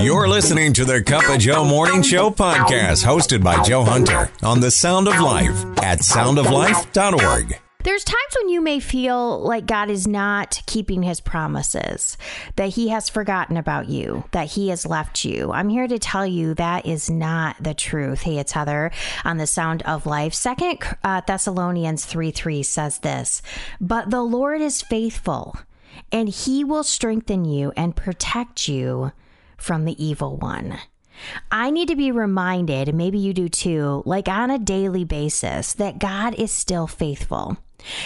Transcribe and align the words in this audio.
You're 0.00 0.26
listening 0.26 0.72
to 0.74 0.84
the 0.84 1.02
Cup 1.02 1.28
of 1.28 1.38
Joe 1.38 1.64
Morning 1.64 2.02
Show 2.02 2.30
podcast, 2.30 3.04
hosted 3.04 3.44
by 3.44 3.62
Joe 3.62 3.84
Hunter 3.84 4.30
on 4.42 4.60
the 4.60 4.70
Sound 4.70 5.06
of 5.06 5.20
Life 5.20 5.64
at 5.82 6.00
soundoflife.org. 6.00 7.58
There's 7.84 8.04
times 8.04 8.36
when 8.38 8.48
you 8.48 8.60
may 8.60 8.80
feel 8.80 9.40
like 9.40 9.66
God 9.66 9.90
is 9.90 10.08
not 10.08 10.62
keeping 10.66 11.02
his 11.02 11.20
promises, 11.20 12.16
that 12.56 12.70
he 12.70 12.88
has 12.88 13.08
forgotten 13.08 13.56
about 13.56 13.88
you, 13.88 14.24
that 14.32 14.52
he 14.52 14.70
has 14.70 14.86
left 14.86 15.24
you. 15.24 15.52
I'm 15.52 15.68
here 15.68 15.86
to 15.86 15.98
tell 15.98 16.26
you 16.26 16.54
that 16.54 16.86
is 16.86 17.10
not 17.10 17.62
the 17.62 17.74
truth. 17.74 18.22
Hey, 18.22 18.38
it's 18.38 18.52
Heather 18.52 18.90
on 19.24 19.36
the 19.36 19.46
Sound 19.46 19.82
of 19.82 20.06
Life. 20.06 20.32
Second 20.32 20.78
uh, 21.04 21.20
Thessalonians 21.26 22.06
3 22.06 22.30
3 22.30 22.62
says 22.62 22.98
this, 23.00 23.42
but 23.80 24.10
the 24.10 24.22
Lord 24.22 24.62
is 24.62 24.80
faithful 24.80 25.56
and 26.10 26.28
he 26.28 26.64
will 26.64 26.84
strengthen 26.84 27.44
you 27.44 27.72
and 27.76 27.94
protect 27.94 28.68
you 28.68 29.12
from 29.62 29.84
the 29.84 30.04
evil 30.04 30.36
one. 30.36 30.78
I 31.50 31.70
need 31.70 31.88
to 31.88 31.96
be 31.96 32.10
reminded, 32.10 32.88
and 32.88 32.98
maybe 32.98 33.18
you 33.18 33.32
do 33.32 33.48
too, 33.48 34.02
like 34.04 34.28
on 34.28 34.50
a 34.50 34.58
daily 34.58 35.04
basis, 35.04 35.74
that 35.74 35.98
God 35.98 36.34
is 36.34 36.50
still 36.50 36.86
faithful. 36.86 37.56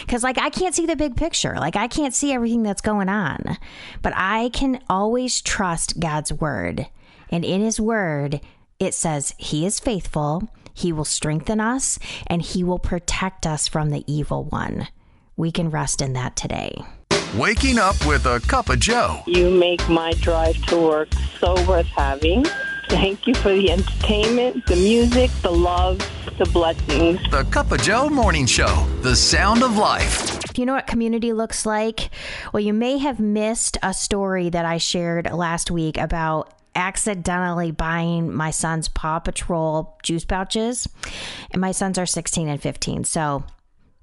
Because, 0.01 0.23
like, 0.23 0.39
I 0.39 0.51
can't 0.51 0.75
see 0.75 0.87
the 0.87 0.97
big 0.97 1.16
picture. 1.16 1.55
Like, 1.59 1.77
I 1.77 1.87
can't 1.87 2.15
see 2.15 2.33
everything 2.33 2.63
that's 2.63 2.80
going 2.80 3.09
on. 3.09 3.59
But 4.03 4.15
I 4.16 4.51
can 4.51 4.83
always 4.89 5.43
trust 5.43 6.01
God's 6.01 6.33
word. 6.33 6.87
And 7.30 7.45
in 7.45 7.61
his 7.61 7.80
word, 7.80 8.41
it 8.79 8.95
says, 8.95 9.35
He 9.38 9.66
is 9.66 9.80
faithful, 9.80 10.49
He 10.73 10.93
will 10.93 11.05
strengthen 11.05 11.61
us, 11.61 11.99
and 12.27 12.41
He 12.41 12.65
will 12.65 12.79
protect 12.79 13.47
us 13.47 13.69
from 13.69 13.91
the 13.91 14.05
evil 14.07 14.45
one. 14.45 14.88
We 15.37 15.52
can 15.52 15.71
rest 15.71 16.01
in 16.01 16.15
that 16.15 16.37
today. 16.37 16.83
Waking 17.37 17.79
up 17.79 17.97
with 18.07 18.25
a 18.25 18.41
cup 18.41 18.71
of 18.71 18.81
Joe. 18.81 19.23
You 19.27 19.51
make 19.51 19.87
my 19.91 20.15
drive 20.15 20.57
to 20.69 20.81
work 20.81 21.09
so 21.39 21.53
worth 21.67 21.85
having. 21.89 22.47
Thank 22.89 23.27
you 23.27 23.35
for 23.35 23.53
the 23.53 23.73
entertainment, 23.73 24.65
the 24.65 24.77
music, 24.77 25.31
the 25.43 25.51
love, 25.51 25.99
the 26.38 26.47
blessings. 26.47 27.21
The 27.30 27.45
Cup 27.51 27.73
of 27.73 27.83
Joe 27.83 28.09
Morning 28.09 28.47
Show, 28.47 28.87
the 29.02 29.15
sound 29.15 29.63
of 29.63 29.77
life. 29.77 30.41
Do 30.55 30.63
you 30.63 30.65
know 30.65 30.73
what 30.73 30.87
community 30.87 31.35
looks 31.35 31.66
like? 31.66 32.09
Well, 32.55 32.63
you 32.63 32.73
may 32.73 32.97
have 32.97 33.21
missed 33.21 33.77
a 33.82 33.93
story 33.93 34.49
that 34.49 34.65
I 34.65 34.79
shared 34.79 35.30
last 35.30 35.71
week 35.71 35.99
about 35.99 36.55
accidentally 36.75 37.71
buying 37.71 38.32
my 38.32 38.51
son's 38.51 38.88
Paw 38.88 39.19
Patrol 39.19 39.99
juice 40.03 40.25
pouches. 40.25 40.88
And 41.51 41.60
my 41.60 41.73
sons 41.73 41.99
are 41.99 42.07
16 42.07 42.49
and 42.49 42.63
15. 42.63 43.05
So 43.05 43.45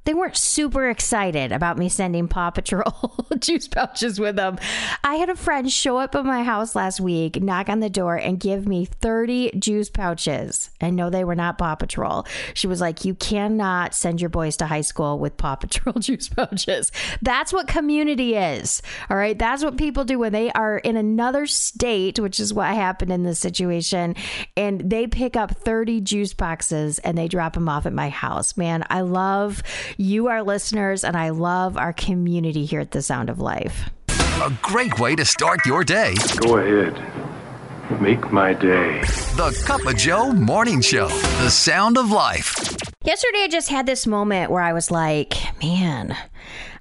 they 0.06 0.14
weren't 0.14 0.38
super 0.38 0.90
excited 0.90 1.52
about 1.52 1.78
me 1.78 1.90
sending 1.90 2.28
Paw 2.28 2.52
Patrol 2.52 3.16
juice 3.40 3.68
pouches 3.68 4.20
with 4.20 4.36
them. 4.36 4.58
I 5.04 5.16
had 5.16 5.30
a 5.30 5.36
friend 5.36 5.72
show 5.72 5.98
up 5.98 6.16
at 6.16 6.26
my 6.26 6.44
house 6.44 6.76
last 6.76 7.00
week, 7.00 7.42
knock 7.42 7.70
on 7.70 7.80
the 7.80 7.90
door, 7.90 8.16
and 8.16 8.40
give 8.40 8.68
me 8.68 8.86
30 8.86 9.52
juice 9.60 9.90
pouches. 9.90 10.70
And 10.82 10.96
no, 10.96 11.10
they 11.10 11.24
were 11.24 11.36
not 11.36 11.58
Paw 11.58 11.76
Patrol. 11.76 12.26
She 12.54 12.68
was 12.68 12.82
like, 12.82 13.06
You 13.06 13.16
cannot 13.16 13.94
send 13.94 14.20
your 14.20 14.30
boys 14.30 14.58
to 14.58 14.66
high 14.66 14.82
school 14.82 15.20
with 15.20 15.38
Paw 15.38 15.56
Patrol 15.56 15.94
juice 16.00 16.30
pouches. 16.30 16.92
That's 17.22 17.54
what 17.54 17.68
community 17.68 18.36
is. 18.36 18.82
All 19.10 19.18
right. 19.18 19.38
That's 19.38 19.64
what 19.64 19.78
people 19.78 20.04
do 20.04 20.20
when 20.20 20.34
they 20.34 20.52
are 20.52 20.78
in 20.80 20.98
another 20.98 21.46
state, 21.46 22.20
which 22.20 22.40
is 22.40 22.54
what 22.54 22.68
happened 22.68 23.12
in 23.12 23.24
this 23.24 23.40
situation. 23.40 24.16
And 24.58 24.90
they 24.90 25.08
pick 25.08 25.36
up 25.36 25.52
30 25.52 26.02
juice 26.02 26.34
boxes 26.34 27.00
and 27.00 27.18
they 27.18 27.28
drop 27.28 27.54
them 27.54 27.70
off 27.70 27.86
at 27.86 27.94
my 27.94 28.10
house. 28.10 28.58
Man, 28.58 28.86
I 28.90 29.02
love 29.02 29.64
you, 29.98 30.28
our 30.28 30.44
listeners, 30.44 31.04
and 31.04 31.16
I 31.16 31.30
love 31.30 31.78
our 31.78 31.94
community 31.94 32.66
here 32.66 32.80
at 32.80 32.92
The 32.92 33.02
Sound 33.02 33.30
of 33.30 33.40
Life. 33.40 33.90
A 34.10 34.52
great 34.62 35.00
way 35.00 35.16
to 35.16 35.26
start 35.26 35.66
your 35.66 35.84
day. 35.84 36.16
Go 36.38 36.58
ahead. 36.58 38.02
Make 38.02 38.32
my 38.32 38.54
day. 38.54 39.02
The 39.36 39.64
Cup 39.66 39.86
of 39.86 39.96
Joe 39.96 40.32
Morning 40.32 40.82
Show, 40.82 41.08
the 41.08 41.50
sound 41.50 41.98
of 41.98 42.12
life. 42.12 42.56
Yesterday, 43.04 43.44
I 43.44 43.48
just 43.50 43.70
had 43.70 43.86
this 43.86 44.08
moment 44.08 44.50
where 44.50 44.62
I 44.62 44.74
was 44.74 44.90
like, 44.90 45.34
man, 45.62 46.16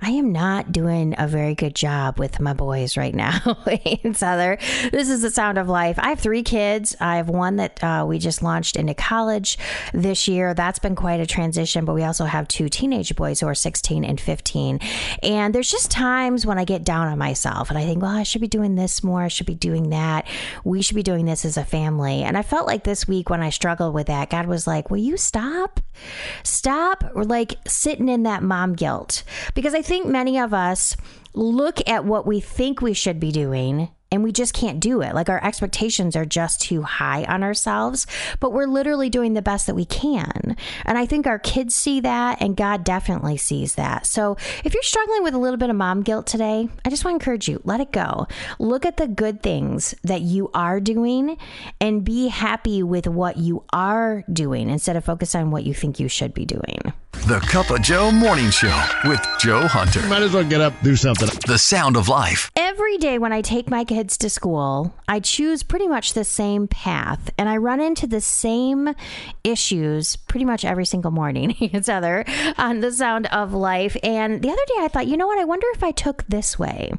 I 0.00 0.10
am 0.10 0.32
not 0.32 0.72
doing 0.72 1.14
a 1.16 1.28
very 1.28 1.54
good 1.54 1.74
job 1.74 2.18
with 2.18 2.40
my 2.40 2.52
boys 2.52 2.96
right 2.96 3.14
now 3.14 3.62
in 3.84 4.14
Southern. 4.14 4.58
This 4.90 5.08
is 5.08 5.22
the 5.22 5.30
sound 5.30 5.58
of 5.58 5.68
life. 5.68 5.98
I 5.98 6.08
have 6.08 6.20
three 6.20 6.42
kids. 6.42 6.96
I 7.00 7.16
have 7.16 7.28
one 7.28 7.56
that 7.56 7.82
uh, 7.82 8.04
we 8.06 8.18
just 8.18 8.42
launched 8.42 8.76
into 8.76 8.94
college 8.94 9.58
this 9.92 10.26
year. 10.26 10.54
That's 10.54 10.78
been 10.78 10.96
quite 10.96 11.20
a 11.20 11.26
transition, 11.26 11.84
but 11.84 11.94
we 11.94 12.02
also 12.02 12.24
have 12.24 12.48
two 12.48 12.68
teenage 12.68 13.14
boys 13.14 13.40
who 13.40 13.46
are 13.46 13.54
16 13.54 14.04
and 14.04 14.20
15. 14.20 14.80
And 15.22 15.54
there's 15.54 15.70
just 15.70 15.90
times 15.90 16.44
when 16.44 16.58
I 16.58 16.64
get 16.64 16.84
down 16.84 17.06
on 17.06 17.18
myself 17.18 17.70
and 17.70 17.78
I 17.78 17.84
think, 17.84 18.02
well, 18.02 18.16
I 18.16 18.24
should 18.24 18.40
be 18.40 18.48
doing 18.48 18.74
this 18.74 19.04
more. 19.04 19.22
I 19.22 19.28
should 19.28 19.46
be 19.46 19.54
doing 19.54 19.90
that. 19.90 20.26
We 20.64 20.82
should 20.82 20.96
be 20.96 21.02
doing 21.02 21.26
this 21.26 21.44
as 21.44 21.56
a 21.56 21.64
family. 21.64 22.22
And 22.22 22.36
I 22.36 22.42
felt 22.42 22.66
like 22.66 22.84
this 22.84 23.06
week 23.06 23.30
when 23.30 23.40
I 23.40 23.50
struggled 23.50 23.94
with 23.94 24.08
that, 24.08 24.30
God 24.30 24.46
was 24.46 24.66
like, 24.66 24.90
will 24.90 24.98
you 24.98 25.16
stop? 25.16 25.80
Stop 26.42 27.04
like 27.14 27.54
sitting 27.66 28.08
in 28.08 28.24
that 28.24 28.42
mom 28.42 28.74
guilt. 28.74 29.22
Because 29.54 29.74
I 29.74 29.82
think 29.82 30.06
many 30.06 30.38
of 30.38 30.54
us 30.54 30.96
look 31.34 31.86
at 31.88 32.04
what 32.04 32.26
we 32.26 32.40
think 32.40 32.80
we 32.80 32.94
should 32.94 33.20
be 33.20 33.32
doing 33.32 33.88
and 34.12 34.22
we 34.22 34.30
just 34.30 34.52
can't 34.52 34.78
do 34.78 35.00
it. 35.00 35.14
Like 35.14 35.30
our 35.30 35.42
expectations 35.42 36.14
are 36.14 36.26
just 36.26 36.60
too 36.60 36.82
high 36.82 37.24
on 37.24 37.42
ourselves, 37.42 38.06
but 38.38 38.52
we're 38.52 38.66
literally 38.66 39.08
doing 39.08 39.32
the 39.32 39.42
best 39.42 39.66
that 39.66 39.74
we 39.74 39.86
can. 39.86 40.54
And 40.84 40.98
I 40.98 41.06
think 41.06 41.26
our 41.26 41.38
kids 41.38 41.74
see 41.74 42.00
that, 42.00 42.42
and 42.42 42.54
God 42.54 42.84
definitely 42.84 43.38
sees 43.38 43.74
that. 43.76 44.06
So 44.06 44.36
if 44.64 44.74
you're 44.74 44.82
struggling 44.82 45.22
with 45.22 45.34
a 45.34 45.38
little 45.38 45.56
bit 45.56 45.70
of 45.70 45.76
mom 45.76 46.02
guilt 46.02 46.26
today, 46.26 46.68
I 46.84 46.90
just 46.90 47.04
want 47.04 47.14
to 47.14 47.24
encourage 47.24 47.48
you 47.48 47.60
let 47.64 47.80
it 47.80 47.90
go. 47.90 48.28
Look 48.58 48.84
at 48.84 48.98
the 48.98 49.08
good 49.08 49.42
things 49.42 49.94
that 50.04 50.20
you 50.20 50.50
are 50.52 50.78
doing 50.78 51.38
and 51.80 52.04
be 52.04 52.28
happy 52.28 52.82
with 52.82 53.06
what 53.06 53.38
you 53.38 53.64
are 53.72 54.24
doing 54.30 54.68
instead 54.68 54.96
of 54.96 55.04
focus 55.06 55.34
on 55.34 55.50
what 55.50 55.64
you 55.64 55.72
think 55.72 55.98
you 55.98 56.08
should 56.08 56.34
be 56.34 56.44
doing. 56.44 56.92
The 57.26 57.38
Cup 57.38 57.70
of 57.70 57.82
Joe 57.82 58.10
Morning 58.10 58.50
Show 58.50 58.84
with 59.04 59.24
Joe 59.38 59.68
Hunter. 59.68 60.04
Might 60.08 60.22
as 60.22 60.32
well 60.32 60.42
get 60.42 60.60
up, 60.60 60.74
do 60.82 60.96
something. 60.96 61.28
The 61.46 61.56
sound 61.56 61.96
of 61.96 62.08
life. 62.08 62.50
Every 62.56 62.98
day 62.98 63.18
when 63.18 63.32
I 63.32 63.42
take 63.42 63.70
my 63.70 63.84
kids 63.84 64.01
to 64.10 64.30
school, 64.30 64.94
I 65.08 65.20
choose 65.20 65.62
pretty 65.62 65.88
much 65.88 66.14
the 66.14 66.24
same 66.24 66.68
path 66.68 67.30
and 67.38 67.48
I 67.48 67.56
run 67.56 67.80
into 67.80 68.06
the 68.06 68.20
same 68.20 68.94
issues 69.44 70.16
pretty 70.16 70.44
much 70.44 70.64
every 70.64 70.84
single 70.84 71.10
morning. 71.10 71.56
it's 71.60 71.88
Heather 71.88 72.24
on 72.58 72.80
the 72.80 72.92
sound 72.92 73.26
of 73.26 73.52
life. 73.52 73.96
And 74.02 74.42
the 74.42 74.50
other 74.50 74.62
day 74.66 74.74
I 74.80 74.88
thought, 74.88 75.06
you 75.06 75.16
know 75.16 75.26
what? 75.26 75.38
I 75.38 75.44
wonder 75.44 75.66
if 75.74 75.82
I 75.82 75.91
took 75.91 76.24
this 76.26 76.58
way. 76.58 76.92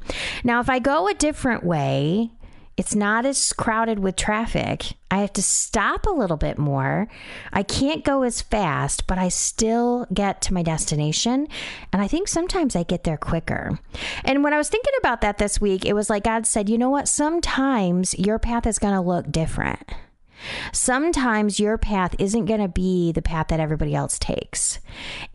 Now, 0.43 0.59
if 0.59 0.69
I 0.69 0.79
go 0.79 1.07
a 1.07 1.13
different 1.13 1.63
way, 1.63 2.31
it's 2.75 2.95
not 2.95 3.25
as 3.25 3.53
crowded 3.53 3.99
with 3.99 4.15
traffic. 4.15 4.93
I 5.11 5.17
have 5.17 5.33
to 5.33 5.43
stop 5.43 6.07
a 6.07 6.11
little 6.11 6.37
bit 6.37 6.57
more. 6.57 7.07
I 7.51 7.61
can't 7.61 8.03
go 8.03 8.23
as 8.23 8.41
fast, 8.41 9.05
but 9.05 9.19
I 9.19 9.29
still 9.29 10.07
get 10.11 10.41
to 10.43 10.53
my 10.53 10.63
destination. 10.63 11.47
And 11.91 12.01
I 12.01 12.07
think 12.07 12.27
sometimes 12.27 12.75
I 12.75 12.81
get 12.81 13.03
there 13.03 13.17
quicker. 13.17 13.79
And 14.23 14.43
when 14.43 14.53
I 14.53 14.57
was 14.57 14.69
thinking 14.69 14.93
about 14.99 15.21
that 15.21 15.37
this 15.37 15.61
week, 15.61 15.85
it 15.85 15.93
was 15.93 16.09
like 16.09 16.23
God 16.23 16.47
said, 16.47 16.67
you 16.67 16.79
know 16.79 16.89
what? 16.89 17.07
Sometimes 17.07 18.17
your 18.17 18.39
path 18.39 18.65
is 18.65 18.79
going 18.79 18.95
to 18.95 19.01
look 19.01 19.31
different. 19.31 19.93
Sometimes 20.71 21.59
your 21.59 21.77
path 21.77 22.15
isn't 22.19 22.45
going 22.45 22.59
to 22.59 22.67
be 22.67 23.11
the 23.11 23.21
path 23.21 23.47
that 23.49 23.59
everybody 23.59 23.93
else 23.93 24.17
takes. 24.17 24.79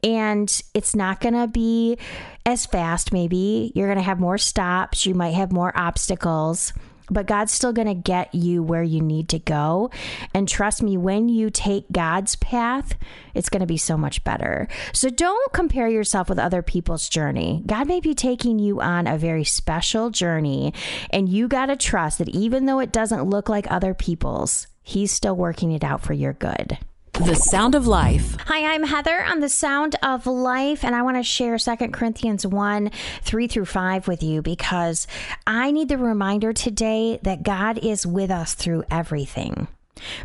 And 0.02 0.60
it's 0.74 0.94
not 0.94 1.20
going 1.20 1.34
to 1.34 1.46
be 1.46 1.98
as 2.44 2.66
fast, 2.66 3.12
maybe. 3.12 3.72
You're 3.74 3.86
going 3.86 3.98
to 3.98 4.02
have 4.02 4.20
more 4.20 4.38
stops. 4.38 5.06
You 5.06 5.14
might 5.14 5.34
have 5.34 5.52
more 5.52 5.72
obstacles 5.76 6.72
but 7.10 7.26
God's 7.26 7.52
still 7.52 7.72
going 7.72 7.88
to 7.88 7.94
get 7.94 8.34
you 8.34 8.62
where 8.62 8.82
you 8.82 9.00
need 9.00 9.28
to 9.30 9.38
go. 9.38 9.90
And 10.34 10.48
trust 10.48 10.82
me, 10.82 10.96
when 10.96 11.28
you 11.28 11.50
take 11.50 11.90
God's 11.90 12.36
path, 12.36 12.94
it's 13.34 13.48
going 13.48 13.60
to 13.60 13.66
be 13.66 13.76
so 13.76 13.96
much 13.96 14.24
better. 14.24 14.68
So 14.92 15.10
don't 15.10 15.52
compare 15.52 15.88
yourself 15.88 16.28
with 16.28 16.38
other 16.38 16.62
people's 16.62 17.08
journey. 17.08 17.62
God 17.66 17.86
may 17.86 18.00
be 18.00 18.14
taking 18.14 18.58
you 18.58 18.80
on 18.80 19.06
a 19.06 19.18
very 19.18 19.44
special 19.44 20.10
journey, 20.10 20.74
and 21.10 21.28
you 21.28 21.48
got 21.48 21.66
to 21.66 21.76
trust 21.76 22.18
that 22.18 22.28
even 22.30 22.66
though 22.66 22.80
it 22.80 22.92
doesn't 22.92 23.28
look 23.28 23.48
like 23.48 23.70
other 23.70 23.94
people's, 23.94 24.66
He's 24.82 25.12
still 25.12 25.36
working 25.36 25.72
it 25.72 25.84
out 25.84 26.00
for 26.00 26.14
your 26.14 26.32
good. 26.32 26.78
The 27.18 27.34
Sound 27.34 27.74
of 27.74 27.88
Life. 27.88 28.36
Hi, 28.46 28.72
I'm 28.72 28.84
Heather 28.84 29.24
on 29.24 29.40
The 29.40 29.48
Sound 29.48 29.96
of 30.04 30.24
Life, 30.28 30.84
and 30.84 30.94
I 30.94 31.02
want 31.02 31.16
to 31.16 31.24
share 31.24 31.58
2 31.58 31.76
Corinthians 31.88 32.46
1 32.46 32.92
3 33.22 33.48
through 33.48 33.64
5 33.64 34.06
with 34.06 34.22
you 34.22 34.40
because 34.40 35.08
I 35.44 35.72
need 35.72 35.88
the 35.88 35.98
reminder 35.98 36.52
today 36.52 37.18
that 37.24 37.42
God 37.42 37.78
is 37.78 38.06
with 38.06 38.30
us 38.30 38.54
through 38.54 38.84
everything. 38.88 39.66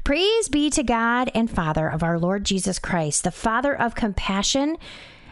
Praise 0.04 0.50
be 0.50 0.70
to 0.70 0.84
God 0.84 1.32
and 1.34 1.50
Father 1.50 1.88
of 1.88 2.04
our 2.04 2.20
Lord 2.20 2.44
Jesus 2.44 2.78
Christ, 2.78 3.24
the 3.24 3.32
Father 3.32 3.76
of 3.76 3.96
compassion 3.96 4.78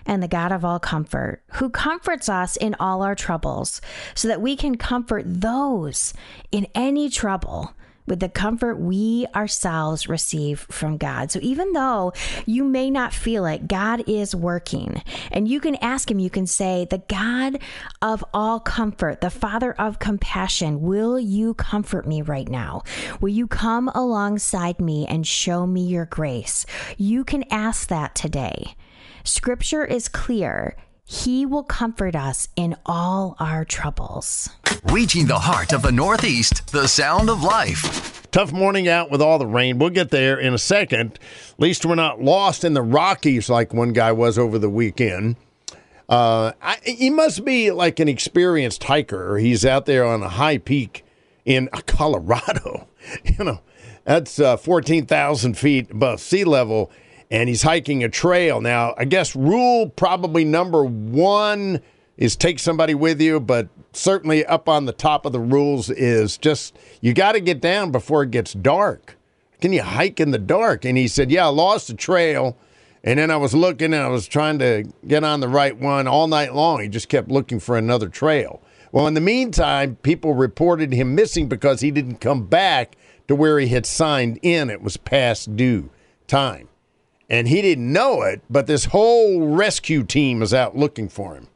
and 0.07 0.23
the 0.23 0.27
God 0.27 0.51
of 0.51 0.65
all 0.65 0.79
comfort, 0.79 1.43
who 1.53 1.69
comforts 1.69 2.27
us 2.27 2.55
in 2.55 2.75
all 2.79 3.03
our 3.03 3.13
troubles, 3.13 3.81
so 4.15 4.27
that 4.27 4.41
we 4.41 4.55
can 4.55 4.77
comfort 4.77 5.25
those 5.27 6.15
in 6.51 6.65
any 6.73 7.07
trouble 7.07 7.75
with 8.11 8.19
the 8.19 8.27
comfort 8.27 8.75
we 8.75 9.25
ourselves 9.33 10.09
receive 10.09 10.59
from 10.69 10.97
God. 10.97 11.31
So 11.31 11.39
even 11.41 11.71
though 11.71 12.11
you 12.45 12.65
may 12.65 12.91
not 12.91 13.13
feel 13.13 13.45
it, 13.45 13.69
God 13.69 14.03
is 14.05 14.35
working. 14.35 15.01
And 15.31 15.47
you 15.47 15.61
can 15.61 15.75
ask 15.75 16.11
Him, 16.11 16.19
you 16.19 16.29
can 16.29 16.45
say, 16.45 16.85
The 16.89 17.01
God 17.07 17.59
of 18.01 18.21
all 18.33 18.59
comfort, 18.59 19.21
the 19.21 19.29
Father 19.29 19.71
of 19.71 19.99
compassion, 19.99 20.81
will 20.81 21.17
you 21.17 21.53
comfort 21.53 22.05
me 22.05 22.21
right 22.21 22.49
now? 22.49 22.83
Will 23.21 23.29
you 23.29 23.47
come 23.47 23.87
alongside 23.95 24.81
me 24.81 25.07
and 25.07 25.25
show 25.25 25.65
me 25.65 25.85
your 25.85 26.05
grace? 26.05 26.65
You 26.97 27.23
can 27.23 27.45
ask 27.49 27.87
that 27.87 28.13
today. 28.13 28.75
Scripture 29.23 29.85
is 29.85 30.09
clear. 30.09 30.75
He 31.11 31.45
will 31.45 31.63
comfort 31.63 32.15
us 32.15 32.47
in 32.55 32.77
all 32.85 33.35
our 33.37 33.65
troubles. 33.65 34.49
Reaching 34.85 35.27
the 35.27 35.39
heart 35.39 35.73
of 35.73 35.81
the 35.81 35.91
Northeast, 35.91 36.71
the 36.71 36.87
sound 36.87 37.29
of 37.29 37.43
life. 37.43 38.25
Tough 38.31 38.53
morning 38.53 38.87
out 38.87 39.11
with 39.11 39.21
all 39.21 39.37
the 39.37 39.45
rain. 39.45 39.77
We'll 39.77 39.89
get 39.89 40.09
there 40.11 40.39
in 40.39 40.53
a 40.53 40.57
second. 40.57 41.19
At 41.49 41.59
least 41.59 41.85
we're 41.85 41.95
not 41.95 42.21
lost 42.21 42.63
in 42.63 42.75
the 42.75 42.81
Rockies 42.81 43.49
like 43.49 43.73
one 43.73 43.91
guy 43.91 44.13
was 44.13 44.39
over 44.39 44.57
the 44.57 44.69
weekend. 44.69 45.35
Uh, 46.07 46.53
I, 46.61 46.77
he 46.85 47.09
must 47.09 47.43
be 47.43 47.71
like 47.71 47.99
an 47.99 48.07
experienced 48.07 48.85
hiker. 48.85 49.37
He's 49.37 49.65
out 49.65 49.85
there 49.85 50.05
on 50.05 50.23
a 50.23 50.29
high 50.29 50.59
peak 50.59 51.03
in 51.43 51.67
Colorado. 51.87 52.87
You 53.23 53.43
know, 53.43 53.61
that's 54.03 54.39
uh, 54.39 54.57
14,000 54.57 55.57
feet 55.57 55.89
above 55.89 56.21
sea 56.21 56.43
level, 56.43 56.91
and 57.31 57.47
he's 57.47 57.63
hiking 57.63 58.03
a 58.03 58.09
trail. 58.09 58.59
Now, 58.59 58.93
I 58.97 59.05
guess 59.05 59.35
rule 59.35 59.89
probably 59.89 60.43
number 60.43 60.83
one 60.83 61.81
is 62.17 62.35
take 62.35 62.59
somebody 62.59 62.93
with 62.93 63.21
you, 63.21 63.39
but 63.39 63.69
certainly 63.93 64.45
up 64.45 64.67
on 64.67 64.85
the 64.85 64.91
top 64.91 65.25
of 65.25 65.31
the 65.31 65.39
rules 65.39 65.89
is 65.89 66.37
just 66.37 66.77
you 66.99 67.13
got 67.13 67.31
to 67.31 67.39
get 67.39 67.61
down 67.61 67.91
before 67.91 68.23
it 68.23 68.31
gets 68.31 68.53
dark. 68.53 69.17
Can 69.61 69.71
you 69.71 69.81
hike 69.81 70.19
in 70.19 70.31
the 70.31 70.37
dark? 70.37 70.83
And 70.85 70.97
he 70.97 71.07
said, 71.07 71.31
Yeah, 71.31 71.45
I 71.45 71.49
lost 71.49 71.87
the 71.87 71.93
trail. 71.93 72.57
And 73.03 73.17
then 73.17 73.31
I 73.31 73.37
was 73.37 73.55
looking 73.55 73.93
and 73.93 74.03
I 74.03 74.09
was 74.09 74.27
trying 74.27 74.59
to 74.59 74.83
get 75.07 75.23
on 75.23 75.39
the 75.39 75.47
right 75.47 75.75
one 75.75 76.07
all 76.07 76.27
night 76.27 76.53
long. 76.53 76.81
He 76.81 76.87
just 76.87 77.09
kept 77.09 77.29
looking 77.29 77.59
for 77.59 77.75
another 77.75 78.09
trail. 78.09 78.61
Well, 78.91 79.07
in 79.07 79.15
the 79.15 79.21
meantime, 79.21 79.95
people 80.03 80.33
reported 80.33 80.93
him 80.93 81.15
missing 81.15 81.47
because 81.47 81.81
he 81.81 81.89
didn't 81.89 82.17
come 82.17 82.45
back 82.45 82.97
to 83.27 83.35
where 83.35 83.57
he 83.57 83.69
had 83.69 83.85
signed 83.85 84.37
in. 84.43 84.69
It 84.69 84.83
was 84.83 84.97
past 84.97 85.55
due 85.55 85.89
time. 86.27 86.67
And 87.31 87.47
he 87.47 87.61
didn't 87.61 87.93
know 87.93 88.23
it, 88.23 88.41
but 88.49 88.67
this 88.67 88.85
whole 88.85 89.47
rescue 89.47 90.03
team 90.03 90.41
is 90.41 90.53
out 90.53 90.75
looking 90.75 91.07
for 91.07 91.33
him. 91.33 91.47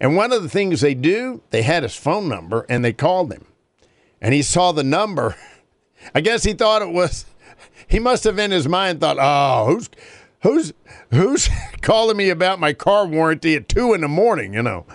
And 0.00 0.14
one 0.14 0.32
of 0.32 0.44
the 0.44 0.48
things 0.48 0.80
they 0.80 0.94
do, 0.94 1.42
they 1.50 1.62
had 1.62 1.82
his 1.82 1.96
phone 1.96 2.28
number 2.28 2.64
and 2.68 2.84
they 2.84 2.92
called 2.92 3.32
him. 3.32 3.44
And 4.20 4.32
he 4.32 4.42
saw 4.42 4.70
the 4.70 4.84
number. 4.84 5.34
I 6.14 6.20
guess 6.20 6.44
he 6.44 6.52
thought 6.52 6.82
it 6.82 6.92
was, 6.92 7.26
he 7.88 7.98
must 7.98 8.22
have 8.22 8.38
in 8.38 8.52
his 8.52 8.68
mind 8.68 9.00
thought, 9.00 9.16
oh, 9.18 9.72
who's, 9.72 9.90
who's, 10.42 10.72
who's 11.10 11.48
calling 11.82 12.16
me 12.16 12.30
about 12.30 12.60
my 12.60 12.72
car 12.72 13.04
warranty 13.04 13.56
at 13.56 13.68
two 13.68 13.94
in 13.94 14.02
the 14.02 14.08
morning, 14.08 14.54
you 14.54 14.62
know? 14.62 14.86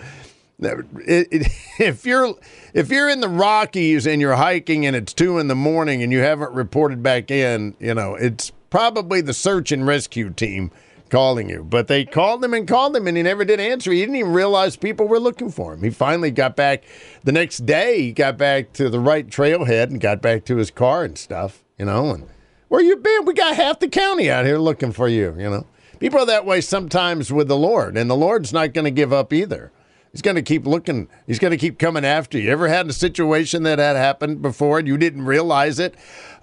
If 0.60 2.06
you're 2.06 2.33
if 2.74 2.89
you're 2.89 3.10
in 3.10 3.19
the 3.19 3.30
Rockies 3.30 4.07
and 4.07 4.19
you're 4.19 4.36
hiking 4.36 4.88
and 4.88 4.95
it's 4.95 5.13
two 5.13 5.38
in 5.38 5.50
the 5.50 5.56
morning 5.56 6.01
and 6.01 6.12
you 6.12 6.21
haven't 6.21 6.51
reported 6.53 7.03
back 7.03 7.30
in, 7.30 7.75
you 7.80 7.94
know 7.94 8.15
it's 8.15 8.51
probably 8.69 9.21
the 9.21 9.33
search 9.33 9.71
and 9.71 9.85
rescue 9.85 10.29
team 10.29 10.71
calling 11.09 11.49
you. 11.49 11.63
But 11.63 11.87
they 11.87 12.05
called 12.05 12.43
him 12.43 12.53
and 12.53 12.67
called 12.67 12.95
him 12.95 13.07
and 13.07 13.17
he 13.17 13.23
never 13.23 13.45
did 13.45 13.59
answer. 13.59 13.91
He 13.91 14.01
didn't 14.01 14.15
even 14.15 14.33
realize 14.33 14.75
people 14.75 15.07
were 15.07 15.19
looking 15.19 15.51
for 15.51 15.73
him. 15.73 15.83
He 15.83 15.89
finally 15.89 16.31
got 16.31 16.55
back 16.55 16.83
the 17.23 17.31
next 17.31 17.65
day. 17.65 18.01
He 18.01 18.11
got 18.11 18.37
back 18.37 18.73
to 18.73 18.89
the 18.89 18.99
right 18.99 19.27
trailhead 19.27 19.83
and 19.83 20.01
got 20.01 20.21
back 20.21 20.45
to 20.45 20.57
his 20.57 20.71
car 20.71 21.03
and 21.03 21.17
stuff. 21.17 21.63
You 21.77 21.85
know, 21.85 22.11
and 22.11 22.27
where 22.69 22.81
you 22.81 22.97
been? 22.97 23.25
We 23.25 23.33
got 23.33 23.55
half 23.55 23.79
the 23.79 23.87
county 23.87 24.29
out 24.29 24.45
here 24.45 24.57
looking 24.57 24.91
for 24.91 25.07
you. 25.07 25.35
You 25.37 25.49
know, 25.49 25.67
people 25.99 26.19
are 26.19 26.25
that 26.25 26.45
way 26.45 26.61
sometimes 26.61 27.31
with 27.31 27.47
the 27.47 27.57
Lord, 27.57 27.97
and 27.97 28.09
the 28.09 28.15
Lord's 28.15 28.51
not 28.51 28.73
going 28.73 28.85
to 28.85 28.91
give 28.91 29.13
up 29.13 29.31
either. 29.31 29.71
He's 30.11 30.21
going 30.23 30.35
to 30.35 30.41
keep 30.41 30.65
looking. 30.65 31.07
He's 31.27 31.37
going 31.37 31.51
to 31.51 31.57
keep 31.57 31.77
coming 31.77 32.03
after 32.03 32.39
you. 32.39 32.49
Ever 32.49 32.67
had 32.67 32.87
a 32.87 32.93
situation 32.93 33.63
that 33.63 33.77
had 33.77 33.95
happened 33.95 34.41
before 34.41 34.79
and 34.79 34.87
you 34.87 34.97
didn't 34.97 35.25
realize 35.25 35.77
it? 35.77 35.93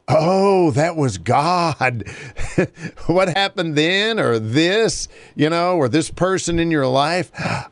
Oh, 0.07 0.71
that 0.73 0.97
was 0.97 1.17
God. 1.17 2.05
what 3.07 3.29
happened 3.29 3.75
then, 3.75 4.21
or 4.21 4.39
this, 4.39 5.09
you 5.35 5.49
know, 5.49 5.77
or 5.77 5.89
this 5.89 6.11
person 6.11 6.59
in 6.59 6.71
your 6.71 6.87
life? 6.87 7.31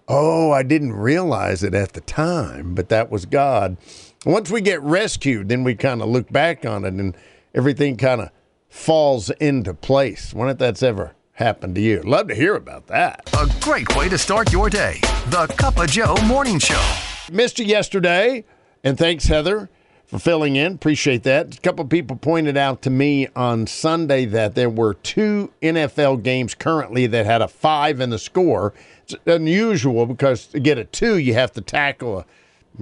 Oh, 0.09 0.51
I 0.51 0.63
didn't 0.63 0.95
realize 0.95 1.63
it 1.63 1.75
at 1.75 1.93
the 1.93 2.01
time, 2.01 2.75
but 2.75 2.89
that 2.89 3.11
was 3.11 3.27
God. 3.27 3.77
Once 4.25 4.51
we 4.51 4.61
get 4.61 4.81
rescued, 4.83 5.49
then 5.49 5.65
we 5.65 5.75
kind 5.75 6.01
of 6.01 6.09
look 6.09 6.31
back 6.33 6.65
on 6.65 6.85
it 6.85 6.95
and 6.95 7.17
everything 7.55 7.97
kind 7.97 8.21
of 8.21 8.31
falls 8.69 9.29
into 9.31 9.75
place. 9.75 10.33
Wonder 10.33 10.53
if 10.53 10.59
that's 10.59 10.83
ever 10.83 11.15
happened 11.33 11.75
to 11.75 11.81
you. 11.81 12.01
Love 12.03 12.29
to 12.29 12.35
hear 12.35 12.55
about 12.55 12.87
that. 12.87 13.29
A 13.35 13.51
great 13.61 13.95
way 13.97 14.09
to 14.09 14.17
start 14.17 14.53
your 14.53 14.71
day. 14.71 14.99
The 15.29 15.47
Cup 15.59 15.79
of 15.79 15.89
Joe 15.89 16.17
Morning 16.27 16.59
Show. 16.59 16.83
Missed 17.31 17.59
you 17.59 17.67
yesterday, 17.67 18.45
and 18.85 18.97
thanks, 18.97 19.27
Heather, 19.27 19.69
for 20.13 20.19
filling 20.19 20.57
in. 20.57 20.75
Appreciate 20.75 21.23
that. 21.23 21.57
A 21.57 21.61
couple 21.63 21.87
people 21.87 22.17
pointed 22.17 22.59
out 22.59 22.83
to 22.83 22.91
me 22.91 23.29
on 23.35 23.67
Sunday 23.67 24.27
that 24.27 24.55
there 24.55 24.69
were 24.69 24.93
two 24.93 25.51
NFL 25.63 26.23
games 26.23 26.55
currently 26.55 27.07
that 27.07 27.25
had 27.25 27.41
a 27.41 27.49
five 27.49 27.99
in 27.99 28.11
the 28.11 28.19
score. 28.19 28.75
It's 29.05 29.15
unusual 29.25 30.05
because 30.05 30.47
to 30.49 30.61
get 30.61 30.77
a 30.77 30.85
two, 30.85 31.17
you 31.17 31.33
have 31.33 31.53
to 31.53 31.63
tackle 31.63 32.19
a 32.19 32.27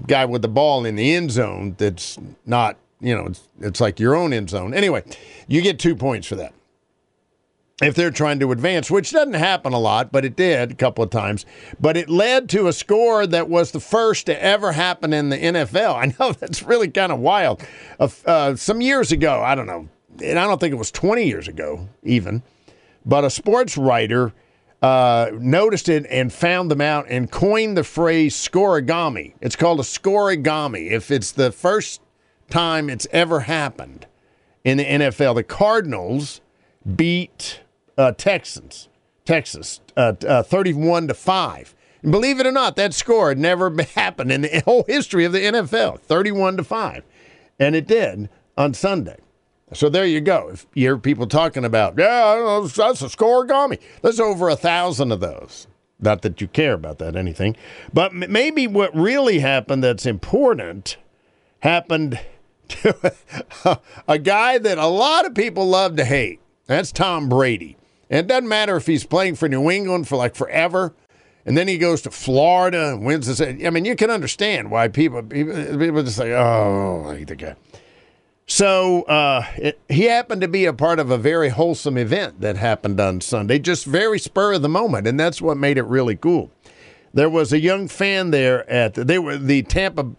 guy 0.09 0.25
with 0.25 0.43
the 0.43 0.49
ball 0.49 0.85
in 0.85 0.97
the 0.97 1.15
end 1.15 1.31
zone 1.31 1.77
that's 1.79 2.19
not, 2.47 2.77
you 3.01 3.15
know, 3.15 3.27
it's, 3.27 3.49
it's 3.61 3.81
like 3.81 4.01
your 4.01 4.17
own 4.17 4.33
end 4.33 4.51
zone. 4.51 4.75
Anyway, 4.75 5.05
you 5.47 5.63
get 5.63 5.79
two 5.79 5.95
points 5.95 6.27
for 6.27 6.35
that 6.35 6.53
if 7.81 7.95
they're 7.95 8.11
trying 8.11 8.39
to 8.41 8.53
advance, 8.53 8.91
which 8.91 9.11
doesn't 9.11 9.35
happen 9.35 9.73
a 9.73 9.79
lot, 9.79 10.13
but 10.13 10.25
it 10.25 10.37
did 10.37 10.73
a 10.73 10.75
couple 10.75 11.03
of 11.03 11.11
times. 11.11 11.47
But 11.81 11.97
it 11.97 12.11
led 12.11 12.49
to 12.51 12.69
a 12.69 12.73
score 12.73 13.27
that 13.27 13.49
was 13.49 13.71
the 13.71 13.81
first 13.81 14.27
to 14.27 14.43
ever 14.43 14.73
happen 14.73 15.13
in 15.13 15.31
the 15.31 15.39
NFL. 15.39 15.95
I 15.95 16.15
know 16.19 16.33
that's 16.39 16.63
really 16.63 16.89
kind 16.89 17.13
of 17.13 17.21
wild. 17.21 17.63
Uh, 17.99 18.09
uh, 18.27 18.57
some 18.57 18.81
years 18.81 19.13
ago, 19.13 19.43
I 19.43 19.55
don't 19.55 19.67
know, 19.67 19.89
and 20.23 20.39
I 20.39 20.47
don't 20.47 20.61
think 20.61 20.73
it 20.73 20.79
was 20.79 20.91
20 20.91 21.27
years 21.27 21.49
ago 21.49 21.89
even, 22.03 22.43
but 23.05 23.25
a 23.25 23.31
sports 23.31 23.77
writer 23.77 24.33
uh, 24.83 25.31
noticed 25.35 25.89
it 25.89 26.07
and 26.09 26.33
found 26.33 26.71
them 26.71 26.81
out 26.81 27.07
and 27.09 27.31
coined 27.31 27.77
the 27.77 27.85
phrase 27.85 28.35
scorigami. 28.35 29.35
It's 29.41 29.57
called 29.57 29.81
a 29.81 29.85
scorigami. 29.85 30.91
If 30.91 31.11
it's 31.11 31.33
the 31.33 31.53
first 31.53 32.01
time 32.49 32.91
it's 32.91 33.07
ever 33.11 33.41
happened 33.41 34.07
in 34.65 34.79
the 34.79 34.85
NFL, 34.85 35.35
the 35.37 35.43
Cardinals 35.43 36.41
beat 36.97 37.61
uh, 38.01 38.13
Texans, 38.13 38.89
Texas, 39.27 39.81
uh, 39.97 40.15
uh, 40.27 40.43
31 40.43 41.09
to 41.09 41.15
5. 41.15 41.75
And 42.03 42.11
believe 42.11 42.41
it 42.41 42.47
or 42.47 42.53
not, 42.53 42.77
that 42.77 42.95
score 42.95 43.29
had 43.29 43.39
never 43.39 43.71
happened 43.95 44.33
in 44.33 44.41
the 44.43 44.61
whole 44.65 44.85
history 44.89 45.25
of 45.25 45.33
the 45.33 45.41
NFL, 45.41 46.01
31 46.01 46.57
to 46.57 46.65
5. 46.65 47.05
And 47.59 47.77
it 47.77 47.87
did 47.87 48.31
on 48.57 48.73
Sunday. 48.73 49.19
So 49.73 49.89
there 49.89 50.07
you 50.07 50.21
go. 50.21 50.49
If 50.53 50.67
you 50.75 50.85
hear 50.87 50.99
people 50.99 51.27
talking 51.27 51.65
about, 51.65 51.97
yeah, 51.97 52.67
that's 52.75 53.03
a 53.03 53.07
scorigami, 53.07 53.79
there's 54.03 54.19
over 54.19 54.49
a 54.49 54.57
thousand 54.57 55.13
of 55.13 55.21
those. 55.21 55.69
Not 56.01 56.23
that 56.23 56.41
you 56.41 56.49
care 56.49 56.73
about 56.73 56.99
that 56.99 57.15
anything, 57.15 57.57
but 57.93 58.15
maybe 58.15 58.67
what 58.67 58.97
really 58.97 59.41
happened 59.41 59.85
that's 59.85 60.07
important 60.07 60.97
happened 61.61 62.19
to 62.69 63.13
a 64.09 64.19
guy 64.19 64.57
that 64.57 64.79
a 64.79 64.87
lot 64.87 65.27
of 65.27 65.35
people 65.35 65.69
love 65.69 65.97
to 65.97 66.05
hate. 66.07 66.41
That's 66.67 66.91
Tom 66.91 67.29
Brady. 67.29 67.77
And 68.11 68.19
it 68.19 68.27
doesn't 68.27 68.49
matter 68.49 68.77
if 68.77 68.87
he's 68.87 69.05
playing 69.05 69.37
for 69.37 69.49
New 69.49 69.71
England 69.71 70.09
for 70.09 70.17
like 70.17 70.35
forever, 70.35 70.93
and 71.47 71.57
then 71.57 71.69
he 71.69 71.79
goes 71.79 72.03
to 72.03 72.11
Florida 72.11 72.91
and 72.91 73.07
wins 73.07 73.39
the. 73.39 73.67
I 73.67 73.71
mean, 73.71 73.85
you 73.85 73.95
can 73.95 74.11
understand 74.11 74.71
why 74.71 74.89
people 74.89 75.23
people, 75.23 75.55
people 75.79 76.03
just 76.03 76.17
say, 76.17 76.33
"Oh, 76.33 77.07
I 77.09 77.19
hate 77.19 77.29
the 77.29 77.37
guy." 77.37 77.55
So 78.47 79.03
uh, 79.03 79.47
it, 79.57 79.81
he 79.89 80.05
happened 80.05 80.41
to 80.41 80.49
be 80.49 80.65
a 80.65 80.73
part 80.73 80.99
of 80.99 81.13
a 81.13 81.17
very 81.17 81.51
wholesome 81.51 81.97
event 81.97 82.41
that 82.41 82.57
happened 82.57 82.99
on 82.99 83.21
Sunday, 83.21 83.61
just 83.61 83.87
very 83.87 84.19
spur 84.19 84.55
of 84.55 84.63
the 84.63 84.69
moment, 84.69 85.07
and 85.07 85.19
that's 85.19 85.41
what 85.41 85.57
made 85.57 85.79
it 85.79 85.85
really 85.85 86.17
cool. 86.17 86.51
There 87.15 87.31
was 87.31 87.53
a 87.53 87.61
young 87.61 87.87
fan 87.87 88.33
there 88.33 88.69
at 88.69 88.95
they 88.95 89.21
were 89.21 89.39
the 89.39 89.63
Tampa 89.63 90.11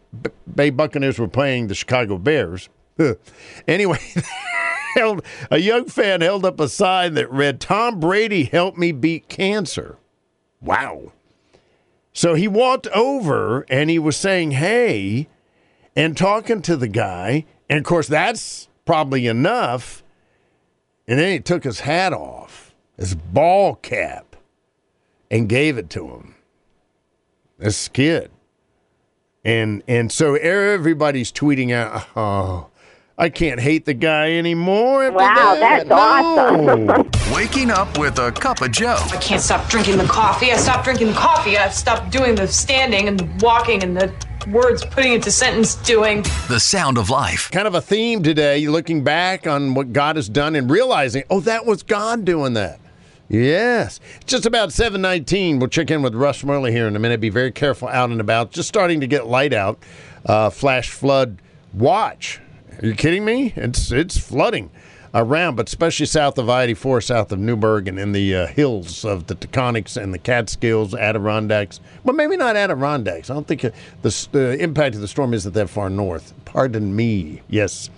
Bay 0.56 0.70
Buccaneers 0.70 1.20
were 1.20 1.28
playing 1.28 1.68
the 1.68 1.76
Chicago 1.76 2.18
Bears. 2.18 2.70
anyway. 3.68 4.00
held 4.96 5.24
a 5.50 5.58
young 5.58 5.86
fan 5.86 6.22
held 6.22 6.46
up 6.46 6.60
a 6.60 6.68
sign 6.68 7.14
that 7.16 7.32
read, 7.32 7.60
"Tom 7.60 8.00
Brady 8.00 8.46
helped 8.46 8.78
me 8.78 8.92
beat 8.92 9.28
cancer." 9.30 9.98
Wow. 10.62 11.12
So 12.14 12.34
he 12.34 12.48
walked 12.48 12.88
over 12.88 13.62
and 13.70 13.90
he 13.90 14.00
was 14.00 14.18
saying, 14.18 14.52
"Hey," 14.52 15.28
and 15.96 16.18
talking 16.18 16.62
to 16.64 16.76
the 16.76 16.88
guy, 16.88 17.46
and 17.70 17.80
of 17.80 17.86
course 17.86 18.08
that's 18.08 18.68
probably 18.86 19.28
enough. 19.28 20.04
And 21.08 21.20
then 21.20 21.32
he 21.32 21.40
took 21.40 21.64
his 21.64 21.82
hat 21.82 22.14
off, 22.14 22.74
his 22.98 23.16
ball 23.16 23.76
cap, 23.76 24.36
and 25.30 25.50
gave 25.50 25.78
it 25.78 25.90
to 25.92 26.08
him. 26.08 26.36
This 27.58 27.88
kid. 27.88 28.32
And 29.44 29.84
and 29.88 30.12
so 30.12 30.36
everybody's 30.36 31.32
tweeting 31.32 31.72
out, 31.72 32.08
oh, 32.16 32.71
I 33.18 33.30
can't 33.30 33.60
hate 33.60 33.86
the 33.86 33.94
guy 33.94 34.34
anymore. 34.34 35.12
Wow, 35.12 35.56
that. 35.56 35.88
that's 35.88 35.92
awesome. 35.92 37.10
Waking 37.34 37.70
up 37.70 37.98
with 37.98 38.18
a 38.20 38.32
cup 38.32 38.62
of 38.62 38.72
Joe. 38.72 38.98
I 39.12 39.18
can't 39.18 39.42
stop 39.42 39.70
drinking 39.70 39.98
the 39.98 40.06
coffee. 40.06 40.52
I 40.52 40.58
stopped 40.58 40.86
drinking 40.86 41.08
the 41.08 41.14
coffee. 41.14 41.58
I've 41.58 41.74
stopped 41.74 42.12
doing 42.12 42.36
the 42.36 42.48
standing 42.48 43.08
and 43.08 43.20
the 43.20 43.46
walking 43.46 43.84
and 43.84 43.96
the 43.96 44.14
words 44.48 44.84
putting 44.86 45.14
into 45.14 45.30
sentence 45.30 45.76
doing. 45.76 46.24
The 46.48 46.60
sound 46.60 46.98
of 46.98 47.10
life. 47.10 47.52
kind 47.52 47.68
of 47.68 47.76
a 47.76 47.82
theme 47.82 48.24
today, 48.24 48.68
looking 48.68 49.04
back 49.04 49.46
on 49.46 49.74
what 49.74 49.94
God 49.94 50.16
has 50.16 50.30
done 50.30 50.56
and 50.56 50.70
realizing, 50.70 51.24
oh, 51.30 51.42
that 51.42 51.66
was 51.66 51.84
God 51.84 52.26
doing 52.26 52.54
that. 52.54 52.80
Yes. 53.30 54.00
Just 54.26 54.46
about 54.46 54.74
719. 54.74 55.60
We'll 55.60 55.70
check 55.70 55.92
in 55.92 56.02
with 56.02 56.16
Russ 56.16 56.44
Murley 56.44 56.72
here 56.72 56.88
in 56.88 56.96
a 56.96 57.00
minute. 57.00 57.22
Be 57.22 57.30
very 57.30 57.52
careful 57.52 57.88
out 57.88 58.10
and 58.10 58.20
about. 58.20 58.52
Just 58.52 58.68
starting 58.68 59.00
to 59.02 59.08
get 59.08 59.28
light 59.28 59.54
out. 59.54 59.80
Uh, 60.26 60.50
flash 60.50 60.90
flood 60.90 61.38
watch. 61.74 62.42
Are 62.80 62.86
you 62.86 62.96
kidding 62.96 63.26
me? 63.26 63.54
It's 63.56 63.92
it's 63.92 64.18
flooding 64.18 64.72
around, 65.14 65.56
but 65.56 65.68
especially 65.68 66.06
south 66.06 66.38
of 66.38 66.50
I-84, 66.50 67.04
south 67.04 67.32
of 67.32 67.40
Newburgh, 67.40 67.88
and 67.88 68.00
in 68.00 68.12
the 68.12 68.36
uh, 68.36 68.48
hills 68.48 69.04
of 69.04 69.28
the 69.28 69.36
Taconics 69.36 70.02
and 70.02 70.14
the 70.14 70.18
Catskills, 70.18 70.96
Adirondacks. 70.96 71.80
Well, 72.04 72.16
maybe 72.16 72.38
not 72.38 72.56
Adirondacks. 72.56 73.30
I 73.30 73.34
don't 73.34 73.48
think 73.48 73.66
uh, 73.66 73.72
the 74.02 74.28
the 74.32 74.58
impact 74.62 74.96
of 74.96 75.02
the 75.02 75.08
storm 75.08 75.34
isn't 75.34 75.54
that 75.54 75.70
far 75.70 75.90
north. 75.90 76.34
Pardon 76.46 76.96
me. 76.96 77.42
Yes. 77.50 77.90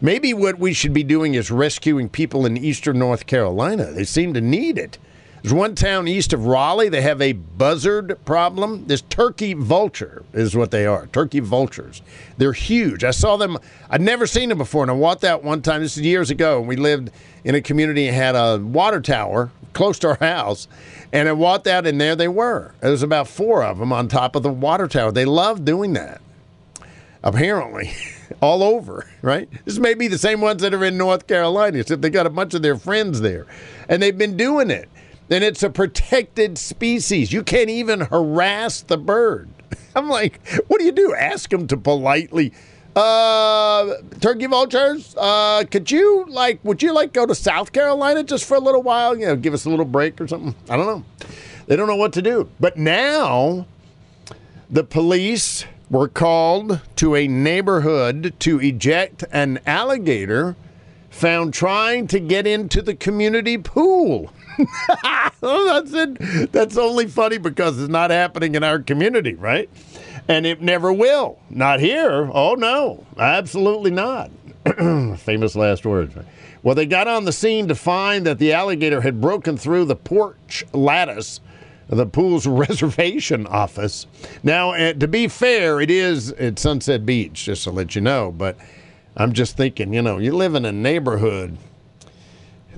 Maybe 0.00 0.34
what 0.34 0.58
we 0.58 0.72
should 0.72 0.92
be 0.92 1.04
doing 1.04 1.34
is 1.34 1.50
rescuing 1.50 2.08
people 2.08 2.44
in 2.46 2.56
eastern 2.56 2.98
North 2.98 3.26
Carolina. 3.26 3.92
They 3.92 4.04
seem 4.04 4.34
to 4.34 4.40
need 4.40 4.78
it. 4.78 4.98
There's 5.42 5.52
one 5.52 5.74
town 5.74 6.06
east 6.06 6.32
of 6.32 6.46
Raleigh. 6.46 6.88
They 6.88 7.00
have 7.00 7.20
a 7.20 7.32
buzzard 7.32 8.16
problem. 8.24 8.86
This 8.86 9.00
turkey 9.02 9.54
vulture 9.54 10.22
is 10.32 10.56
what 10.56 10.70
they 10.70 10.86
are. 10.86 11.08
Turkey 11.08 11.40
vultures. 11.40 12.00
They're 12.38 12.52
huge. 12.52 13.02
I 13.02 13.10
saw 13.10 13.36
them. 13.36 13.58
I'd 13.90 14.00
never 14.00 14.28
seen 14.28 14.50
them 14.50 14.58
before, 14.58 14.82
and 14.82 14.90
I 14.90 14.94
walked 14.94 15.24
out 15.24 15.42
one 15.42 15.60
time. 15.60 15.82
This 15.82 15.96
is 15.96 16.04
years 16.04 16.30
ago. 16.30 16.60
We 16.60 16.76
lived 16.76 17.10
in 17.42 17.56
a 17.56 17.60
community 17.60 18.06
and 18.06 18.14
had 18.14 18.36
a 18.36 18.58
water 18.58 19.00
tower 19.00 19.50
close 19.72 19.98
to 20.00 20.10
our 20.10 20.18
house. 20.20 20.68
And 21.12 21.28
I 21.28 21.32
walked 21.32 21.66
out, 21.66 21.88
and 21.88 22.00
there 22.00 22.14
they 22.14 22.28
were. 22.28 22.72
There 22.80 22.92
was 22.92 23.02
about 23.02 23.26
four 23.26 23.64
of 23.64 23.78
them 23.78 23.92
on 23.92 24.06
top 24.06 24.36
of 24.36 24.44
the 24.44 24.52
water 24.52 24.86
tower. 24.86 25.10
They 25.10 25.24
love 25.24 25.64
doing 25.64 25.94
that 25.94 26.20
apparently 27.24 27.92
all 28.40 28.62
over 28.62 29.08
right 29.20 29.48
this 29.64 29.78
may 29.78 29.94
be 29.94 30.08
the 30.08 30.18
same 30.18 30.40
ones 30.40 30.62
that 30.62 30.74
are 30.74 30.84
in 30.84 30.96
north 30.96 31.26
carolina 31.26 31.78
except 31.78 32.02
they 32.02 32.10
got 32.10 32.26
a 32.26 32.30
bunch 32.30 32.54
of 32.54 32.62
their 32.62 32.76
friends 32.76 33.20
there 33.20 33.46
and 33.88 34.02
they've 34.02 34.18
been 34.18 34.36
doing 34.36 34.70
it 34.70 34.88
and 35.32 35.42
it's 35.42 35.62
a 35.62 35.70
protected 35.70 36.58
species. 36.58 37.32
You 37.32 37.42
can't 37.42 37.70
even 37.70 38.00
harass 38.00 38.82
the 38.82 38.98
bird. 38.98 39.48
I'm 39.96 40.08
like 40.08 40.46
what 40.68 40.78
do 40.78 40.84
you 40.84 40.92
do? 40.92 41.14
Ask 41.14 41.50
them 41.50 41.66
to 41.68 41.76
politely 41.76 42.52
uh 42.94 43.94
turkey 44.20 44.44
vultures 44.44 45.16
uh 45.16 45.64
could 45.70 45.90
you 45.90 46.26
like 46.28 46.62
would 46.62 46.82
you 46.82 46.92
like 46.92 47.14
go 47.14 47.24
to 47.24 47.34
south 47.34 47.72
carolina 47.72 48.22
just 48.22 48.44
for 48.44 48.56
a 48.56 48.60
little 48.60 48.82
while? 48.82 49.18
You 49.18 49.26
know 49.26 49.36
give 49.36 49.54
us 49.54 49.64
a 49.64 49.70
little 49.70 49.86
break 49.86 50.20
or 50.20 50.28
something? 50.28 50.54
I 50.68 50.76
don't 50.76 50.86
know. 50.86 51.28
They 51.66 51.76
don't 51.76 51.88
know 51.88 51.96
what 51.96 52.12
to 52.14 52.22
do. 52.22 52.50
But 52.60 52.76
now 52.76 53.66
the 54.68 54.84
police 54.84 55.64
were 55.88 56.08
called 56.08 56.80
to 56.96 57.14
a 57.14 57.28
neighborhood 57.28 58.34
to 58.40 58.58
eject 58.60 59.24
an 59.30 59.60
alligator 59.66 60.56
found 61.10 61.52
trying 61.52 62.06
to 62.06 62.18
get 62.18 62.46
into 62.46 62.80
the 62.80 62.94
community 62.94 63.58
pool. 63.58 64.32
That's 65.40 65.92
it. 65.92 66.52
That's 66.52 66.76
only 66.76 67.06
funny 67.06 67.38
because 67.38 67.80
it's 67.80 67.90
not 67.90 68.10
happening 68.10 68.54
in 68.54 68.64
our 68.64 68.78
community, 68.78 69.34
right? 69.34 69.68
And 70.28 70.46
it 70.46 70.60
never 70.60 70.92
will. 70.92 71.38
Not 71.50 71.80
here. 71.80 72.30
Oh, 72.32 72.54
no. 72.54 73.04
Absolutely 73.18 73.90
not. 73.90 74.30
Famous 75.18 75.56
last 75.56 75.84
words. 75.84 76.14
Well, 76.62 76.74
they 76.74 76.86
got 76.86 77.08
on 77.08 77.24
the 77.24 77.32
scene 77.32 77.66
to 77.68 77.74
find 77.74 78.24
that 78.26 78.38
the 78.38 78.52
alligator 78.52 79.00
had 79.00 79.20
broken 79.20 79.56
through 79.56 79.86
the 79.86 79.96
porch 79.96 80.64
lattice 80.72 81.40
the 81.88 82.06
pool's 82.06 82.46
reservation 82.46 83.46
office. 83.46 84.06
Now, 84.42 84.72
uh, 84.72 84.94
to 84.94 85.08
be 85.08 85.28
fair, 85.28 85.80
it 85.80 85.90
is 85.90 86.32
at 86.32 86.58
Sunset 86.58 87.04
Beach, 87.04 87.44
just 87.44 87.64
to 87.64 87.70
let 87.70 87.94
you 87.94 88.00
know, 88.00 88.32
but 88.32 88.56
I'm 89.16 89.32
just 89.32 89.56
thinking, 89.56 89.92
you 89.92 90.02
know, 90.02 90.18
you 90.18 90.32
live 90.34 90.54
in 90.54 90.64
a 90.64 90.72
neighborhood. 90.72 91.58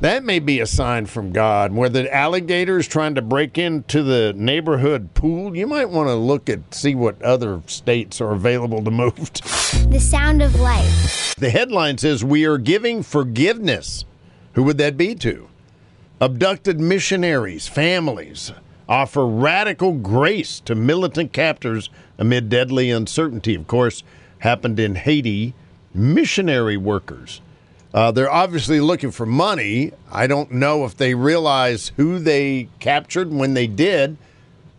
That 0.00 0.24
may 0.24 0.38
be 0.38 0.60
a 0.60 0.66
sign 0.66 1.06
from 1.06 1.32
God 1.32 1.72
where 1.72 1.88
the 1.88 2.12
alligator 2.14 2.78
is 2.78 2.86
trying 2.86 3.14
to 3.14 3.22
break 3.22 3.56
into 3.56 4.02
the 4.02 4.32
neighborhood 4.36 5.14
pool. 5.14 5.56
You 5.56 5.66
might 5.66 5.90
want 5.90 6.08
to 6.08 6.14
look 6.14 6.50
at 6.50 6.74
see 6.74 6.94
what 6.94 7.22
other 7.22 7.62
states 7.66 8.20
are 8.20 8.32
available 8.32 8.82
to 8.84 8.90
move 8.90 9.32
to. 9.32 9.86
The 9.88 10.00
sound 10.00 10.42
of 10.42 10.54
life. 10.56 11.34
The 11.36 11.50
headline 11.50 11.98
says, 11.98 12.24
We 12.24 12.44
are 12.44 12.58
giving 12.58 13.02
forgiveness. 13.02 14.04
Who 14.54 14.64
would 14.64 14.78
that 14.78 14.96
be 14.96 15.14
to? 15.16 15.48
Abducted 16.20 16.80
missionaries, 16.80 17.66
families 17.68 18.52
offer 18.88 19.26
radical 19.26 19.92
grace 19.92 20.60
to 20.60 20.74
militant 20.74 21.32
captors 21.32 21.90
amid 22.18 22.48
deadly 22.48 22.90
uncertainty. 22.90 23.54
Of 23.54 23.66
course, 23.66 24.02
happened 24.38 24.78
in 24.78 24.94
Haiti. 24.94 25.54
Missionary 25.96 26.76
workers. 26.76 27.40
Uh, 27.94 28.10
they're 28.10 28.30
obviously 28.30 28.80
looking 28.80 29.12
for 29.12 29.24
money. 29.24 29.92
I 30.10 30.26
don't 30.26 30.50
know 30.50 30.84
if 30.84 30.96
they 30.96 31.14
realize 31.14 31.92
who 31.96 32.18
they 32.18 32.68
captured 32.80 33.32
when 33.32 33.54
they 33.54 33.68
did. 33.68 34.18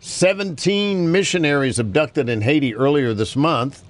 17 0.01 1.11
missionaries 1.11 1.79
abducted 1.79 2.27
in 2.27 2.41
Haiti 2.41 2.75
earlier 2.75 3.13
this 3.13 3.35
month 3.35 3.83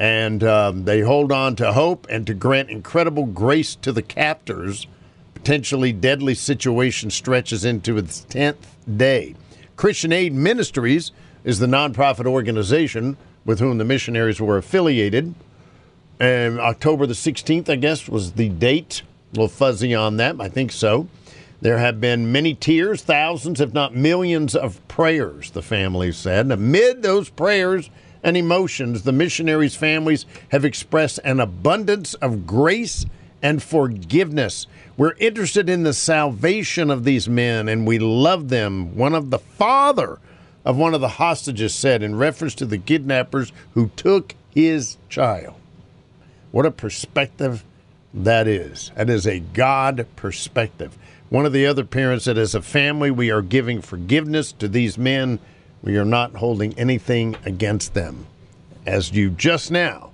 and 0.00 0.42
um, 0.42 0.84
they 0.86 1.02
hold 1.02 1.30
on 1.30 1.54
to 1.56 1.74
hope 1.74 2.06
and 2.08 2.26
to 2.26 2.32
grant 2.32 2.70
incredible 2.70 3.26
grace 3.26 3.74
to 3.76 3.92
the 3.92 4.00
captors. 4.00 4.86
Potentially 5.34 5.92
deadly 5.92 6.34
situation 6.34 7.10
stretches 7.10 7.66
into 7.66 7.98
its 7.98 8.22
10th 8.30 8.64
day. 8.96 9.34
Christian 9.76 10.12
Aid 10.12 10.32
Ministries 10.32 11.12
is 11.44 11.58
the 11.58 11.66
nonprofit 11.66 12.26
organization 12.26 13.18
with 13.44 13.58
whom 13.58 13.76
the 13.76 13.84
missionaries 13.84 14.40
were 14.40 14.56
affiliated. 14.56 15.34
And 16.20 16.60
October 16.60 17.06
the 17.06 17.14
16th, 17.14 17.70
I 17.70 17.76
guess, 17.76 18.06
was 18.06 18.32
the 18.32 18.50
date. 18.50 19.02
A 19.32 19.36
little 19.36 19.48
fuzzy 19.48 19.94
on 19.94 20.18
that. 20.18 20.38
I 20.38 20.50
think 20.50 20.70
so. 20.70 21.08
There 21.62 21.78
have 21.78 22.00
been 22.00 22.30
many 22.30 22.54
tears, 22.54 23.02
thousands, 23.02 23.60
if 23.60 23.72
not 23.72 23.94
millions, 23.94 24.54
of 24.54 24.86
prayers, 24.86 25.50
the 25.50 25.62
family 25.62 26.12
said. 26.12 26.46
And 26.46 26.52
amid 26.52 27.02
those 27.02 27.30
prayers 27.30 27.88
and 28.22 28.36
emotions, 28.36 29.02
the 29.02 29.12
missionaries' 29.12 29.74
families 29.74 30.26
have 30.50 30.64
expressed 30.64 31.20
an 31.24 31.40
abundance 31.40 32.14
of 32.14 32.46
grace 32.46 33.06
and 33.42 33.62
forgiveness. 33.62 34.66
We're 34.98 35.14
interested 35.18 35.70
in 35.70 35.82
the 35.82 35.94
salvation 35.94 36.90
of 36.90 37.04
these 37.04 37.28
men 37.28 37.68
and 37.68 37.86
we 37.86 37.98
love 37.98 38.50
them. 38.50 38.94
One 38.94 39.14
of 39.14 39.30
the 39.30 39.38
father 39.38 40.18
of 40.66 40.76
one 40.76 40.92
of 40.92 41.00
the 41.00 41.08
hostages 41.08 41.74
said 41.74 42.02
in 42.02 42.16
reference 42.16 42.54
to 42.56 42.66
the 42.66 42.78
kidnappers 42.78 43.52
who 43.72 43.88
took 43.96 44.34
his 44.50 44.98
child. 45.08 45.59
What 46.52 46.66
a 46.66 46.70
perspective 46.70 47.64
that 48.12 48.48
is. 48.48 48.90
That 48.96 49.10
is 49.10 49.26
a 49.26 49.40
God 49.40 50.06
perspective. 50.16 50.98
One 51.28 51.46
of 51.46 51.52
the 51.52 51.66
other 51.66 51.84
parents 51.84 52.24
said, 52.24 52.38
as 52.38 52.56
a 52.56 52.62
family, 52.62 53.10
we 53.10 53.30
are 53.30 53.42
giving 53.42 53.80
forgiveness 53.80 54.50
to 54.52 54.66
these 54.66 54.98
men. 54.98 55.38
We 55.80 55.96
are 55.96 56.04
not 56.04 56.36
holding 56.36 56.76
anything 56.76 57.36
against 57.44 57.94
them. 57.94 58.26
As 58.84 59.12
you 59.12 59.30
just 59.30 59.70
now 59.70 60.10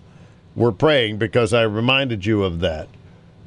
were 0.54 0.72
praying, 0.72 1.16
because 1.16 1.54
I 1.54 1.62
reminded 1.62 2.26
you 2.26 2.44
of 2.44 2.60
that, 2.60 2.88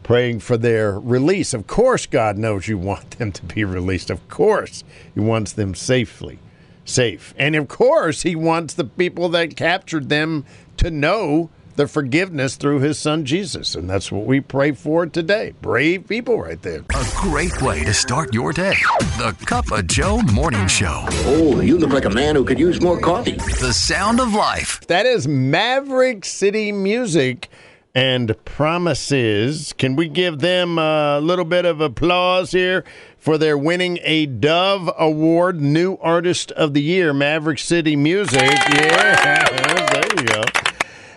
praying 0.01 0.39
for 0.39 0.57
their 0.57 0.99
release. 0.99 1.53
Of 1.53 1.67
course, 1.67 2.07
God 2.07 2.37
knows 2.37 2.67
you 2.67 2.79
want 2.79 3.11
them 3.19 3.31
to 3.33 3.45
be 3.45 3.63
released. 3.63 4.09
Of 4.09 4.27
course, 4.29 4.83
He 5.13 5.19
wants 5.19 5.51
them 5.51 5.75
safely, 5.75 6.39
safe. 6.85 7.35
And 7.37 7.55
of 7.55 7.67
course, 7.67 8.23
He 8.23 8.35
wants 8.35 8.73
the 8.73 8.85
people 8.85 9.29
that 9.29 9.55
captured 9.55 10.09
them 10.09 10.45
to 10.77 10.89
know 10.89 11.51
the 11.79 11.87
forgiveness 11.87 12.57
through 12.57 12.81
his 12.81 12.99
son 12.99 13.23
Jesus. 13.23 13.73
And 13.73 13.89
that's 13.89 14.11
what 14.11 14.25
we 14.25 14.41
pray 14.41 14.73
for 14.73 15.05
today. 15.05 15.53
Brave 15.61 16.09
people 16.09 16.37
right 16.37 16.61
there. 16.61 16.83
A 16.93 17.05
great 17.15 17.61
way 17.61 17.85
to 17.85 17.93
start 17.93 18.33
your 18.33 18.51
day. 18.51 18.75
The 19.17 19.33
Cup 19.45 19.71
of 19.71 19.87
Joe 19.87 20.21
Morning 20.33 20.67
Show. 20.67 21.05
Oh, 21.07 21.61
you 21.61 21.77
look 21.77 21.91
like 21.91 22.03
a 22.03 22.09
man 22.09 22.35
who 22.35 22.43
could 22.43 22.59
use 22.59 22.81
more 22.81 22.99
coffee. 22.99 23.37
The 23.61 23.71
sound 23.71 24.19
of 24.19 24.33
life. 24.33 24.81
That 24.87 25.05
is 25.05 25.25
Maverick 25.25 26.25
City 26.25 26.73
Music 26.73 27.47
and 27.95 28.35
Promises. 28.43 29.71
Can 29.71 29.95
we 29.95 30.09
give 30.09 30.39
them 30.39 30.77
a 30.77 31.21
little 31.21 31.45
bit 31.45 31.63
of 31.63 31.79
applause 31.79 32.51
here 32.51 32.83
for 33.17 33.37
their 33.37 33.57
winning 33.57 33.99
a 34.03 34.25
Dove 34.25 34.91
Award, 34.99 35.61
New 35.61 35.95
Artist 36.01 36.51
of 36.51 36.73
the 36.73 36.81
Year, 36.81 37.13
Maverick 37.13 37.59
City 37.59 37.95
Music? 37.95 38.41
Yeah, 38.41 39.45
there 39.93 40.03
you 40.17 40.27
go. 40.27 40.43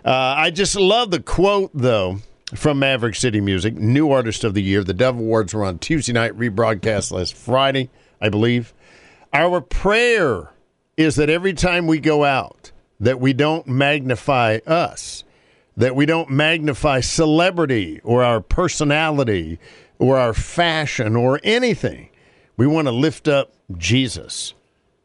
Uh, 0.05 0.35
I 0.37 0.51
just 0.51 0.75
love 0.75 1.11
the 1.11 1.21
quote, 1.21 1.71
though, 1.73 2.19
from 2.55 2.81
Maverick 2.81 3.15
City 3.15 3.41
Music, 3.41 3.75
New 3.75 4.11
Artist 4.11 4.43
of 4.43 4.55
the 4.55 4.63
Year. 4.63 4.83
The 4.83 4.95
Dove 4.95 5.19
Awards 5.19 5.55
were 5.55 5.65
on 5.65 5.79
Tuesday 5.79 6.13
night, 6.13 6.37
rebroadcast 6.37 7.13
last 7.13 7.35
Friday, 7.35 7.89
I 8.21 8.29
believe. 8.29 8.75
Our 9.33 9.61
prayer 9.61 10.53
is 10.97 11.17
that 11.17 11.31
every 11.31 11.53
time 11.55 11.87
we 11.87 12.01
go 12.01 12.25
out, 12.25 12.73
that 12.99 13.21
we 13.21 13.33
don't 13.33 13.67
magnify 13.67 14.59
us, 14.67 15.25
that 15.77 15.97
we 15.97 16.05
don't 16.05 16.31
magnify 16.31 17.01
celebrity 17.01 18.01
or 18.03 18.23
our 18.23 18.41
personality 18.41 19.59
or 19.99 20.19
our 20.19 20.35
fashion 20.35 21.17
or 21.17 21.41
anything. 21.45 22.09
We 22.57 22.67
want 22.67 22.87
to 22.89 22.93
lift 22.93 23.29
up 23.29 23.53
Jesus. 23.79 24.55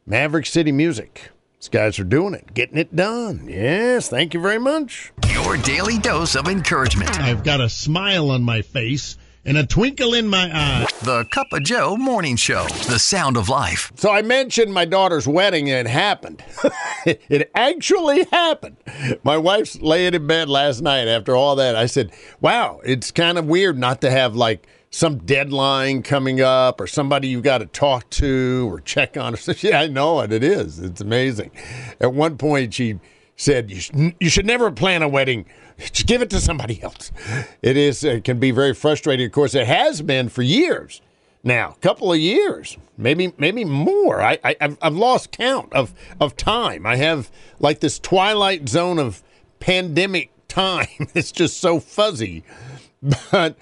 Maverick 0.06 0.46
City 0.46 0.72
Music. 0.72 1.30
These 1.60 1.70
guys 1.70 1.98
are 1.98 2.04
doing 2.04 2.36
it, 2.36 2.54
getting 2.54 2.78
it 2.78 2.96
done. 2.96 3.48
Yes, 3.50 4.10
thank 4.10 4.36
you 4.36 4.40
very 4.40 4.60
much. 4.60 5.12
Your 5.32 5.58
daily 5.58 5.98
dose 5.98 6.36
of 6.36 6.48
encouragement. 6.48 7.20
I've 7.20 7.44
got 7.44 7.62
a 7.62 7.68
smile 7.68 8.30
on 8.30 8.44
my 8.44 8.62
face 8.62 9.18
and 9.44 9.58
a 9.58 9.66
twinkle 9.66 10.14
in 10.14 10.28
my 10.28 10.52
eye. 10.54 10.86
The 11.02 11.26
Cup 11.32 11.48
of 11.52 11.64
Joe 11.64 11.98
Morning 11.98 12.36
Show. 12.36 12.68
The 12.88 13.00
sound 13.00 13.38
of 13.38 13.50
life. 13.50 13.92
So 13.96 14.12
I 14.12 14.22
mentioned 14.22 14.72
my 14.72 14.86
daughter's 14.86 15.28
wedding 15.28 15.68
and 15.72 15.88
it 15.88 15.90
happened. 15.90 16.44
it 17.06 17.50
actually 17.56 18.26
happened. 18.26 18.78
My 19.24 19.38
wife's 19.38 19.82
laying 19.82 20.14
in 20.14 20.28
bed 20.28 20.50
last 20.50 20.82
night 20.82 21.08
after 21.08 21.36
all 21.36 21.56
that. 21.56 21.76
I 21.76 21.88
said, 21.88 22.12
wow, 22.40 22.82
it's 22.84 23.10
kind 23.10 23.40
of 23.40 23.46
weird 23.46 23.80
not 23.80 24.02
to 24.02 24.12
have 24.12 24.36
like 24.36 24.68
some 24.90 25.18
deadline 25.20 26.02
coming 26.02 26.42
up 26.42 26.80
or 26.80 26.88
somebody 26.88 27.28
you've 27.28 27.44
got 27.44 27.60
to 27.60 27.66
talk 27.66 28.10
to 28.12 28.68
or 28.72 28.80
check 28.80 29.18
on. 29.18 29.34
Or 29.34 29.38
something. 29.38 29.70
yeah, 29.72 29.82
I 29.82 29.88
know 29.88 30.22
it. 30.22 30.32
It 30.32 30.44
is. 30.44 30.80
It's 30.80 31.02
amazing. 31.02 31.52
At 32.00 32.14
one 32.14 32.38
point, 32.38 32.74
she 32.74 33.00
said, 33.36 33.70
you, 33.70 33.80
sh- 33.80 33.92
you 34.20 34.30
should 34.30 34.46
never 34.46 34.72
plan 34.72 35.04
a 35.04 35.08
wedding. 35.08 35.46
Just 35.78 36.08
give 36.08 36.22
it 36.22 36.30
to 36.32 36.40
somebody 36.40 36.82
else. 36.82 37.12
It 37.62 37.78
is. 37.78 38.04
It 38.04 38.24
can 38.24 38.40
be 38.40 38.52
very 38.52 38.74
frustrating. 38.74 39.26
Of 39.26 39.32
course, 39.32 39.54
it 39.54 39.68
has 39.68 40.02
been 40.02 40.30
for 40.30 40.42
years 40.42 41.02
now, 41.44 41.70
a 41.78 41.80
couple 41.80 42.12
of 42.12 42.20
years, 42.20 42.78
maybe 42.98 43.32
maybe 43.38 43.64
more. 43.64 44.22
I, 44.22 44.40
I 44.44 44.56
I've, 44.60 44.78
I've 44.82 44.96
lost 44.96 45.32
count 45.32 45.72
of 45.72 45.94
of 46.20 46.36
time. 46.36 46.86
I 46.86 46.98
have 46.98 47.32
like 47.60 47.80
this 47.80 48.00
twilight 48.00 48.68
zone 48.68 49.00
of 49.00 49.24
pandemic 49.60 50.32
time. 50.48 50.88
It's 51.14 51.32
just 51.32 51.60
so 51.60 51.80
fuzzy, 51.80 52.44
but 53.32 53.56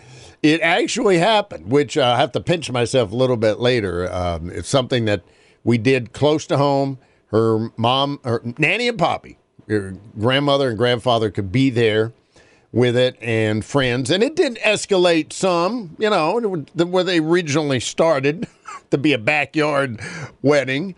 it 0.43 0.61
actually 0.61 1.17
happened. 1.17 1.71
Which 1.71 1.97
uh, 1.97 2.13
I 2.15 2.17
have 2.17 2.31
to 2.33 2.41
pinch 2.41 2.71
myself 2.71 3.11
a 3.11 3.15
little 3.15 3.37
bit 3.37 3.59
later. 3.59 4.11
Um, 4.11 4.49
it's 4.49 4.69
something 4.69 5.05
that 5.05 5.23
we 5.63 5.77
did 5.77 6.13
close 6.13 6.45
to 6.47 6.57
home. 6.57 6.99
Her 7.27 7.69
mom, 7.75 8.19
her 8.23 8.41
nanny 8.57 8.87
and 8.87 8.97
poppy, 8.97 9.37
her 9.67 9.95
grandmother 10.17 10.69
and 10.69 10.77
grandfather 10.77 11.31
could 11.31 11.51
be 11.51 11.69
there 11.69 12.13
with 12.75 12.97
it 12.97 13.17
and 13.21 13.63
friends. 13.63 14.11
And 14.11 14.21
it 14.21 14.35
did 14.35 14.57
escalate 14.57 15.31
some, 15.31 15.95
you 15.97 16.09
know, 16.09 16.39
where 16.75 17.03
they 17.05 17.19
originally 17.19 17.79
started 17.79 18.47
to 18.91 18.97
be 18.97 19.13
a 19.13 19.17
backyard 19.17 19.99
wedding. 20.41 20.93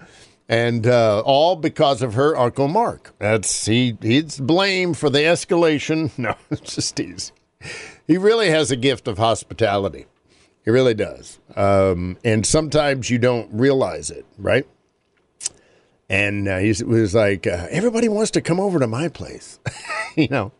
And 0.49 0.87
uh, 0.87 1.21
all 1.25 1.57
because 1.57 2.01
of 2.01 2.13
her 2.13 2.35
Uncle 2.37 2.69
Mark. 2.69 3.13
That's 3.19 3.65
he. 3.65 3.97
He's 4.01 4.39
blamed 4.39 4.97
for 4.97 5.09
the 5.09 5.19
escalation. 5.19 6.11
No, 6.17 6.35
it's 6.49 6.75
just 6.75 6.99
easy. 6.99 7.33
He 8.07 8.17
really 8.17 8.49
has 8.49 8.71
a 8.71 8.75
gift 8.75 9.07
of 9.07 9.17
hospitality. 9.17 10.05
He 10.63 10.71
really 10.71 10.93
does. 10.93 11.39
Um, 11.55 12.17
and 12.23 12.45
sometimes 12.45 13.09
you 13.09 13.17
don't 13.19 13.49
realize 13.53 14.09
it, 14.09 14.25
right? 14.37 14.65
And 16.09 16.47
uh, 16.47 16.59
he 16.59 16.73
was 16.83 17.13
like, 17.13 17.45
uh, 17.45 17.67
everybody 17.69 18.07
wants 18.07 18.31
to 18.31 18.41
come 18.41 18.59
over 18.59 18.79
to 18.79 18.87
my 18.87 19.09
place, 19.09 19.59
you 20.15 20.29
know. 20.29 20.53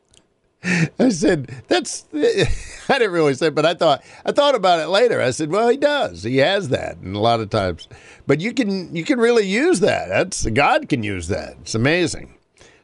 I 0.99 1.09
said, 1.09 1.63
"That's." 1.67 2.05
I 2.13 2.99
didn't 2.99 3.11
really 3.11 3.35
say, 3.35 3.49
but 3.49 3.65
I 3.65 3.73
thought 3.73 4.03
I 4.25 4.31
thought 4.31 4.55
about 4.55 4.79
it 4.79 4.87
later. 4.87 5.21
I 5.21 5.29
said, 5.29 5.51
"Well, 5.51 5.69
he 5.69 5.77
does. 5.77 6.23
He 6.23 6.37
has 6.37 6.69
that, 6.69 6.97
and 6.97 7.15
a 7.15 7.19
lot 7.19 7.39
of 7.39 7.49
times, 7.49 7.87
but 8.25 8.41
you 8.41 8.53
can 8.53 8.93
you 8.93 9.03
can 9.03 9.19
really 9.19 9.47
use 9.47 9.79
that. 9.81 10.09
That's 10.09 10.45
God 10.47 10.89
can 10.89 11.03
use 11.03 11.27
that. 11.27 11.57
It's 11.61 11.75
amazing." 11.75 12.33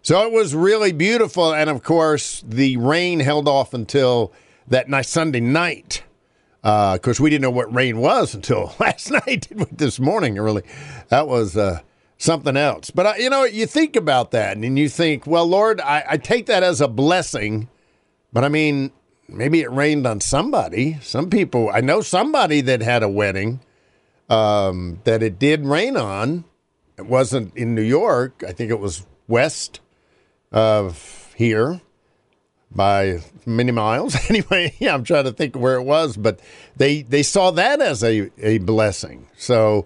So 0.01 0.25
it 0.25 0.31
was 0.31 0.53
really 0.53 0.91
beautiful, 0.91 1.53
and 1.53 1.69
of 1.69 1.81
course, 1.83 2.43
the 2.47 2.77
rain 2.77 3.21
held 3.21 3.47
off 3.47 3.73
until 3.73 4.31
that 4.67 4.89
night 4.89 5.05
Sunday 5.05 5.39
night. 5.39 6.03
Of 6.63 6.95
uh, 6.95 6.97
course, 6.99 7.19
we 7.19 7.29
didn't 7.29 7.41
know 7.41 7.51
what 7.51 7.73
rain 7.73 7.97
was 7.97 8.33
until 8.33 8.73
last 8.79 9.11
night. 9.11 9.47
this 9.71 9.99
morning, 9.99 10.35
really, 10.35 10.63
that 11.09 11.27
was. 11.27 11.57
Uh, 11.57 11.81
something 12.17 12.55
else. 12.55 12.89
But 12.89 13.05
uh, 13.05 13.13
you 13.17 13.29
know, 13.29 13.43
you 13.43 13.65
think 13.65 13.95
about 13.95 14.31
that 14.31 14.55
and 14.55 14.79
you 14.79 14.87
think, 14.87 15.27
well, 15.27 15.45
Lord, 15.45 15.81
I, 15.81 16.03
I, 16.11 16.17
take 16.17 16.45
that 16.45 16.63
as 16.63 16.79
a 16.79 16.87
blessing. 16.87 17.67
But 18.31 18.45
I 18.45 18.49
mean, 18.49 18.91
maybe 19.27 19.61
it 19.61 19.71
rained 19.71 20.07
on 20.07 20.21
somebody. 20.21 20.97
Some 21.01 21.29
people, 21.29 21.69
I 21.73 21.81
know 21.81 22.01
somebody 22.01 22.61
that 22.61 22.81
had 22.81 23.03
a 23.03 23.09
wedding 23.09 23.59
um, 24.29 25.01
that 25.03 25.21
it 25.21 25.37
did 25.37 25.65
rain 25.65 25.97
on. 25.97 26.45
It 26.97 27.05
wasn't 27.05 27.55
in 27.55 27.75
New 27.75 27.81
York. 27.81 28.43
I 28.47 28.53
think 28.53 28.71
it 28.71 28.79
was 28.79 29.05
west 29.27 29.81
of 30.51 31.33
here 31.35 31.81
by 32.75 33.19
many 33.45 33.71
miles. 33.71 34.17
anyway, 34.29 34.73
yeah, 34.79 34.93
I'm 34.93 35.03
trying 35.03 35.25
to 35.25 35.31
think 35.31 35.55
where 35.55 35.75
it 35.75 35.83
was, 35.83 36.17
but 36.17 36.39
they 36.75 37.03
they 37.03 37.23
saw 37.23 37.51
that 37.51 37.81
as 37.81 38.03
a, 38.03 38.31
a 38.37 38.57
blessing. 38.59 39.27
So 39.37 39.85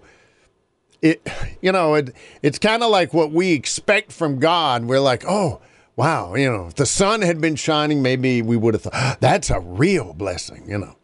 it 1.00 1.26
you 1.60 1.72
know 1.72 1.94
it 1.94 2.14
it's 2.42 2.58
kind 2.58 2.82
of 2.82 2.90
like 2.90 3.12
what 3.12 3.32
we 3.32 3.52
expect 3.52 4.12
from 4.12 4.38
God. 4.38 4.84
We're 4.84 5.00
like, 5.00 5.24
oh 5.26 5.60
wow, 5.96 6.34
you 6.34 6.50
know, 6.50 6.68
if 6.68 6.74
the 6.76 6.86
sun 6.86 7.22
had 7.22 7.40
been 7.40 7.56
shining, 7.56 8.02
maybe 8.02 8.40
we 8.40 8.56
would 8.56 8.74
have 8.74 8.82
thought 8.82 8.94
ah, 8.94 9.16
that's 9.20 9.50
a 9.50 9.60
real 9.60 10.14
blessing, 10.14 10.68
you 10.68 10.78
know. 10.78 10.96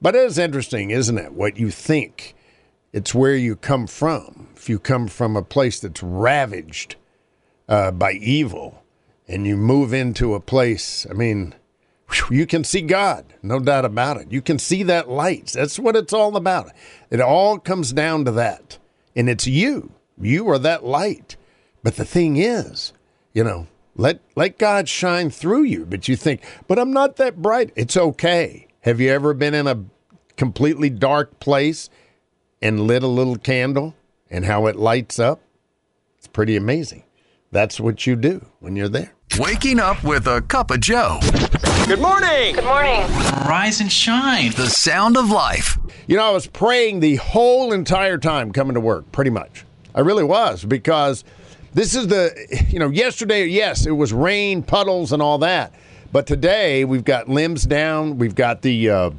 But 0.00 0.16
it 0.16 0.24
is 0.24 0.38
interesting, 0.38 0.90
isn't 0.90 1.18
it? 1.18 1.32
What 1.32 1.56
you 1.56 1.70
think. 1.70 2.34
It's 2.92 3.14
where 3.14 3.34
you 3.34 3.56
come 3.56 3.86
from. 3.86 4.48
If 4.54 4.68
you 4.68 4.78
come 4.78 5.08
from 5.08 5.34
a 5.34 5.42
place 5.42 5.80
that's 5.80 6.02
ravaged 6.02 6.96
uh, 7.66 7.90
by 7.90 8.12
evil, 8.12 8.81
and 9.28 9.46
you 9.46 9.56
move 9.56 9.92
into 9.92 10.34
a 10.34 10.40
place, 10.40 11.06
I 11.08 11.14
mean, 11.14 11.54
you 12.30 12.46
can 12.46 12.64
see 12.64 12.82
God, 12.82 13.24
no 13.42 13.58
doubt 13.58 13.84
about 13.84 14.18
it. 14.18 14.32
You 14.32 14.42
can 14.42 14.58
see 14.58 14.82
that 14.84 15.08
light. 15.08 15.52
That's 15.54 15.78
what 15.78 15.96
it's 15.96 16.12
all 16.12 16.36
about. 16.36 16.70
It 17.10 17.20
all 17.20 17.58
comes 17.58 17.92
down 17.92 18.24
to 18.26 18.30
that 18.32 18.78
and 19.14 19.28
it's 19.28 19.46
you. 19.46 19.92
You 20.20 20.48
are 20.50 20.58
that 20.58 20.84
light. 20.84 21.36
But 21.82 21.96
the 21.96 22.04
thing 22.04 22.36
is, 22.36 22.92
you 23.32 23.44
know, 23.44 23.66
let 23.96 24.20
let 24.36 24.58
God 24.58 24.88
shine 24.88 25.30
through 25.30 25.64
you. 25.64 25.84
But 25.84 26.08
you 26.08 26.16
think, 26.16 26.42
but 26.68 26.78
I'm 26.78 26.92
not 26.92 27.16
that 27.16 27.42
bright. 27.42 27.72
It's 27.76 27.96
okay. 27.96 28.68
Have 28.80 29.00
you 29.00 29.10
ever 29.10 29.34
been 29.34 29.54
in 29.54 29.66
a 29.66 29.84
completely 30.36 30.90
dark 30.90 31.40
place 31.40 31.90
and 32.60 32.86
lit 32.86 33.02
a 33.02 33.08
little 33.08 33.36
candle 33.36 33.94
and 34.30 34.44
how 34.44 34.66
it 34.66 34.76
lights 34.76 35.18
up? 35.18 35.40
It's 36.18 36.28
pretty 36.28 36.56
amazing. 36.56 37.04
That's 37.52 37.78
what 37.78 38.06
you 38.06 38.16
do 38.16 38.46
when 38.60 38.76
you're 38.76 38.88
there. 38.88 39.12
Waking 39.38 39.78
up 39.78 40.02
with 40.02 40.26
a 40.26 40.40
cup 40.40 40.70
of 40.70 40.80
Joe. 40.80 41.20
Good 41.86 42.00
morning. 42.00 42.54
Good 42.54 42.64
morning. 42.64 43.02
Rise 43.46 43.82
and 43.82 43.92
shine. 43.92 44.52
The 44.52 44.70
sound 44.70 45.18
of 45.18 45.30
life. 45.30 45.78
You 46.06 46.16
know, 46.16 46.24
I 46.24 46.30
was 46.30 46.46
praying 46.46 47.00
the 47.00 47.16
whole 47.16 47.74
entire 47.74 48.16
time 48.16 48.52
coming 48.52 48.72
to 48.72 48.80
work, 48.80 49.12
pretty 49.12 49.30
much. 49.30 49.66
I 49.94 50.00
really 50.00 50.24
was 50.24 50.64
because 50.64 51.24
this 51.74 51.94
is 51.94 52.06
the, 52.06 52.32
you 52.70 52.78
know, 52.78 52.88
yesterday, 52.88 53.44
yes, 53.44 53.84
it 53.84 53.92
was 53.92 54.14
rain, 54.14 54.62
puddles, 54.62 55.12
and 55.12 55.20
all 55.20 55.36
that. 55.38 55.74
But 56.10 56.26
today 56.26 56.86
we've 56.86 57.04
got 57.04 57.28
limbs 57.28 57.64
down. 57.64 58.16
We've 58.16 58.34
got 58.34 58.62
the 58.62 58.88
uh, 58.88 59.10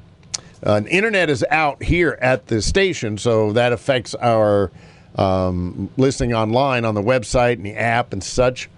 uh, 0.63 0.81
internet 0.89 1.29
is 1.29 1.45
out 1.51 1.83
here 1.83 2.17
at 2.19 2.47
the 2.47 2.63
station, 2.63 3.19
so 3.19 3.53
that 3.53 3.73
affects 3.73 4.15
our 4.15 4.71
um, 5.15 5.89
listening 5.97 6.33
online 6.33 6.85
on 6.85 6.95
the 6.95 7.01
website 7.01 7.53
and 7.53 7.65
the 7.65 7.75
app 7.75 8.13
and 8.13 8.23
such, 8.23 8.69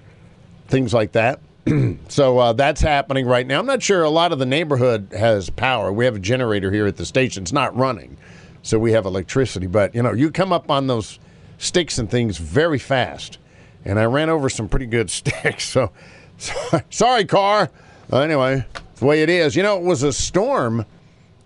things 0.68 0.94
like 0.94 1.14
that. 1.14 1.40
so 2.10 2.38
uh, 2.38 2.54
that's 2.54 2.82
happening 2.82 3.26
right 3.26 3.48
now. 3.48 3.60
I'm 3.60 3.66
not 3.66 3.82
sure 3.82 4.04
a 4.04 4.10
lot 4.10 4.32
of 4.32 4.40
the 4.40 4.46
neighborhood 4.46 5.10
has 5.18 5.50
power. 5.50 5.92
We 5.92 6.06
have 6.06 6.16
a 6.16 6.20
generator 6.20 6.72
here 6.72 6.86
at 6.86 6.98
the 6.98 7.06
station. 7.06 7.44
It's 7.44 7.52
not 7.52 7.76
running, 7.76 8.18
so 8.62 8.78
we 8.78 8.92
have 8.92 9.06
electricity. 9.06 9.68
But 9.68 9.96
you 9.96 10.04
know, 10.04 10.14
you 10.14 10.30
come 10.32 10.54
up 10.54 10.70
on 10.70 10.88
those 10.88 11.20
sticks 11.58 11.98
and 11.98 12.10
things 12.10 12.38
very 12.38 12.78
fast, 12.78 13.40
and 13.84 14.00
I 14.00 14.06
ran 14.06 14.30
over 14.30 14.50
some 14.50 14.70
pretty 14.70 14.86
good 14.86 15.10
sticks. 15.10 15.64
So, 15.66 15.92
so 16.38 16.54
sorry, 16.90 17.26
car. 17.26 17.72
Uh, 18.14 18.20
anyway, 18.20 18.64
the 18.98 19.06
way 19.06 19.24
it 19.24 19.30
is. 19.30 19.56
You 19.56 19.64
know, 19.64 19.78
it 19.78 19.84
was 19.84 20.04
a 20.04 20.14
storm. 20.14 20.86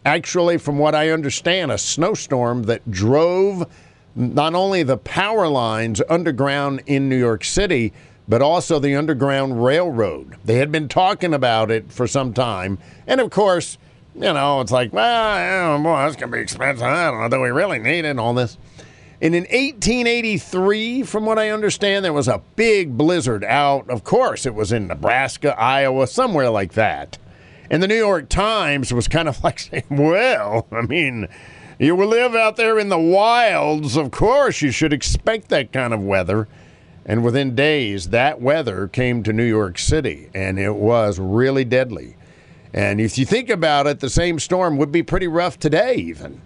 Actually, 0.06 0.58
from 0.58 0.80
what 0.80 0.96
I 0.96 1.10
understand, 1.10 1.72
a 1.72 1.78
snowstorm 1.78 2.64
that 2.64 2.90
drove 2.90 3.68
not 4.20 4.54
only 4.54 4.84
the 4.84 4.98
power 4.98 5.48
lines 5.48 6.02
underground 6.10 6.84
in 6.86 7.10
New 7.10 7.18
York 7.18 7.44
City 7.44 7.94
but 8.30 8.44
also 8.44 8.78
the 8.78 8.96
Underground 8.96 9.66
Railroad. 9.66 10.38
They 10.46 10.58
had 10.58 10.72
been 10.72 10.88
talking 10.88 11.34
about 11.34 11.72
it 11.72 11.92
for 11.92 12.06
some 12.06 12.32
time. 12.32 12.78
And 13.08 13.20
of 13.20 13.32
course, 13.32 13.80
you 14.14 14.22
know, 14.22 14.62
it's 14.62 14.72
like, 14.72 14.94
well, 14.94 15.82
boy, 15.82 15.98
that's 15.98 16.16
going 16.16 16.32
to 16.32 16.38
be 16.38 16.42
expensive. 16.42 16.84
I 16.84 17.10
don't 17.10 17.22
know. 17.22 17.30
Do 17.30 17.42
we 17.42 17.50
really 17.50 17.80
need 17.80 18.06
it 18.06 18.10
and 18.10 18.20
all 18.20 18.36
this? 18.36 18.56
And 19.20 19.34
in 19.34 19.44
1883, 19.46 21.04
from 21.04 21.26
what 21.26 21.40
I 21.40 21.50
understand, 21.50 22.06
there 22.06 22.14
was 22.14 22.28
a 22.28 22.42
big 22.56 22.96
blizzard 22.96 23.44
out. 23.44 23.90
Of 23.90 24.04
course, 24.04 24.46
it 24.46 24.54
was 24.54 24.72
in 24.72 24.88
Nebraska, 24.88 25.60
Iowa, 25.60 26.06
somewhere 26.06 26.52
like 26.52 26.74
that. 26.74 27.18
And 27.72 27.82
the 27.82 27.88
New 27.88 27.98
York 27.98 28.30
Times 28.30 28.94
was 28.94 29.08
kind 29.08 29.28
of 29.28 29.44
like 29.44 29.60
saying, 29.60 29.86
well, 29.90 30.68
I 30.72 30.82
mean, 30.84 31.28
you 31.80 31.96
will 31.96 32.08
live 32.08 32.36
out 32.36 32.58
there 32.58 32.78
in 32.78 32.90
the 32.90 33.00
wilds. 33.00 33.96
Of 33.96 34.12
course, 34.12 34.62
you 34.62 34.70
should 34.70 34.92
expect 34.92 35.48
that 35.48 35.72
kind 35.72 35.94
of 35.94 36.02
weather. 36.02 36.48
And 37.06 37.24
within 37.24 37.56
days, 37.56 38.10
that 38.10 38.42
weather 38.42 38.90
came 38.90 39.24
to 39.24 39.34
New 39.34 39.46
York 39.46 39.80
City, 39.80 40.30
and 40.36 40.60
it 40.60 40.76
was 40.76 41.18
really 41.18 41.64
deadly. 41.64 42.18
And 42.74 43.00
if 43.00 43.18
you 43.18 43.26
think 43.26 43.50
about 43.50 43.88
it, 43.88 44.02
the 44.02 44.10
same 44.10 44.38
storm 44.38 44.78
would 44.78 44.92
be 44.92 45.02
pretty 45.02 45.28
rough 45.28 45.58
today, 45.58 45.96
even. 45.96 46.42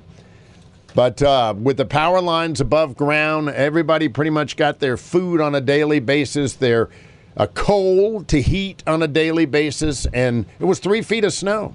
But 0.95 1.21
uh, 1.23 1.55
with 1.57 1.77
the 1.77 1.85
power 1.85 2.21
lines 2.21 2.61
above 2.61 2.95
ground, 2.95 3.49
everybody 3.49 4.07
pretty 4.07 4.29
much 4.29 4.55
got 4.55 4.79
their 4.79 4.95
food 4.95 5.41
on 5.41 5.55
a 5.55 5.61
daily 5.61 5.99
basis, 5.99 6.53
their 6.53 6.89
uh, 7.35 7.47
coal 7.47 8.23
to 8.25 8.39
heat 8.39 8.83
on 8.85 9.01
a 9.01 9.07
daily 9.07 9.45
basis, 9.45 10.05
and 10.13 10.45
it 10.59 10.65
was 10.65 10.77
three 10.77 11.01
feet 11.01 11.23
of 11.23 11.33
snow. 11.33 11.73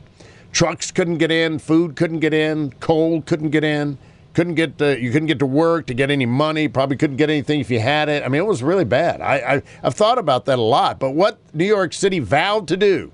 Trucks 0.58 0.90
couldn't 0.90 1.18
get 1.18 1.30
in, 1.30 1.60
food 1.60 1.94
couldn't 1.94 2.18
get 2.18 2.34
in, 2.34 2.72
coal 2.80 3.22
couldn't 3.22 3.50
get 3.50 3.62
in, 3.62 3.96
couldn't 4.34 4.56
get 4.56 4.76
to, 4.78 5.00
you 5.00 5.12
couldn't 5.12 5.28
get 5.28 5.38
to 5.38 5.46
work 5.46 5.86
to 5.86 5.94
get 5.94 6.10
any 6.10 6.26
money. 6.26 6.66
Probably 6.66 6.96
couldn't 6.96 7.14
get 7.14 7.30
anything 7.30 7.60
if 7.60 7.70
you 7.70 7.78
had 7.78 8.08
it. 8.08 8.24
I 8.24 8.28
mean, 8.28 8.40
it 8.40 8.44
was 8.44 8.60
really 8.60 8.84
bad. 8.84 9.20
I, 9.20 9.36
I 9.36 9.62
I've 9.84 9.94
thought 9.94 10.18
about 10.18 10.46
that 10.46 10.58
a 10.58 10.62
lot. 10.62 10.98
But 10.98 11.12
what 11.12 11.38
New 11.54 11.64
York 11.64 11.92
City 11.92 12.18
vowed 12.18 12.66
to 12.66 12.76
do 12.76 13.12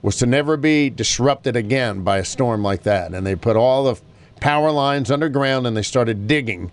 was 0.00 0.16
to 0.16 0.24
never 0.24 0.56
be 0.56 0.88
disrupted 0.88 1.56
again 1.56 2.04
by 2.04 2.16
a 2.16 2.24
storm 2.24 2.62
like 2.62 2.84
that, 2.84 3.12
and 3.12 3.26
they 3.26 3.36
put 3.36 3.54
all 3.54 3.84
the 3.84 4.00
power 4.40 4.70
lines 4.70 5.10
underground 5.10 5.66
and 5.66 5.76
they 5.76 5.82
started 5.82 6.26
digging 6.26 6.72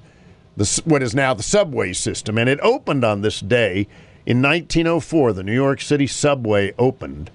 the, 0.55 0.81
what 0.85 1.03
is 1.03 1.13
now 1.13 1.33
the 1.33 1.43
subway 1.43 1.91
system. 1.91 2.37
And 2.37 2.47
it 2.47 2.61
opened 2.61 3.03
on 3.03 3.19
this 3.19 3.41
day 3.41 3.85
in 4.25 4.41
1904. 4.41 5.33
The 5.33 5.43
New 5.43 5.53
York 5.53 5.81
City 5.81 6.07
subway 6.07 6.73
opened. 6.79 7.31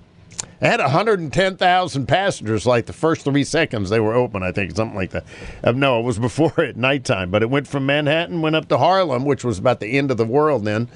Had 0.65 0.81
110,000 0.81 2.07
passengers 2.07 2.65
like 2.65 2.87
the 2.87 2.95
first 2.95 3.23
three 3.23 3.45
seconds 3.45 3.91
they 3.91 4.01
were 4.01 4.15
open, 4.15 4.43
I 4.43 4.51
think, 4.51 4.75
something 4.75 4.97
like 4.97 5.11
that. 5.11 5.27
Uh, 5.63 5.73
no, 5.73 6.01
it 6.01 6.05
was 6.05 6.19
before 6.31 6.59
at 6.59 6.79
nighttime, 6.79 7.31
but 7.31 7.43
it 7.43 7.51
went 7.51 7.69
from 7.69 7.85
Manhattan, 7.85 8.41
went 8.41 8.57
up 8.57 8.69
to 8.69 8.79
Harlem, 8.79 9.27
which 9.27 9.45
was 9.45 9.59
about 9.59 9.81
the 9.81 9.99
end 9.99 10.11
of 10.11 10.17
the 10.17 10.25
world 10.25 10.65
then, 10.65 10.89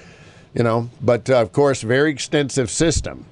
you 0.55 0.63
know. 0.63 0.89
But 1.03 1.29
uh, 1.29 1.43
of 1.43 1.53
course, 1.53 1.83
very 1.83 2.11
extensive 2.11 2.71
system. 2.71 3.27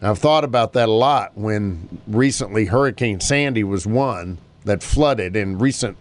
I've 0.00 0.20
thought 0.20 0.44
about 0.44 0.74
that 0.74 0.88
a 0.88 0.92
lot 0.92 1.36
when 1.36 1.98
recently 2.06 2.66
Hurricane 2.66 3.18
Sandy 3.18 3.64
was 3.64 3.84
one 3.84 4.38
that 4.64 4.80
flooded 4.80 5.34
and 5.34 5.60
recent 5.60 5.96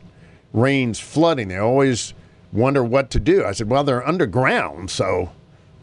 rains 0.53 0.99
flooding. 0.99 1.47
They 1.47 1.57
always 1.57 2.13
wonder 2.51 2.83
what 2.83 3.09
to 3.09 3.19
do. 3.19 3.43
I 3.43 3.53
said, 3.53 3.71
well, 3.71 3.83
they're 3.83 4.07
underground, 4.07 4.91
so 4.91 5.31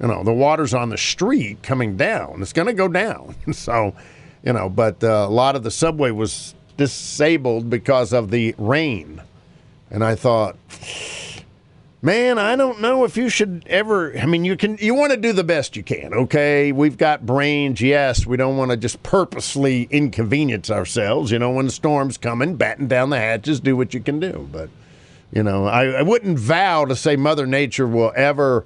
you 0.01 0.09
know 0.09 0.25
the 0.25 0.33
water's 0.33 0.75
on 0.75 0.89
the 0.89 0.99
street 0.99 1.63
coming 1.63 1.97
down. 1.97 2.41
It's 2.41 2.53
going 2.53 2.69
to 2.69 2.75
go 2.75 2.89
down. 2.89 3.35
so, 3.53 3.95
you 4.43 4.53
know, 4.53 4.69
but 4.69 5.03
uh, 5.05 5.27
a 5.29 5.31
lot 5.31 5.57
of 5.57 5.63
the 5.63 5.71
subway 5.71 6.11
was 6.11 6.55
disabled 6.77 7.69
because 7.69 8.13
of 8.13 8.31
the 8.31 8.55
rain, 8.59 9.23
and 9.91 10.05
I 10.05 10.15
thought. 10.15 10.57
Man, 12.03 12.39
I 12.39 12.57
don't 12.57 12.81
know 12.81 13.05
if 13.05 13.19
you 13.19 13.29
should 13.29 13.63
ever. 13.67 14.17
I 14.19 14.25
mean, 14.25 14.43
you 14.43 14.57
can. 14.57 14.79
You 14.81 14.95
want 14.95 15.11
to 15.13 15.19
do 15.19 15.35
the 15.35 15.45
best 15.45 15.77
you 15.77 15.83
can. 15.83 16.15
Okay, 16.15 16.73
we've 16.73 16.97
got 16.97 17.27
brains. 17.27 17.83
Yes, 17.83 18.25
we 18.25 18.39
don't 18.39 18.57
want 18.57 18.71
to 18.71 18.79
just 18.79 19.03
purposely 19.03 19.87
inconvenience 19.91 20.71
ourselves. 20.71 21.31
You 21.31 21.39
know, 21.39 21.51
when 21.51 21.67
the 21.67 21.73
storm's 21.73 22.17
coming, 22.17 22.57
batten 22.57 22.89
down 22.89 23.11
the 23.11 23.19
hatches, 23.19 23.61
do 23.61 23.77
what 23.77 23.93
you 23.93 24.01
can 24.01 24.19
do. 24.19 24.49
But 24.51 24.71
you 25.31 25.43
know, 25.43 25.67
I, 25.67 25.89
I 25.89 26.01
wouldn't 26.01 26.39
vow 26.39 26.87
to 26.87 26.97
say 26.97 27.17
Mother 27.17 27.47
Nature 27.47 27.87
will 27.87 28.15
ever 28.17 28.65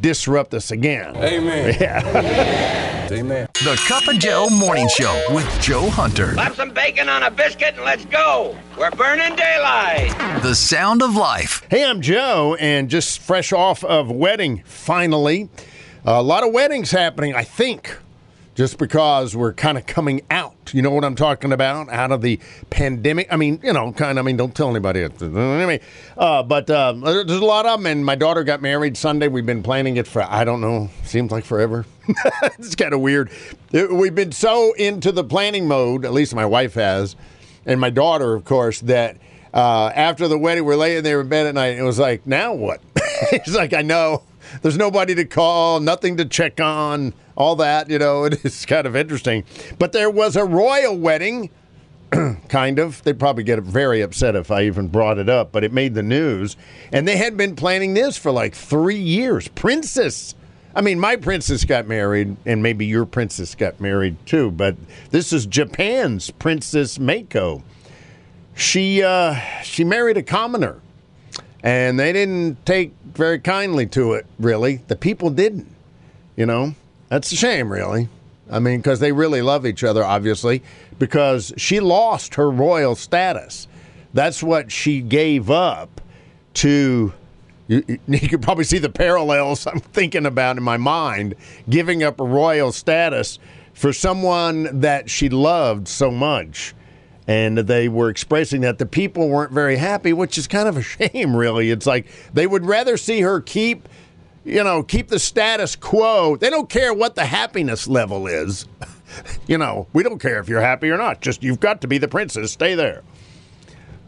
disrupt 0.00 0.54
us 0.54 0.70
again. 0.70 1.16
Amen. 1.16 1.76
Yeah. 1.80 3.08
Amen. 3.12 3.46
The 3.62 3.80
Cup 3.86 4.08
of 4.08 4.18
Joe 4.18 4.48
Morning 4.50 4.88
Show 4.88 5.22
with 5.30 5.46
Joe 5.62 5.88
Hunter. 5.90 6.32
Slap 6.32 6.56
some 6.56 6.70
bacon 6.70 7.08
on 7.08 7.22
a 7.22 7.30
biscuit 7.30 7.74
and 7.76 7.84
let's 7.84 8.04
go. 8.06 8.56
We're 8.76 8.90
burning 8.90 9.36
daylight. 9.36 10.12
The 10.42 10.54
sound 10.56 11.02
of 11.02 11.14
life. 11.14 11.64
Hey, 11.70 11.84
I'm 11.84 12.00
Joe, 12.00 12.56
and 12.58 12.90
just 12.90 13.20
fresh 13.20 13.52
off 13.52 13.84
of 13.84 14.10
wedding, 14.10 14.62
finally. 14.66 15.48
a 16.04 16.20
lot 16.22 16.42
of 16.44 16.52
weddings 16.52 16.90
happening, 16.90 17.34
I 17.34 17.44
think, 17.44 17.96
just 18.56 18.78
because 18.78 19.36
we're 19.36 19.52
kind 19.52 19.76
of 19.76 19.86
coming 19.86 20.22
out. 20.30 20.72
You 20.72 20.80
know 20.80 20.90
what 20.90 21.04
I'm 21.04 21.14
talking 21.14 21.52
about? 21.52 21.90
Out 21.90 22.10
of 22.10 22.22
the 22.22 22.40
pandemic. 22.70 23.28
I 23.30 23.36
mean, 23.36 23.60
you 23.62 23.72
know, 23.72 23.92
kind 23.92 24.18
of, 24.18 24.24
I 24.24 24.26
mean, 24.26 24.38
don't 24.38 24.54
tell 24.54 24.70
anybody. 24.70 25.02
Anyway, 25.20 25.80
uh, 26.16 26.42
but 26.42 26.68
uh, 26.70 26.94
there's 26.94 27.30
a 27.30 27.44
lot 27.44 27.66
of 27.66 27.78
them, 27.78 27.86
and 27.86 28.04
my 28.04 28.14
daughter 28.14 28.42
got 28.44 28.62
married 28.62 28.96
Sunday. 28.96 29.28
We've 29.28 29.44
been 29.44 29.62
planning 29.62 29.98
it 29.98 30.06
for, 30.08 30.22
I 30.22 30.44
don't 30.44 30.62
know, 30.62 30.88
seems 31.04 31.30
like 31.30 31.44
forever. 31.44 31.84
it's 32.58 32.74
kind 32.74 32.94
of 32.94 33.00
weird. 33.00 33.30
It- 33.72 33.92
we've 33.92 34.14
been 34.14 34.32
so 34.32 34.72
into 34.72 35.12
the 35.12 35.22
planning 35.22 35.68
mode, 35.68 36.06
at 36.06 36.14
least 36.14 36.34
my 36.34 36.46
wife 36.46 36.74
has, 36.74 37.14
and 37.66 37.78
my 37.78 37.90
daughter, 37.90 38.34
of 38.34 38.46
course, 38.46 38.80
that 38.80 39.18
uh, 39.52 39.92
after 39.94 40.28
the 40.28 40.38
wedding, 40.38 40.64
we're 40.64 40.76
laying 40.76 41.02
there 41.02 41.20
in 41.20 41.28
bed 41.28 41.46
at 41.46 41.54
night, 41.54 41.68
and 41.72 41.80
it 41.80 41.84
was 41.84 41.98
like, 41.98 42.26
now 42.26 42.54
what? 42.54 42.80
it's 43.32 43.54
like, 43.54 43.74
I 43.74 43.82
know. 43.82 44.22
There's 44.62 44.78
nobody 44.78 45.14
to 45.16 45.24
call, 45.26 45.80
nothing 45.80 46.16
to 46.18 46.24
check 46.24 46.58
on, 46.60 47.12
all 47.36 47.56
that, 47.56 47.88
you 47.90 47.98
know, 47.98 48.24
it 48.26 48.44
is 48.44 48.66
kind 48.66 48.86
of 48.86 48.96
interesting. 48.96 49.44
But 49.78 49.92
there 49.92 50.10
was 50.10 50.36
a 50.36 50.44
royal 50.44 50.96
wedding, 50.96 51.50
kind 52.48 52.78
of. 52.78 53.02
They'd 53.04 53.18
probably 53.18 53.44
get 53.44 53.60
very 53.60 54.00
upset 54.00 54.36
if 54.36 54.50
I 54.50 54.62
even 54.64 54.88
brought 54.88 55.18
it 55.18 55.28
up, 55.28 55.52
but 55.52 55.64
it 55.64 55.72
made 55.72 55.94
the 55.94 56.02
news. 56.02 56.56
And 56.92 57.06
they 57.06 57.16
had 57.16 57.36
been 57.36 57.56
planning 57.56 57.94
this 57.94 58.16
for 58.16 58.32
like 58.32 58.54
three 58.54 58.98
years. 58.98 59.48
Princess. 59.48 60.34
I 60.74 60.82
mean, 60.82 61.00
my 61.00 61.16
princess 61.16 61.64
got 61.64 61.86
married, 61.86 62.36
and 62.44 62.62
maybe 62.62 62.84
your 62.84 63.06
princess 63.06 63.54
got 63.54 63.80
married 63.80 64.16
too, 64.26 64.50
but 64.50 64.76
this 65.10 65.32
is 65.32 65.46
Japan's 65.46 66.30
Princess 66.30 66.98
Mako. 66.98 67.62
She 68.54 69.02
uh, 69.02 69.36
she 69.62 69.84
married 69.84 70.18
a 70.18 70.22
commoner 70.22 70.80
and 71.66 71.98
they 71.98 72.12
didn't 72.12 72.64
take 72.64 72.92
very 73.12 73.40
kindly 73.40 73.86
to 73.86 74.12
it 74.12 74.24
really 74.38 74.76
the 74.86 74.94
people 74.94 75.30
didn't 75.30 75.66
you 76.36 76.46
know 76.46 76.74
that's 77.08 77.30
a 77.32 77.36
shame 77.36 77.70
really. 77.70 78.08
I 78.50 78.58
mean 78.58 78.78
because 78.78 79.00
they 79.00 79.12
really 79.12 79.42
love 79.42 79.66
each 79.66 79.84
other 79.84 80.04
obviously 80.04 80.62
because 80.98 81.52
she 81.56 81.80
lost 81.80 82.34
her 82.36 82.50
royal 82.50 82.94
status. 82.94 83.68
That's 84.14 84.42
what 84.42 84.72
she 84.72 85.00
gave 85.00 85.50
up 85.50 86.00
to 86.54 87.12
you, 87.68 87.84
you 88.08 88.28
could 88.28 88.42
probably 88.42 88.64
see 88.64 88.78
the 88.78 88.88
parallels 88.88 89.66
i'm 89.66 89.80
thinking 89.80 90.24
about 90.24 90.56
in 90.56 90.62
my 90.62 90.76
mind 90.76 91.34
giving 91.68 92.02
up 92.02 92.18
royal 92.18 92.72
status 92.72 93.38
for 93.76 93.92
someone 93.92 94.80
that 94.80 95.10
she 95.10 95.28
loved 95.28 95.86
so 95.86 96.10
much. 96.10 96.74
And 97.28 97.58
they 97.58 97.88
were 97.88 98.08
expressing 98.08 98.62
that 98.62 98.78
the 98.78 98.86
people 98.86 99.28
weren't 99.28 99.52
very 99.52 99.76
happy, 99.76 100.14
which 100.14 100.38
is 100.38 100.48
kind 100.48 100.66
of 100.66 100.78
a 100.78 100.82
shame, 101.12 101.36
really. 101.36 101.70
It's 101.70 101.84
like 101.84 102.06
they 102.32 102.46
would 102.46 102.64
rather 102.64 102.96
see 102.96 103.20
her 103.20 103.40
keep, 103.40 103.86
you 104.46 104.62
know, 104.62 104.84
keep 104.84 105.08
the 105.08 105.18
status 105.18 105.74
quo. 105.74 106.36
They 106.36 106.50
don't 106.50 106.68
care 106.68 106.94
what 106.94 107.16
the 107.16 107.26
happiness 107.26 107.88
level 107.88 108.28
is. 108.28 108.66
you 109.48 109.58
know, 109.58 109.88
we 109.92 110.04
don't 110.04 110.20
care 110.20 110.38
if 110.38 110.48
you're 110.48 110.60
happy 110.60 110.88
or 110.88 110.96
not. 110.96 111.20
Just 111.20 111.42
you've 111.42 111.58
got 111.58 111.80
to 111.80 111.88
be 111.88 111.98
the 111.98 112.06
princess. 112.06 112.52
Stay 112.52 112.76
there, 112.76 113.02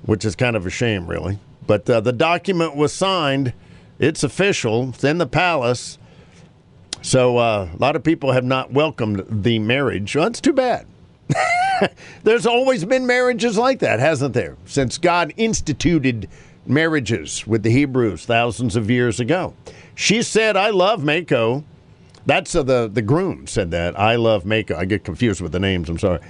which 0.02 0.24
is 0.24 0.36
kind 0.36 0.54
of 0.54 0.64
a 0.64 0.70
shame, 0.70 1.08
really. 1.08 1.40
But 1.66 1.90
uh, 1.90 2.00
the 2.00 2.12
document 2.12 2.76
was 2.76 2.92
signed. 2.92 3.52
It's 3.98 4.22
official. 4.22 4.90
It's 4.90 5.02
in 5.02 5.18
the 5.18 5.26
palace. 5.26 5.98
So 7.02 7.36
uh, 7.38 7.68
a 7.72 7.76
lot 7.78 7.96
of 7.96 8.04
people 8.04 8.30
have 8.30 8.44
not 8.44 8.72
welcomed 8.72 9.24
the 9.28 9.58
marriage. 9.58 10.14
Well, 10.14 10.24
that's 10.24 10.40
too 10.40 10.52
bad. 10.52 10.86
There's 12.22 12.46
always 12.46 12.84
been 12.84 13.08
marriages 13.08 13.58
like 13.58 13.80
that, 13.80 13.98
hasn't 13.98 14.34
there? 14.34 14.56
Since 14.66 14.98
God 14.98 15.32
instituted 15.36 16.28
marriages 16.64 17.46
with 17.46 17.64
the 17.64 17.70
Hebrews 17.70 18.24
thousands 18.24 18.76
of 18.76 18.88
years 18.88 19.18
ago. 19.18 19.54
She 19.98 20.22
said, 20.22 20.56
I 20.56 20.70
love 20.70 21.02
Mako. 21.02 21.64
That's 22.24 22.54
uh, 22.54 22.62
the, 22.62 22.86
the 22.86 23.02
groom 23.02 23.48
said 23.48 23.72
that. 23.72 23.98
I 23.98 24.14
love 24.14 24.44
Mako. 24.44 24.76
I 24.76 24.84
get 24.84 25.02
confused 25.02 25.40
with 25.40 25.50
the 25.50 25.58
names. 25.58 25.88
I'm 25.88 25.98
sorry. 25.98 26.20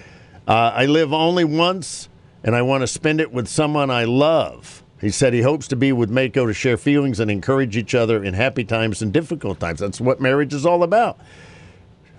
Uh, 0.49 0.73
I 0.75 0.87
live 0.87 1.13
only 1.13 1.45
once, 1.45 2.09
and 2.43 2.57
I 2.57 2.63
want 2.63 2.81
to 2.81 2.87
spend 2.87 3.21
it 3.21 3.31
with 3.31 3.47
someone 3.47 3.91
I 3.91 4.05
love. 4.05 4.83
He 5.03 5.11
said 5.11 5.35
he 5.35 5.43
hopes 5.43 5.69
to 5.69 5.77
be 5.77 5.93
with 5.93 6.09
Mako 6.09 6.47
to 6.47 6.55
share 6.55 6.79
feelings 6.79 7.21
and 7.21 7.31
encourage 7.31 7.77
each 7.77 7.95
other 7.95 8.25
in 8.25 8.33
happy 8.33 8.65
times 8.65 9.03
and 9.03 9.13
difficult 9.13 9.61
times. 9.61 9.81
That's 9.81 10.01
what 10.01 10.19
marriage 10.19 10.55
is 10.55 10.65
all 10.65 10.83
about. 10.83 11.19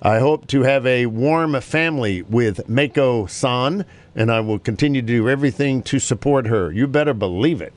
I 0.03 0.19
hope 0.19 0.45
to 0.49 0.61
have 0.61 0.85
a 0.85 1.07
warm 1.07 1.59
family 1.61 2.21
with 2.21 2.69
Mako 2.69 3.25
san, 3.25 3.85
and 4.15 4.31
I 4.31 4.39
will 4.41 4.59
continue 4.59 5.01
to 5.01 5.07
do 5.07 5.27
everything 5.27 5.81
to 5.83 5.97
support 5.97 6.45
her. 6.45 6.71
You 6.71 6.85
better 6.85 7.15
believe 7.15 7.59
it. 7.59 7.73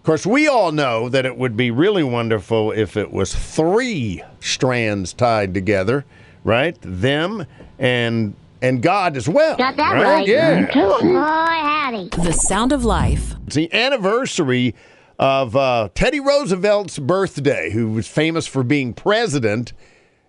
Of 0.00 0.04
course, 0.04 0.24
we 0.24 0.48
all 0.48 0.72
know 0.72 1.10
that 1.10 1.26
it 1.26 1.36
would 1.36 1.58
be 1.58 1.70
really 1.70 2.02
wonderful 2.02 2.72
if 2.72 2.96
it 2.96 3.12
was 3.12 3.34
three 3.34 4.22
strands 4.40 5.12
tied 5.12 5.52
together, 5.52 6.06
right? 6.42 6.74
Them 6.80 7.44
and 7.78 8.34
and 8.62 8.80
God 8.80 9.14
as 9.18 9.28
well. 9.28 9.58
Got 9.58 9.76
that 9.76 9.92
right. 10.02 10.26
Yeah. 10.26 10.72
Boy, 10.72 11.00
howdy. 11.02 12.08
The 12.08 12.32
Sound 12.32 12.72
of 12.72 12.82
Life. 12.82 13.34
It's 13.46 13.56
the 13.56 13.70
anniversary 13.74 14.74
of 15.18 15.54
uh, 15.54 15.90
Teddy 15.94 16.18
Roosevelt's 16.18 16.98
birthday, 16.98 17.70
who 17.70 17.88
was 17.88 18.08
famous 18.08 18.46
for 18.46 18.62
being 18.62 18.94
president 18.94 19.74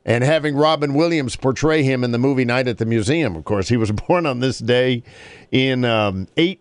and 0.04 0.22
having 0.24 0.58
Robin 0.58 0.94
Williams 0.96 1.38
portray 1.38 1.84
him 1.84 2.04
in 2.04 2.12
the 2.12 2.18
movie 2.18 2.44
Night 2.44 2.68
at 2.68 2.78
the 2.78 2.86
Museum. 2.86 3.38
Of 3.38 3.46
course, 3.46 3.70
he 3.70 3.78
was 3.78 3.92
born 4.08 4.26
on 4.26 4.42
this 4.42 4.60
day 4.60 5.04
in 5.50 5.86
um, 5.86 6.28
eight. 6.36 6.61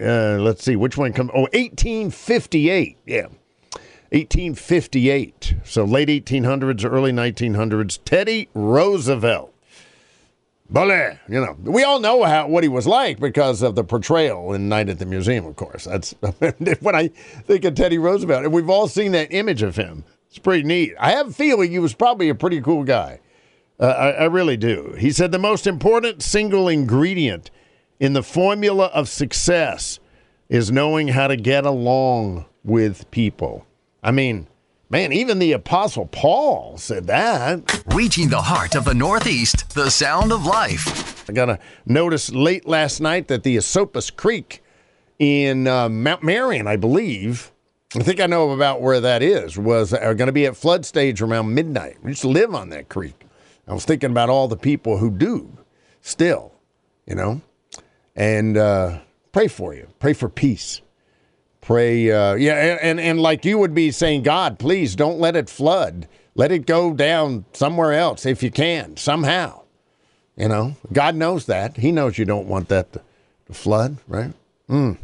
Uh, 0.00 0.42
let's 0.42 0.64
see 0.64 0.74
which 0.74 0.96
one 0.96 1.12
comes. 1.12 1.30
Oh, 1.32 1.42
1858. 1.52 2.98
Yeah. 3.06 3.26
1858. 4.10 5.54
So 5.64 5.84
late 5.84 6.08
1800s, 6.08 6.84
early 6.84 7.12
1900s. 7.12 8.00
Teddy 8.04 8.48
Roosevelt. 8.52 9.54
Bully, 10.68 11.18
you 11.28 11.40
know, 11.40 11.56
we 11.60 11.84
all 11.84 12.00
know 12.00 12.24
how 12.24 12.48
what 12.48 12.64
he 12.64 12.68
was 12.68 12.86
like 12.86 13.20
because 13.20 13.62
of 13.62 13.74
the 13.74 13.84
portrayal 13.84 14.54
in 14.54 14.70
Night 14.70 14.88
at 14.88 14.98
the 14.98 15.04
Museum, 15.04 15.44
of 15.44 15.54
course. 15.54 15.84
That's 15.84 16.12
when 16.80 16.94
I 16.94 17.08
think 17.08 17.64
of 17.64 17.74
Teddy 17.74 17.98
Roosevelt, 17.98 18.44
and 18.44 18.52
we've 18.54 18.70
all 18.70 18.88
seen 18.88 19.12
that 19.12 19.32
image 19.32 19.62
of 19.62 19.76
him. 19.76 20.04
It's 20.30 20.38
pretty 20.38 20.62
neat. 20.62 20.94
I 20.98 21.10
have 21.10 21.28
a 21.28 21.32
feeling 21.32 21.70
he 21.70 21.78
was 21.78 21.92
probably 21.92 22.30
a 22.30 22.34
pretty 22.34 22.62
cool 22.62 22.84
guy. 22.84 23.20
Uh, 23.80 23.86
I, 23.86 24.10
I 24.10 24.24
really 24.24 24.56
do. 24.56 24.94
He 24.98 25.10
said 25.10 25.32
the 25.32 25.38
most 25.38 25.66
important 25.66 26.22
single 26.22 26.68
ingredient 26.68 27.50
in 27.98 28.12
the 28.12 28.22
formula 28.22 28.86
of 28.86 29.08
success 29.08 29.98
is 30.48 30.70
knowing 30.70 31.08
how 31.08 31.28
to 31.28 31.36
get 31.36 31.64
along 31.64 32.44
with 32.64 33.10
people. 33.10 33.66
I 34.02 34.10
mean, 34.10 34.48
man, 34.90 35.12
even 35.12 35.38
the 35.38 35.52
Apostle 35.52 36.06
Paul 36.06 36.78
said 36.78 37.06
that. 37.06 37.82
Reaching 37.86 38.28
the 38.28 38.42
heart 38.42 38.74
of 38.74 38.84
the 38.84 38.94
Northeast, 38.94 39.74
the 39.74 39.90
sound 39.90 40.32
of 40.32 40.44
life. 40.44 41.28
I 41.28 41.32
got 41.32 41.46
to 41.46 41.58
notice 41.86 42.30
late 42.30 42.66
last 42.66 43.00
night 43.00 43.28
that 43.28 43.42
the 43.42 43.56
Esopus 43.56 44.10
Creek 44.10 44.62
in 45.18 45.66
uh, 45.66 45.88
Mount 45.88 46.22
Marion, 46.22 46.66
I 46.66 46.76
believe, 46.76 47.52
I 47.94 48.00
think 48.00 48.20
I 48.20 48.26
know 48.26 48.50
about 48.50 48.80
where 48.80 49.00
that 49.00 49.22
is, 49.22 49.56
was 49.56 49.92
uh, 49.92 49.98
going 50.14 50.26
to 50.26 50.32
be 50.32 50.46
at 50.46 50.56
flood 50.56 50.84
stage 50.84 51.22
around 51.22 51.54
midnight. 51.54 51.98
We 52.02 52.10
used 52.10 52.22
to 52.22 52.28
live 52.28 52.54
on 52.54 52.70
that 52.70 52.88
creek. 52.88 53.26
I 53.66 53.74
was 53.74 53.84
thinking 53.84 54.10
about 54.10 54.28
all 54.28 54.48
the 54.48 54.56
people 54.56 54.98
who 54.98 55.10
do 55.10 55.56
still, 56.00 56.52
you 57.06 57.14
know, 57.14 57.40
and 58.16 58.56
uh, 58.56 58.98
pray 59.32 59.48
for 59.48 59.74
you. 59.74 59.88
Pray 59.98 60.12
for 60.12 60.28
peace. 60.28 60.80
Pray, 61.60 62.10
uh, 62.10 62.34
yeah, 62.34 62.78
and, 62.82 62.98
and, 62.98 63.20
like 63.20 63.44
you 63.44 63.56
would 63.56 63.72
be 63.72 63.92
saying, 63.92 64.24
God, 64.24 64.58
please 64.58 64.96
don't 64.96 65.20
let 65.20 65.36
it 65.36 65.48
flood. 65.48 66.08
Let 66.34 66.50
it 66.50 66.66
go 66.66 66.92
down 66.92 67.44
somewhere 67.52 67.92
else 67.92 68.26
if 68.26 68.42
you 68.42 68.50
can, 68.50 68.96
somehow. 68.96 69.62
You 70.36 70.48
know, 70.48 70.76
God 70.92 71.14
knows 71.14 71.46
that. 71.46 71.76
He 71.76 71.92
knows 71.92 72.18
you 72.18 72.24
don't 72.24 72.48
want 72.48 72.68
that 72.68 72.92
to, 72.94 73.00
to 73.46 73.54
flood, 73.54 73.98
right? 74.08 74.32
Mm. 74.68 74.96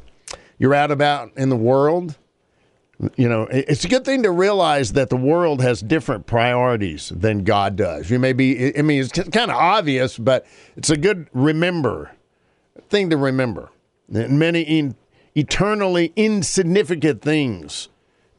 You're 0.59 0.75
out 0.75 0.91
about 0.91 1.31
in 1.37 1.49
the 1.49 1.57
world. 1.57 2.17
You 3.17 3.29
know, 3.29 3.43
it's 3.51 3.85
a 3.85 3.89
good 3.89 4.05
thing 4.05 4.25
to 4.25 4.31
realize 4.31 4.95
that 4.95 5.09
the 5.09 5.17
world 5.17 5.63
has 5.63 5.81
different 5.81 6.27
priorities 6.27 7.11
than 7.15 7.45
God 7.45 7.77
does. 7.77 8.11
You 8.11 8.19
may 8.19 8.33
be, 8.33 8.77
I 8.77 8.83
mean, 8.83 9.01
it's 9.01 9.13
kind 9.13 9.53
of 9.53 9.57
obvious, 9.57 10.19
but 10.19 10.47
it's 10.77 10.91
a 10.91 10.97
good 10.97 11.29
remember 11.33 12.11
thing 12.89 13.11
to 13.11 13.17
remember. 13.17 13.71
that 14.09 14.31
Many 14.31 14.63
in, 14.63 14.97
eternally 15.35 16.13
insignificant 16.17 17.23
things, 17.23 17.89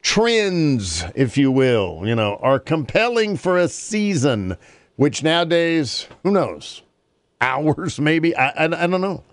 trends, 0.02 1.04
if 1.16 1.38
you 1.38 1.52
will, 1.52 2.02
you 2.06 2.16
know, 2.16 2.38
are 2.42 2.60
compelling 2.60 3.38
for 3.38 3.58
a 3.58 3.68
season, 3.68 4.58
which 4.96 5.24
nowadays, 5.24 6.08
who 6.24 6.32
knows, 6.32 6.82
hours 7.40 8.00
maybe, 8.00 8.36
I, 8.36 8.50
I, 8.50 8.64
I 8.66 8.88
don't 8.88 9.02
know. 9.02 9.24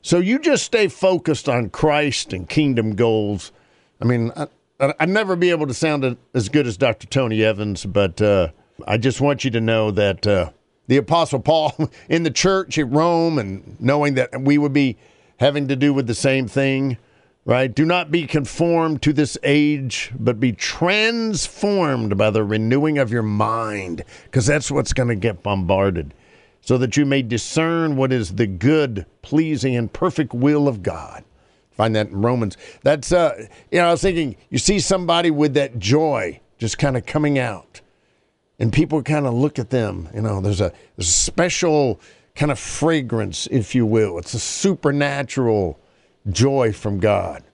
So 0.00 0.18
you 0.18 0.38
just 0.38 0.64
stay 0.64 0.88
focused 0.88 1.48
on 1.48 1.70
Christ 1.70 2.32
and 2.32 2.48
kingdom 2.48 2.94
goals. 2.94 3.52
I 4.00 4.04
mean, 4.04 4.32
I, 4.36 4.46
I'd 4.78 5.08
never 5.08 5.36
be 5.36 5.50
able 5.50 5.66
to 5.66 5.74
sound 5.74 6.16
as 6.34 6.48
good 6.48 6.66
as 6.66 6.76
Dr. 6.76 7.06
Tony 7.06 7.42
Evans, 7.42 7.86
but 7.86 8.20
uh, 8.20 8.48
I 8.86 8.98
just 8.98 9.20
want 9.20 9.44
you 9.44 9.50
to 9.52 9.60
know 9.60 9.90
that 9.90 10.26
uh, 10.26 10.50
the 10.86 10.98
Apostle 10.98 11.40
Paul 11.40 11.74
in 12.08 12.22
the 12.22 12.30
church 12.30 12.78
at 12.78 12.90
Rome 12.90 13.38
and 13.38 13.80
knowing 13.80 14.14
that 14.14 14.40
we 14.40 14.58
would 14.58 14.72
be 14.72 14.96
having 15.38 15.68
to 15.68 15.76
do 15.76 15.94
with 15.94 16.06
the 16.06 16.14
same 16.14 16.46
thing, 16.46 16.98
right? 17.44 17.74
Do 17.74 17.84
not 17.84 18.10
be 18.10 18.26
conformed 18.26 19.02
to 19.02 19.12
this 19.12 19.38
age, 19.42 20.12
but 20.18 20.40
be 20.40 20.52
transformed 20.52 22.18
by 22.18 22.30
the 22.30 22.44
renewing 22.44 22.98
of 22.98 23.10
your 23.10 23.22
mind, 23.22 24.04
because 24.24 24.46
that's 24.46 24.70
what's 24.70 24.92
going 24.92 25.08
to 25.08 25.14
get 25.14 25.42
bombarded, 25.42 26.12
so 26.60 26.76
that 26.78 26.96
you 26.96 27.06
may 27.06 27.22
discern 27.22 27.96
what 27.96 28.12
is 28.12 28.34
the 28.34 28.46
good, 28.46 29.06
pleasing, 29.22 29.76
and 29.76 29.92
perfect 29.92 30.34
will 30.34 30.68
of 30.68 30.82
God. 30.82 31.24
Find 31.76 31.94
that 31.94 32.08
in 32.08 32.22
Romans. 32.22 32.56
That's, 32.82 33.12
uh, 33.12 33.46
you 33.70 33.78
know, 33.78 33.88
I 33.88 33.90
was 33.90 34.02
thinking, 34.02 34.36
you 34.50 34.58
see 34.58 34.80
somebody 34.80 35.30
with 35.30 35.54
that 35.54 35.78
joy 35.78 36.40
just 36.58 36.78
kind 36.78 36.96
of 36.96 37.04
coming 37.04 37.38
out, 37.38 37.82
and 38.58 38.72
people 38.72 39.02
kind 39.02 39.26
of 39.26 39.34
look 39.34 39.58
at 39.58 39.70
them. 39.70 40.08
You 40.14 40.22
know, 40.22 40.40
there's 40.40 40.60
a, 40.60 40.72
there's 40.96 41.08
a 41.08 41.12
special 41.12 42.00
kind 42.34 42.50
of 42.50 42.58
fragrance, 42.58 43.46
if 43.50 43.74
you 43.74 43.84
will. 43.84 44.18
It's 44.18 44.34
a 44.34 44.38
supernatural 44.38 45.78
joy 46.30 46.72
from 46.72 46.98
God. 46.98 47.44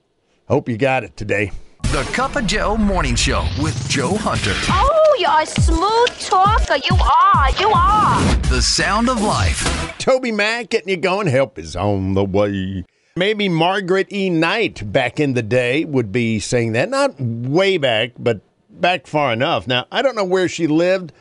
Hope 0.47 0.69
you 0.69 0.77
got 0.77 1.03
it 1.03 1.17
today. 1.17 1.51
The 1.83 2.03
Cup 2.13 2.35
of 2.35 2.47
Joe 2.47 2.75
Morning 2.75 3.15
Show 3.15 3.45
with 3.61 3.87
Joe 3.87 4.15
Hunter. 4.15 4.53
Oh, 4.69 5.15
you're 5.19 5.41
a 5.41 5.45
smooth 5.45 6.19
talker. 6.19 6.77
You 6.89 6.95
are. 6.95 7.51
You 7.59 7.69
are. 7.69 8.35
The 8.49 8.61
sound 8.61 9.09
of 9.09 9.21
life. 9.21 9.93
Toby 9.99 10.31
Mac 10.31 10.69
getting 10.69 10.89
you 10.89 10.97
going. 10.97 11.27
Help 11.27 11.59
is 11.59 11.75
on 11.75 12.13
the 12.13 12.23
way. 12.23 12.83
Maybe 13.15 13.47
Margaret 13.47 14.11
E. 14.11 14.29
Knight 14.29 14.91
back 14.91 15.19
in 15.19 15.33
the 15.33 15.43
day 15.43 15.85
would 15.85 16.11
be 16.11 16.39
saying 16.39 16.71
that. 16.73 16.89
Not 16.89 17.19
way 17.19 17.77
back, 17.77 18.11
but 18.17 18.41
back 18.69 19.05
far 19.05 19.31
enough. 19.31 19.67
Now, 19.67 19.85
I 19.91 20.01
don't 20.01 20.15
know 20.15 20.23
where 20.23 20.47
she 20.47 20.67
lived 20.67 21.13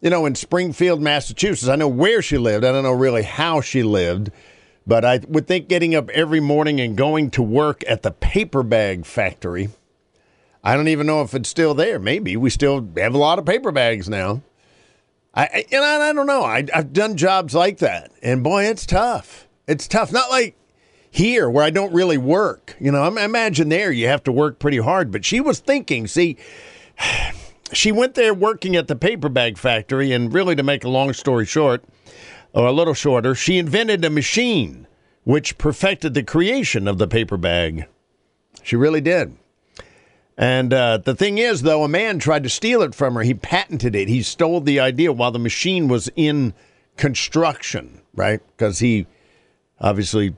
you 0.00 0.10
know, 0.10 0.26
in 0.26 0.34
Springfield, 0.34 1.00
Massachusetts. 1.02 1.68
I 1.68 1.76
know 1.76 1.88
where 1.88 2.22
she 2.22 2.38
lived. 2.38 2.64
I 2.64 2.72
don't 2.72 2.84
know 2.84 2.92
really 2.92 3.22
how 3.22 3.60
she 3.60 3.82
lived, 3.82 4.30
but 4.86 5.04
I 5.04 5.20
would 5.28 5.46
think 5.46 5.68
getting 5.68 5.94
up 5.94 6.08
every 6.10 6.40
morning 6.40 6.80
and 6.80 6.96
going 6.96 7.30
to 7.32 7.42
work 7.42 7.84
at 7.86 8.02
the 8.02 8.10
paper 8.10 8.62
bag 8.62 9.04
factory. 9.04 9.68
I 10.64 10.74
don't 10.74 10.88
even 10.88 11.06
know 11.06 11.22
if 11.22 11.34
it's 11.34 11.48
still 11.48 11.74
there. 11.74 11.98
Maybe 11.98 12.36
we 12.36 12.50
still 12.50 12.88
have 12.96 13.14
a 13.14 13.18
lot 13.18 13.38
of 13.38 13.46
paper 13.46 13.72
bags 13.72 14.08
now. 14.08 14.42
I 15.34 15.64
and 15.70 15.84
I, 15.84 16.10
I 16.10 16.12
don't 16.12 16.26
know. 16.26 16.42
I, 16.42 16.66
I've 16.74 16.92
done 16.92 17.16
jobs 17.16 17.54
like 17.54 17.78
that, 17.78 18.10
and 18.20 18.42
boy, 18.42 18.64
it's 18.64 18.84
tough. 18.84 19.46
It's 19.68 19.86
tough. 19.86 20.12
Not 20.12 20.28
like 20.28 20.56
here 21.10 21.50
where 21.50 21.64
I 21.64 21.70
don't 21.70 21.92
really 21.92 22.18
work. 22.18 22.76
You 22.78 22.92
know, 22.92 23.02
I 23.02 23.24
imagine 23.24 23.68
there 23.68 23.90
you 23.90 24.06
have 24.06 24.22
to 24.24 24.32
work 24.32 24.58
pretty 24.58 24.78
hard. 24.78 25.10
But 25.10 25.24
she 25.24 25.40
was 25.40 25.58
thinking, 25.58 26.06
see 26.06 26.36
she 27.72 27.92
went 27.92 28.14
there 28.14 28.34
working 28.34 28.76
at 28.76 28.88
the 28.88 28.96
paper 28.96 29.28
bag 29.28 29.58
factory, 29.58 30.12
and 30.12 30.32
really, 30.32 30.54
to 30.56 30.62
make 30.62 30.84
a 30.84 30.88
long 30.88 31.12
story 31.12 31.46
short, 31.46 31.84
or 32.52 32.66
a 32.66 32.72
little 32.72 32.94
shorter, 32.94 33.34
she 33.34 33.58
invented 33.58 34.04
a 34.04 34.10
machine 34.10 34.86
which 35.24 35.58
perfected 35.58 36.14
the 36.14 36.22
creation 36.22 36.88
of 36.88 36.98
the 36.98 37.06
paper 37.06 37.36
bag. 37.36 37.86
She 38.62 38.76
really 38.76 39.00
did. 39.00 39.36
And 40.36 40.72
uh, 40.72 40.98
the 40.98 41.14
thing 41.14 41.38
is, 41.38 41.62
though, 41.62 41.84
a 41.84 41.88
man 41.88 42.18
tried 42.18 42.44
to 42.44 42.48
steal 42.48 42.80
it 42.82 42.94
from 42.94 43.14
her. 43.14 43.20
He 43.20 43.34
patented 43.34 43.94
it. 43.94 44.08
He 44.08 44.22
stole 44.22 44.60
the 44.60 44.80
idea 44.80 45.12
while 45.12 45.30
the 45.30 45.38
machine 45.38 45.86
was 45.86 46.08
in 46.16 46.54
construction, 46.96 48.00
right? 48.14 48.40
Because 48.56 48.78
he 48.78 49.06
obviously 49.78 50.34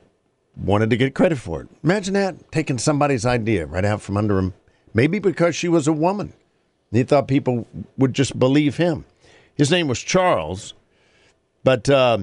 wanted 0.56 0.90
to 0.90 0.96
get 0.96 1.14
credit 1.14 1.38
for 1.38 1.62
it. 1.62 1.68
Imagine 1.82 2.14
that, 2.14 2.52
taking 2.52 2.78
somebody's 2.78 3.26
idea 3.26 3.66
right 3.66 3.84
out 3.84 4.02
from 4.02 4.16
under 4.16 4.38
him. 4.38 4.54
Maybe 4.94 5.18
because 5.18 5.56
she 5.56 5.68
was 5.68 5.88
a 5.88 5.92
woman. 5.92 6.32
He 6.90 7.02
thought 7.02 7.28
people 7.28 7.66
would 7.96 8.12
just 8.12 8.38
believe 8.38 8.76
him. 8.76 9.06
His 9.54 9.70
name 9.70 9.88
was 9.88 10.00
Charles, 10.00 10.74
but 11.64 11.88
uh, 11.88 12.18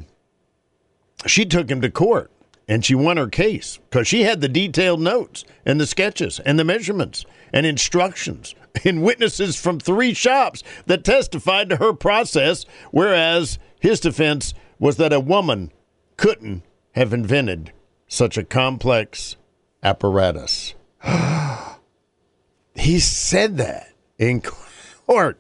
she 1.26 1.46
took 1.46 1.70
him 1.70 1.82
to 1.82 1.90
court 1.90 2.32
and 2.68 2.86
she 2.86 2.94
won 2.94 3.18
her 3.18 3.28
case 3.28 3.80
because 3.90 4.08
she 4.08 4.24
had 4.24 4.42
the 4.42 4.48
detailed 4.48 5.02
notes 5.02 5.44
and 5.66 5.82
the 5.82 5.88
sketches 5.88 6.40
and 6.40 6.60
the 6.60 6.64
measurements 6.64 7.26
and 7.52 7.66
instructions 7.66 8.54
and 8.86 9.04
witnesses 9.04 9.56
from 9.56 9.80
three 9.80 10.14
shops 10.14 10.64
that 10.86 11.04
testified 11.04 11.70
to 11.70 11.78
her 11.78 11.94
process, 11.94 12.66
whereas 12.92 13.58
his 13.80 14.00
defense 14.00 14.54
was 14.78 14.98
that 14.98 15.12
a 15.12 15.20
woman 15.20 15.72
couldn't 16.16 16.64
have 16.92 17.12
invented 17.12 17.72
such 18.10 18.38
a 18.38 18.44
complex 18.44 19.38
apparatus. 19.82 20.74
he 22.76 23.00
said 23.00 23.56
that 23.58 23.94
in 24.18 24.42
court. 24.42 25.40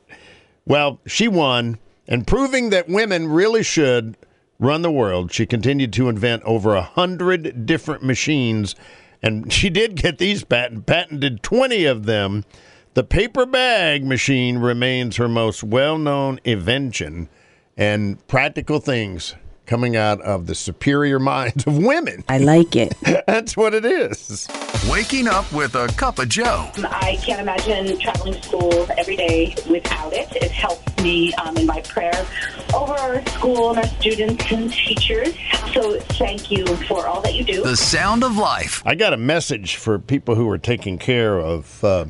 Well, 0.65 1.01
she 1.05 1.27
won, 1.27 1.79
and 2.07 2.25
proving 2.25 2.69
that 2.69 2.87
women 2.87 3.27
really 3.27 3.63
should 3.63 4.15
run 4.59 4.83
the 4.83 4.91
world, 4.91 5.33
she 5.33 5.45
continued 5.45 5.91
to 5.93 6.09
invent 6.09 6.43
over 6.43 6.75
a 6.75 6.81
hundred 6.81 7.65
different 7.65 8.03
machines, 8.03 8.75
and 9.21 9.51
she 9.53 9.69
did 9.69 9.95
get 9.95 10.17
these 10.19 10.43
patent 10.43 10.85
patented 10.85 11.43
twenty 11.43 11.85
of 11.85 12.05
them. 12.05 12.45
The 12.93 13.03
paper 13.03 13.45
bag 13.45 14.05
machine 14.05 14.57
remains 14.57 15.17
her 15.17 15.29
most 15.29 15.63
well-known 15.63 16.39
invention, 16.43 17.29
and 17.77 18.25
practical 18.27 18.79
things 18.79 19.35
coming 19.69 19.95
out 19.95 20.19
of 20.21 20.47
the 20.47 20.55
superior 20.55 21.19
minds 21.19 21.67
of 21.67 21.77
women. 21.77 22.23
I 22.27 22.39
like 22.39 22.75
it. 22.75 22.95
That's 23.27 23.55
what 23.55 23.75
it 23.75 23.85
is. 23.85 24.47
Waking 24.89 25.27
up 25.27 25.49
with 25.53 25.75
a 25.75 25.87
cup 25.89 26.17
of 26.17 26.27
Joe. 26.27 26.71
I 26.85 27.19
can't 27.21 27.39
imagine 27.39 27.99
traveling 27.99 28.33
to 28.33 28.41
school 28.41 28.87
every 28.97 29.15
day 29.15 29.55
without 29.69 30.11
it. 30.11 30.35
It 30.35 30.49
helps 30.49 31.03
me 31.03 31.35
um, 31.35 31.55
in 31.55 31.67
my 31.67 31.81
prayer 31.81 32.25
over 32.73 32.93
our 32.93 33.23
school 33.27 33.69
and 33.69 33.77
our 33.77 33.87
students 33.99 34.51
and 34.51 34.73
teachers. 34.73 35.35
So 35.71 35.99
thank 36.17 36.49
you 36.49 36.65
for 36.87 37.05
all 37.05 37.21
that 37.21 37.35
you 37.35 37.43
do. 37.43 37.61
The 37.61 37.77
sound 37.77 38.23
of 38.23 38.37
life. 38.37 38.81
I 38.87 38.95
got 38.95 39.13
a 39.13 39.17
message 39.17 39.75
for 39.75 39.99
people 39.99 40.33
who 40.33 40.49
are 40.49 40.57
taking 40.57 40.97
care 40.97 41.39
of. 41.39 41.83
Uh, 41.83 42.05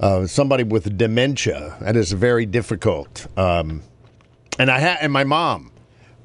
uh, 0.00 0.26
somebody 0.26 0.62
with 0.62 0.96
dementia. 0.96 1.76
That 1.80 1.96
is 1.96 2.12
very 2.12 2.44
difficult. 2.44 3.26
Um, 3.38 3.82
and 4.58 4.70
I 4.70 4.78
had, 4.78 4.98
and 5.00 5.10
my 5.10 5.24
mom 5.24 5.70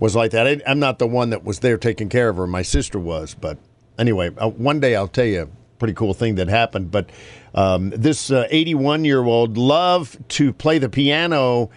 was 0.02 0.16
like 0.16 0.32
that. 0.32 0.48
I, 0.48 0.62
I'm 0.68 0.80
not 0.80 1.00
the 1.00 1.08
one 1.08 1.30
that 1.30 1.46
was 1.46 1.60
there 1.60 1.78
taking 1.78 2.10
care 2.10 2.28
of 2.28 2.36
her. 2.36 2.48
My 2.48 2.64
sister 2.64 3.00
was, 3.00 3.36
but 3.40 3.58
anyway, 3.98 4.32
uh, 4.38 4.50
one 4.50 4.82
day 4.82 4.98
I'll 4.98 5.08
tell 5.08 5.26
you 5.26 5.44
a 5.44 5.48
pretty 5.78 5.94
cool 5.94 6.14
thing 6.14 6.36
that 6.36 6.50
happened. 6.50 6.92
But 6.92 7.10
um, 7.56 7.92
this 7.92 8.30
81 8.30 9.06
year 9.06 9.24
old 9.24 9.58
loved 9.58 10.28
to 10.30 10.52
play 10.52 10.80
the 10.80 10.90
piano 10.90 11.70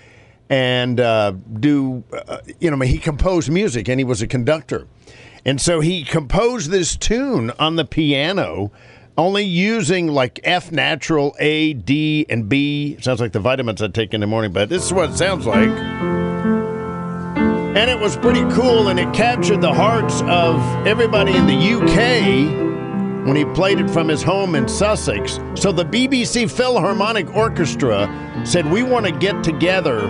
and 0.49 0.99
uh, 0.99 1.33
do, 1.61 2.03
uh, 2.13 2.39
you 2.59 2.71
know, 2.71 2.79
he 2.81 2.99
composed 2.99 3.51
music 3.51 3.89
and 3.89 4.01
he 4.01 4.05
was 4.05 4.23
a 4.23 4.27
conductor. 4.27 4.89
And 5.45 5.61
so 5.61 5.81
he 5.81 6.05
composed 6.05 6.71
this 6.71 6.97
tune 6.97 7.51
on 7.59 7.77
the 7.77 7.85
piano, 7.85 8.73
only 9.19 9.45
using 9.45 10.09
like 10.09 10.41
F 10.43 10.73
natural, 10.73 11.37
A, 11.39 11.75
D, 11.75 12.25
and 12.31 12.49
B. 12.49 12.97
Sounds 13.03 13.21
like 13.21 13.33
the 13.33 13.41
vitamins 13.41 13.83
I 13.83 13.89
take 13.89 14.15
in 14.15 14.23
the 14.23 14.27
morning, 14.27 14.53
but 14.53 14.71
this 14.71 14.85
is 14.87 14.93
what 14.93 15.11
it 15.11 15.17
sounds 15.17 15.47
like. 15.47 16.64
And 17.75 17.91
it 17.91 17.99
was 17.99 18.17
pretty 18.17 18.43
cool, 18.55 18.89
and 18.89 19.01
it 19.01 19.13
captured 19.13 19.61
the 19.61 19.75
hearts 19.75 20.23
of 20.23 20.87
everybody 20.87 21.35
in 21.35 21.47
the 21.47 21.55
UK 21.55 23.27
when 23.27 23.35
he 23.35 23.45
played 23.47 23.81
it 23.81 23.91
from 23.91 24.07
his 24.07 24.23
home 24.23 24.55
in 24.55 24.69
Sussex. 24.69 25.41
So 25.55 25.73
the 25.73 25.85
BBC 25.85 26.49
Philharmonic 26.49 27.35
Orchestra 27.35 28.43
said, 28.45 28.71
We 28.71 28.85
want 28.85 29.07
to 29.07 29.13
get 29.13 29.43
together 29.43 30.07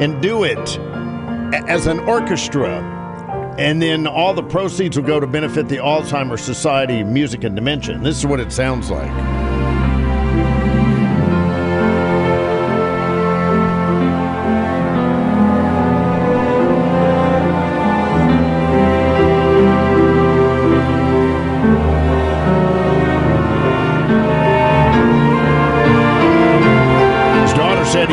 and 0.00 0.22
do 0.22 0.44
it 0.44 0.78
as 1.68 1.86
an 1.86 1.98
orchestra. 2.00 2.88
And 3.58 3.82
then 3.82 4.06
all 4.06 4.32
the 4.32 4.42
proceeds 4.42 4.96
will 4.96 5.04
go 5.04 5.20
to 5.20 5.26
benefit 5.26 5.68
the 5.68 5.76
Alzheimer's 5.76 6.40
Society 6.40 7.04
Music 7.04 7.44
and 7.44 7.54
Dementia. 7.54 7.98
This 7.98 8.16
is 8.16 8.24
what 8.24 8.40
it 8.40 8.50
sounds 8.50 8.90
like. 8.90 9.41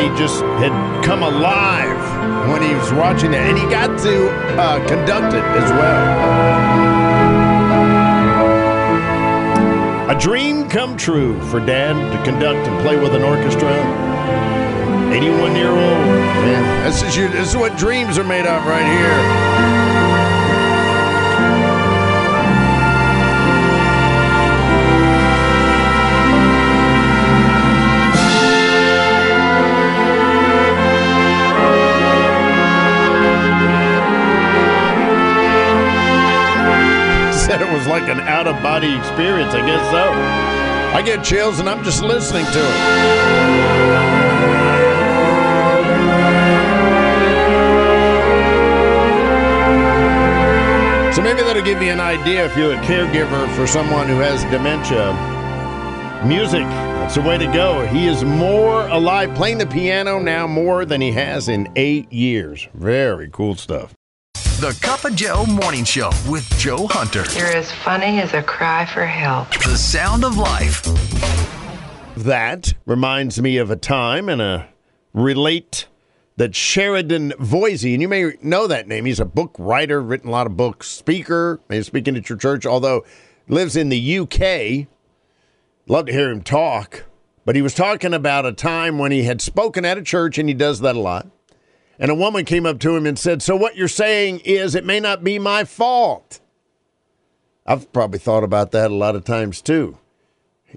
He 0.00 0.08
just 0.16 0.40
had 0.62 0.72
come 1.04 1.22
alive 1.22 2.00
when 2.48 2.62
he 2.62 2.74
was 2.74 2.92
watching 2.92 3.32
that, 3.32 3.46
and 3.48 3.58
he 3.58 3.64
got 3.68 3.98
to 4.00 4.30
uh, 4.58 4.78
conduct 4.88 5.34
it 5.34 5.44
as 5.44 5.70
well. 5.72 7.00
A 10.10 10.18
dream 10.18 10.68
come 10.68 10.96
true 10.96 11.38
for 11.50 11.60
Dad 11.60 11.94
to 11.94 12.24
conduct 12.24 12.66
and 12.66 12.80
play 12.82 12.98
with 12.98 13.14
an 13.14 13.22
orchestra. 13.22 13.70
81 15.12 15.56
year 15.56 15.68
old. 15.68 15.78
Man, 15.78 16.84
this 16.84 17.02
is, 17.02 17.14
this 17.14 17.50
is 17.50 17.56
what 17.56 17.76
dreams 17.76 18.16
are 18.16 18.24
made 18.24 18.46
of 18.46 18.64
right 18.66 18.86
here. 18.86 19.79
Like 37.90 38.08
an 38.08 38.20
out 38.20 38.46
of 38.46 38.62
body 38.62 38.96
experience. 38.96 39.52
I 39.52 39.66
guess 39.66 39.90
so. 39.90 40.10
I 40.96 41.02
get 41.02 41.24
chills 41.24 41.58
and 41.58 41.68
I'm 41.68 41.84
just 41.84 42.02
listening 42.02 42.44
to 42.44 42.58
it. 42.58 43.90
So 51.14 51.22
maybe 51.22 51.42
that'll 51.42 51.62
give 51.62 51.82
you 51.82 51.90
an 51.90 52.00
idea 52.00 52.46
if 52.46 52.56
you're 52.56 52.72
a 52.72 52.78
caregiver 52.78 53.52
for 53.56 53.66
someone 53.66 54.06
who 54.06 54.18
has 54.20 54.42
dementia. 54.44 55.12
Music, 56.26 56.62
that's 56.62 57.16
the 57.16 57.22
way 57.22 57.38
to 57.38 57.46
go. 57.46 57.86
He 57.86 58.06
is 58.06 58.24
more 58.24 58.86
alive 58.88 59.34
playing 59.34 59.58
the 59.58 59.66
piano 59.66 60.20
now 60.20 60.46
more 60.46 60.84
than 60.84 61.00
he 61.00 61.10
has 61.12 61.48
in 61.48 61.68
eight 61.76 62.12
years. 62.12 62.68
Very 62.74 63.28
cool 63.30 63.56
stuff. 63.56 63.94
The 64.60 64.78
Cup 64.82 65.06
of 65.06 65.16
Joe 65.16 65.46
Morning 65.46 65.84
Show 65.84 66.10
with 66.28 66.46
Joe 66.58 66.86
Hunter. 66.86 67.24
You're 67.34 67.46
as 67.46 67.72
funny 67.72 68.20
as 68.20 68.34
a 68.34 68.42
cry 68.42 68.84
for 68.84 69.06
help. 69.06 69.48
The 69.52 69.74
sound 69.74 70.22
of 70.22 70.36
life. 70.36 70.82
That 72.14 72.74
reminds 72.84 73.40
me 73.40 73.56
of 73.56 73.70
a 73.70 73.76
time 73.76 74.28
and 74.28 74.42
a 74.42 74.68
relate 75.14 75.88
that 76.36 76.54
Sheridan 76.54 77.30
Voysey, 77.40 77.94
and 77.94 78.02
you 78.02 78.08
may 78.08 78.32
know 78.42 78.66
that 78.66 78.86
name. 78.86 79.06
He's 79.06 79.18
a 79.18 79.24
book 79.24 79.56
writer, 79.58 80.02
written 80.02 80.28
a 80.28 80.32
lot 80.32 80.46
of 80.46 80.58
books, 80.58 80.88
speaker, 80.88 81.58
maybe 81.70 81.82
speaking 81.82 82.14
at 82.14 82.28
your 82.28 82.36
church, 82.36 82.66
although 82.66 83.06
lives 83.48 83.76
in 83.76 83.88
the 83.88 84.18
UK. 84.18 84.88
Love 85.88 86.04
to 86.04 86.12
hear 86.12 86.30
him 86.30 86.42
talk. 86.42 87.06
But 87.46 87.56
he 87.56 87.62
was 87.62 87.72
talking 87.72 88.12
about 88.12 88.44
a 88.44 88.52
time 88.52 88.98
when 88.98 89.10
he 89.10 89.22
had 89.22 89.40
spoken 89.40 89.86
at 89.86 89.96
a 89.96 90.02
church, 90.02 90.36
and 90.36 90.50
he 90.50 90.54
does 90.54 90.80
that 90.80 90.96
a 90.96 91.00
lot. 91.00 91.28
And 92.00 92.10
a 92.10 92.14
woman 92.14 92.46
came 92.46 92.64
up 92.64 92.80
to 92.80 92.96
him 92.96 93.04
and 93.04 93.18
said, 93.18 93.42
So 93.42 93.54
what 93.54 93.76
you're 93.76 93.86
saying 93.86 94.40
is 94.40 94.74
it 94.74 94.86
may 94.86 95.00
not 95.00 95.22
be 95.22 95.38
my 95.38 95.64
fault. 95.64 96.40
I've 97.66 97.92
probably 97.92 98.18
thought 98.18 98.42
about 98.42 98.72
that 98.72 98.90
a 98.90 98.94
lot 98.94 99.14
of 99.14 99.24
times 99.24 99.60
too. 99.60 99.98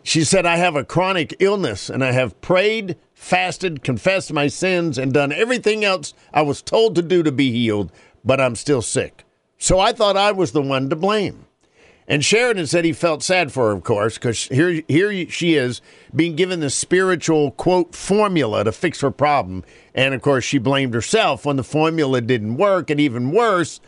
She 0.04 0.26
said, 0.26 0.46
I 0.46 0.58
have 0.58 0.76
a 0.76 0.84
chronic 0.84 1.36
illness 1.40 1.90
and 1.90 2.04
I 2.04 2.12
have 2.12 2.42
prayed, 2.42 2.98
fasted, 3.14 3.84
confessed 3.84 4.34
my 4.34 4.48
sins, 4.48 4.98
and 4.98 5.14
done 5.14 5.32
everything 5.32 5.86
else 5.86 6.14
I 6.34 6.42
was 6.42 6.62
told 6.62 6.94
to 6.96 7.02
do 7.02 7.24
to 7.24 7.32
be 7.32 7.52
healed, 7.52 7.92
but 8.26 8.42
I'm 8.42 8.56
still 8.56 8.82
sick. 8.82 9.24
So 9.58 9.80
I 9.80 9.94
thought 9.94 10.18
I 10.18 10.34
was 10.34 10.52
the 10.52 10.62
one 10.62 10.90
to 10.90 10.96
blame. 10.98 11.46
And 12.08 12.24
Sheridan 12.24 12.68
said 12.68 12.84
he 12.84 12.94
felt 12.94 13.24
sad 13.24 13.52
for 13.52 13.68
her, 13.68 13.72
of 13.72 13.84
course, 13.84 14.16
because 14.16 14.44
here, 14.46 14.82
here 14.88 15.30
she 15.30 15.56
is 15.56 15.82
being 16.14 16.36
given 16.36 16.60
the 16.60 16.70
spiritual, 16.70 17.52
quote, 17.52 17.96
formula 17.96 18.64
to 18.66 18.72
fix 18.72 19.02
her 19.02 19.12
problem. 19.12 19.64
And 19.96 20.14
of 20.14 20.22
course, 20.22 20.44
she 20.44 20.58
blamed 20.58 20.94
herself 20.94 21.46
when 21.46 21.56
the 21.56 21.64
formula 21.64 22.20
didn't 22.20 22.58
work. 22.58 22.90
And 22.90 23.00
even 23.00 23.32
worse, 23.32 23.80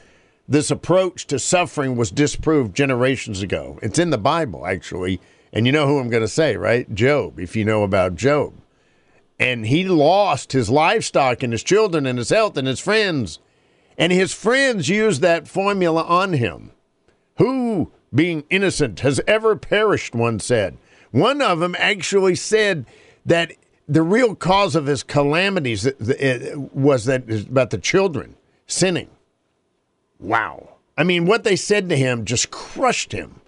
this 0.47 0.71
approach 0.71 1.27
to 1.27 1.39
suffering 1.39 1.97
was 1.97 2.11
disproved 2.11 2.75
generations 2.75 3.41
ago. 3.41 3.79
It's 3.81 3.99
in 3.99 4.11
the 4.11 4.17
Bible, 4.17 4.65
actually. 4.65 5.19
And 5.51 5.65
you 5.65 5.71
know 5.71 5.87
who 5.87 5.99
I'm 5.99 6.09
going 6.09 6.21
to 6.23 6.27
say, 6.27 6.55
right? 6.55 6.93
Job, 6.93 7.39
if 7.39 7.55
you 7.55 7.65
know 7.65 7.83
about 7.83 8.15
Job. 8.15 8.53
And 9.39 9.65
he 9.65 9.83
lost 9.85 10.53
his 10.53 10.69
livestock 10.69 11.43
and 11.43 11.51
his 11.51 11.63
children 11.63 12.05
and 12.05 12.17
his 12.17 12.29
health 12.29 12.55
and 12.55 12.67
his 12.67 12.79
friends. 12.79 13.39
And 13.97 14.13
his 14.13 14.33
friends 14.33 14.87
used 14.87 15.21
that 15.21 15.47
formula 15.47 16.03
on 16.03 16.33
him. 16.33 16.71
Who, 17.37 17.91
being 18.15 18.45
innocent, 18.49 19.01
has 19.01 19.19
ever 19.27 19.55
perished, 19.55 20.15
one 20.15 20.39
said. 20.39 20.77
One 21.11 21.41
of 21.41 21.59
them 21.59 21.75
actually 21.77 22.35
said 22.35 22.85
that 23.25 23.53
the 23.87 24.01
real 24.01 24.35
cause 24.35 24.75
of 24.75 24.87
his 24.87 25.03
calamities 25.03 25.85
uh, 25.85 25.91
uh, 25.99 26.59
was 26.73 27.05
that 27.05 27.27
was 27.27 27.43
about 27.43 27.69
the 27.69 27.77
children 27.77 28.35
sinning. 28.65 29.09
Wow. 30.19 30.69
I 30.97 31.03
mean, 31.03 31.25
what 31.25 31.43
they 31.43 31.55
said 31.55 31.89
to 31.89 31.97
him 31.97 32.25
just 32.25 32.51
crushed 32.51 33.11
him, 33.11 33.41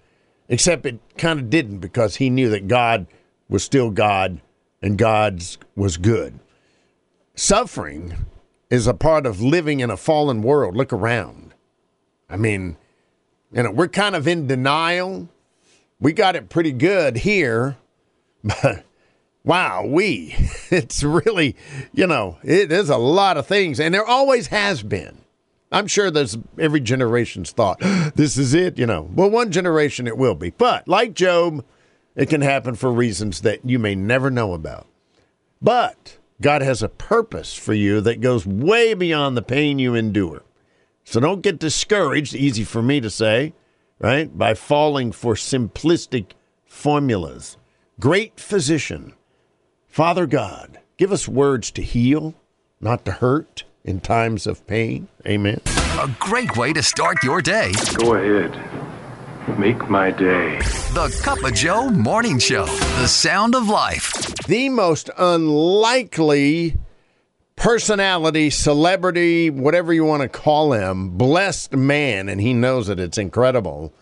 except 0.48 0.86
it 0.86 1.00
kind 1.16 1.40
of 1.40 1.50
didn't 1.50 1.78
because 1.78 2.16
he 2.16 2.30
knew 2.30 2.50
that 2.50 2.68
God 2.68 3.06
was 3.48 3.64
still 3.64 3.90
God 3.90 4.40
and 4.82 4.98
God's 4.98 5.58
was 5.74 5.96
good. 5.96 6.38
Suffering 7.34 8.26
is 8.70 8.86
a 8.86 8.94
part 8.94 9.26
of 9.26 9.40
living 9.40 9.80
in 9.80 9.90
a 9.90 9.96
fallen 9.96 10.42
world. 10.42 10.76
Look 10.76 10.92
around. 10.92 11.54
I 12.28 12.36
mean, 12.36 12.76
you 13.52 13.62
know, 13.62 13.70
we're 13.70 13.88
kind 13.88 14.14
of 14.14 14.28
in 14.28 14.46
denial. 14.46 15.28
We 16.00 16.12
got 16.12 16.36
it 16.36 16.48
pretty 16.48 16.72
good 16.72 17.18
here, 17.18 17.76
but 18.44 18.84
wow, 19.44 19.84
we, 19.86 20.34
it's 20.70 21.02
really, 21.02 21.56
you 21.92 22.06
know, 22.06 22.38
it 22.42 22.70
is 22.70 22.90
a 22.90 22.98
lot 22.98 23.36
of 23.36 23.46
things, 23.46 23.80
and 23.80 23.94
there 23.94 24.06
always 24.06 24.48
has 24.48 24.82
been. 24.82 25.18
I'm 25.70 25.86
sure 25.86 26.10
there's 26.10 26.38
every 26.58 26.80
generation's 26.80 27.50
thought, 27.50 27.80
this 28.14 28.38
is 28.38 28.54
it, 28.54 28.78
you 28.78 28.86
know. 28.86 29.10
Well, 29.14 29.30
one 29.30 29.50
generation 29.50 30.06
it 30.06 30.16
will 30.16 30.34
be. 30.34 30.50
But 30.50 30.88
like 30.88 31.14
Job, 31.14 31.64
it 32.14 32.28
can 32.28 32.40
happen 32.40 32.74
for 32.74 32.90
reasons 32.90 33.42
that 33.42 33.64
you 33.64 33.78
may 33.78 33.94
never 33.94 34.30
know 34.30 34.54
about. 34.54 34.86
But 35.60 36.18
God 36.40 36.62
has 36.62 36.82
a 36.82 36.88
purpose 36.88 37.54
for 37.54 37.74
you 37.74 38.00
that 38.00 38.20
goes 38.20 38.46
way 38.46 38.94
beyond 38.94 39.36
the 39.36 39.42
pain 39.42 39.78
you 39.78 39.94
endure. 39.94 40.42
So 41.10 41.20
don't 41.20 41.40
get 41.40 41.58
discouraged, 41.58 42.34
easy 42.34 42.64
for 42.64 42.82
me 42.82 43.00
to 43.00 43.08
say, 43.08 43.54
right, 43.98 44.28
by 44.36 44.52
falling 44.52 45.10
for 45.10 45.36
simplistic 45.36 46.32
formulas. 46.66 47.56
Great 47.98 48.38
physician, 48.38 49.14
Father 49.86 50.26
God, 50.26 50.80
give 50.98 51.10
us 51.10 51.26
words 51.26 51.70
to 51.70 51.82
heal, 51.82 52.34
not 52.78 53.06
to 53.06 53.12
hurt 53.12 53.64
in 53.84 54.00
times 54.00 54.46
of 54.46 54.66
pain. 54.66 55.08
Amen. 55.26 55.62
A 55.98 56.14
great 56.18 56.58
way 56.58 56.74
to 56.74 56.82
start 56.82 57.24
your 57.24 57.40
day. 57.40 57.72
Go 57.96 58.12
ahead. 58.12 59.58
Make 59.58 59.88
my 59.88 60.10
day. 60.10 60.58
The 60.92 61.18
Cup 61.24 61.42
of 61.42 61.54
Joe 61.54 61.88
Morning 61.88 62.38
Show. 62.38 62.66
The 62.66 63.06
sound 63.08 63.54
of 63.54 63.66
life. 63.66 64.12
the 64.46 64.68
most 64.68 65.08
unlikely 65.16 66.76
personality, 67.58 68.50
celebrity, 68.50 69.50
whatever 69.50 69.92
you 69.92 70.04
want 70.04 70.22
to 70.22 70.28
call 70.28 70.72
him, 70.72 71.10
blessed 71.10 71.72
man, 71.72 72.28
and 72.28 72.40
he 72.40 72.54
knows 72.54 72.88
it. 72.88 73.00
It's 73.00 73.18
incredible. 73.18 73.92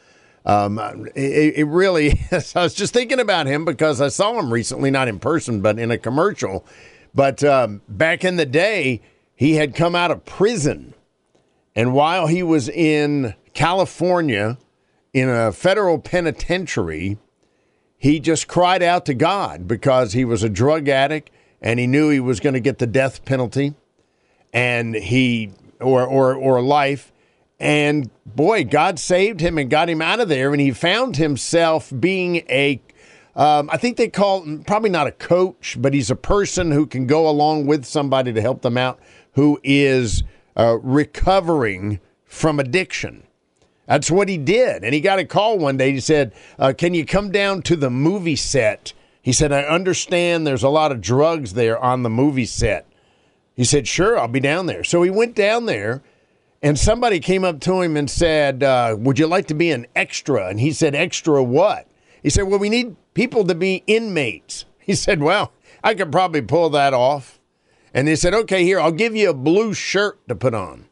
Um, 0.44 0.78
it, 1.14 1.54
it 1.56 1.64
really 1.64 2.20
is. 2.30 2.54
I 2.56 2.62
was 2.62 2.74
just 2.74 2.92
thinking 2.92 3.18
about 3.18 3.46
him 3.46 3.64
because 3.64 4.00
I 4.00 4.08
saw 4.08 4.38
him 4.38 4.52
recently, 4.52 4.90
not 4.90 5.08
in 5.08 5.18
person, 5.18 5.62
but 5.62 5.78
in 5.78 5.90
a 5.90 5.98
commercial. 5.98 6.64
But 7.14 7.42
um, 7.42 7.80
back 7.88 8.24
in 8.24 8.36
the 8.36 8.46
day, 8.46 9.00
he 9.34 9.54
had 9.54 9.74
come 9.74 9.94
out 9.94 10.10
of 10.10 10.24
prison. 10.24 10.94
And 11.74 11.94
while 11.94 12.26
he 12.26 12.42
was 12.42 12.68
in 12.68 13.34
California 13.54 14.58
in 15.12 15.28
a 15.28 15.50
federal 15.50 15.98
penitentiary, 15.98 17.18
he 17.96 18.20
just 18.20 18.48
cried 18.48 18.82
out 18.82 19.06
to 19.06 19.14
God 19.14 19.66
because 19.66 20.12
he 20.12 20.24
was 20.24 20.42
a 20.42 20.48
drug 20.48 20.88
addict 20.88 21.30
and 21.60 21.78
he 21.78 21.86
knew 21.86 22.10
he 22.10 22.20
was 22.20 22.40
going 22.40 22.54
to 22.54 22.60
get 22.60 22.78
the 22.78 22.86
death 22.86 23.24
penalty 23.24 23.74
and 24.52 24.94
he 24.94 25.52
or 25.80 26.04
or 26.04 26.34
or 26.34 26.62
life 26.62 27.12
and 27.58 28.10
boy 28.24 28.64
God 28.64 28.98
saved 28.98 29.40
him 29.40 29.58
and 29.58 29.70
got 29.70 29.88
him 29.88 30.02
out 30.02 30.20
of 30.20 30.28
there 30.28 30.52
and 30.52 30.60
he 30.60 30.70
found 30.70 31.16
himself 31.16 31.92
being 31.98 32.36
a 32.48 32.80
um, 33.36 33.68
I 33.70 33.76
think 33.76 33.98
they 33.98 34.08
call 34.08 34.46
probably 34.66 34.88
not 34.88 35.06
a 35.06 35.12
coach, 35.12 35.76
but 35.78 35.92
he's 35.92 36.10
a 36.10 36.16
person 36.16 36.70
who 36.70 36.86
can 36.86 37.06
go 37.06 37.28
along 37.28 37.66
with 37.66 37.84
somebody 37.84 38.32
to 38.32 38.40
help 38.40 38.62
them 38.62 38.78
out 38.78 38.98
who 39.32 39.60
is 39.62 40.24
uh, 40.56 40.78
recovering 40.82 42.00
from 42.24 42.58
addiction. 42.58 43.24
That's 43.86 44.10
what 44.10 44.30
he 44.30 44.38
did. 44.38 44.84
And 44.84 44.94
he 44.94 45.00
got 45.02 45.18
a 45.18 45.24
call 45.26 45.58
one 45.58 45.76
day. 45.76 45.92
He 45.92 46.00
said, 46.00 46.32
uh, 46.58 46.72
Can 46.76 46.94
you 46.94 47.04
come 47.04 47.30
down 47.30 47.60
to 47.62 47.76
the 47.76 47.90
movie 47.90 48.36
set? 48.36 48.94
He 49.26 49.32
said, 49.32 49.50
I 49.50 49.62
understand 49.62 50.46
there's 50.46 50.62
a 50.62 50.68
lot 50.68 50.92
of 50.92 51.00
drugs 51.00 51.54
there 51.54 51.76
on 51.76 52.04
the 52.04 52.08
movie 52.08 52.46
set. 52.46 52.86
He 53.56 53.64
said, 53.64 53.88
Sure, 53.88 54.16
I'll 54.16 54.28
be 54.28 54.38
down 54.38 54.66
there. 54.66 54.84
So 54.84 55.02
he 55.02 55.10
went 55.10 55.34
down 55.34 55.66
there, 55.66 56.04
and 56.62 56.78
somebody 56.78 57.18
came 57.18 57.42
up 57.42 57.58
to 57.62 57.80
him 57.80 57.96
and 57.96 58.08
said, 58.08 58.62
uh, 58.62 58.94
Would 58.96 59.18
you 59.18 59.26
like 59.26 59.48
to 59.48 59.54
be 59.54 59.72
an 59.72 59.88
extra? 59.96 60.46
And 60.46 60.60
he 60.60 60.70
said, 60.70 60.94
Extra 60.94 61.42
what? 61.42 61.88
He 62.22 62.30
said, 62.30 62.44
Well, 62.44 62.60
we 62.60 62.68
need 62.68 62.94
people 63.14 63.42
to 63.46 63.54
be 63.56 63.82
inmates. 63.88 64.64
He 64.78 64.94
said, 64.94 65.20
Well, 65.20 65.50
I 65.82 65.94
could 65.94 66.12
probably 66.12 66.42
pull 66.42 66.70
that 66.70 66.94
off. 66.94 67.40
And 67.92 68.06
they 68.06 68.14
said, 68.14 68.32
Okay, 68.32 68.62
here, 68.62 68.78
I'll 68.78 68.92
give 68.92 69.16
you 69.16 69.30
a 69.30 69.34
blue 69.34 69.74
shirt 69.74 70.20
to 70.28 70.36
put 70.36 70.54
on. 70.54 70.86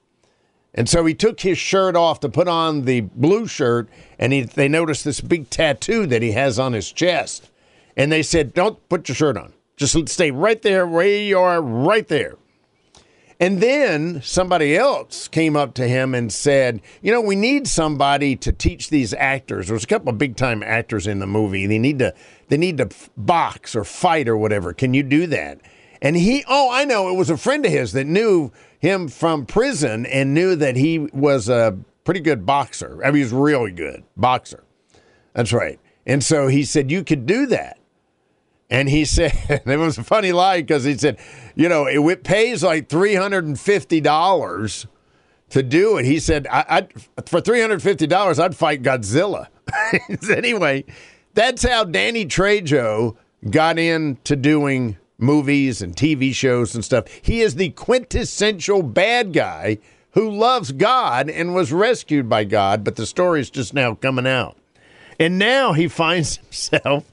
And 0.75 0.89
so 0.89 1.07
he 1.07 1.15
took 1.15 1.39
his 1.39 1.59
shirt 1.59 1.95
off 1.95 2.19
to 2.19 2.29
put 2.29 2.49
on 2.49 2.85
the 2.85 3.03
blue 3.03 3.47
shirt, 3.47 3.89
and 4.19 4.33
he, 4.33 4.41
they 4.41 4.67
noticed 4.67 5.05
this 5.05 5.21
big 5.21 5.51
tattoo 5.51 6.05
that 6.09 6.21
he 6.21 6.33
has 6.33 6.59
on 6.59 6.73
his 6.73 6.91
chest. 6.91 7.53
And 7.97 8.11
they 8.11 8.23
said, 8.23 8.55
Don't 8.55 8.87
put 8.89 9.09
your 9.09 9.17
shirt 9.17 9.37
on. 9.37 9.53
Just 9.77 10.09
stay 10.09 10.31
right 10.31 10.61
there 10.63 10.87
where 10.87 11.07
you 11.07 11.39
are, 11.39 11.61
right 11.61 12.07
there. 12.07 12.37
And 13.41 13.61
then 13.61 14.23
somebody 14.23 14.77
else 14.77 15.27
came 15.27 15.57
up 15.57 15.75
to 15.75 15.89
him 15.89 16.15
and 16.15 16.33
said, 16.33 16.81
You 17.03 17.13
know, 17.13 17.21
we 17.21 17.35
need 17.35 17.67
somebody 17.67 18.37
to 18.37 18.53
teach 18.53 18.91
these 18.91 19.13
actors. 19.15 19.69
There's 19.69 19.85
a 19.85 19.89
couple 19.89 20.11
of 20.11 20.19
big 20.19 20.37
time 20.37 20.63
actors 20.63 21.07
in 21.07 21.19
the 21.19 21.27
movie. 21.27 21.67
They 21.67 21.79
need 21.79 21.99
to 21.99 22.15
they 22.49 22.57
need 22.57 22.79
to 22.79 22.91
box 23.17 23.75
or 23.75 23.85
fight 23.85 24.29
or 24.29 24.37
whatever. 24.37 24.73
Can 24.73 24.95
you 24.95 25.03
do 25.03 25.27
that? 25.29 25.61
And 26.01 26.17
he, 26.17 26.45
oh, 26.49 26.71
I 26.71 26.85
know, 26.85 27.09
it 27.09 27.17
was 27.17 27.31
a 27.31 27.37
friend 27.37 27.65
of 27.65 27.73
his 27.73 27.93
that 27.93 28.07
knew 28.07 28.53
him 28.79 29.09
from 29.09 29.47
prison 29.47 30.05
and 30.07 30.35
knew 30.35 30.55
that 30.57 30.77
he 30.77 30.99
was 30.99 31.49
a 31.49 31.79
pretty 32.05 32.21
good 32.21 32.45
boxer. 32.45 33.01
I 33.03 33.07
mean, 33.07 33.17
he 33.17 33.23
was 33.23 33.33
really 33.33 33.71
good 33.71 34.05
boxer. 34.17 34.63
That's 35.33 35.53
right. 35.53 35.81
And 36.07 36.23
so 36.23 36.49
he 36.49 36.63
said, 36.63 36.91
You 36.91 37.03
could 37.03 37.27
do 37.27 37.47
that. 37.47 37.79
And 38.71 38.89
he 38.89 39.05
said, 39.15 39.33
it 39.49 39.79
was 39.79 39.99
a 39.99 40.05
funny 40.05 40.33
lie 40.33 40.61
because 40.61 40.85
he 40.85 40.97
said, 40.97 41.19
You 41.55 41.69
know, 41.69 41.87
it, 41.87 42.01
it 42.01 42.25
pays 42.25 42.63
like 42.63 42.89
$350 42.89 44.87
to 45.51 45.63
do 45.63 45.99
it. 45.99 46.05
He 46.05 46.19
said, 46.19 46.47
I, 46.51 46.65
I'd, 46.69 46.93
For 47.27 47.41
$350, 47.41 48.39
I'd 48.39 48.57
fight 48.57 48.83
Godzilla. 48.83 49.49
anyway, 50.37 50.85
that's 51.35 51.63
how 51.63 51.85
Danny 51.85 52.27
Trejo 52.27 53.17
got 53.51 53.79
into 53.79 54.37
doing 54.37 54.97
movies 55.19 55.83
and 55.83 55.95
TV 55.95 56.35
shows 56.35 56.75
and 56.75 56.85
stuff. 56.85 57.07
He 57.23 57.41
is 57.41 57.55
the 57.55 57.71
quintessential 57.71 58.83
bad 58.83 59.33
guy 59.33 59.79
who 60.13 60.31
loves 60.31 60.73
God 60.73 61.29
and 61.29 61.55
was 61.55 61.73
rescued 61.73 62.29
by 62.29 62.45
God, 62.45 62.85
but 62.85 62.97
the 62.97 63.07
story 63.07 63.41
is 63.41 63.51
just 63.51 63.75
now 63.75 63.95
coming 63.95 64.27
out. 64.27 64.57
And 65.19 65.39
now 65.39 65.73
he 65.73 65.89
finds 66.03 66.37
himself 66.37 67.05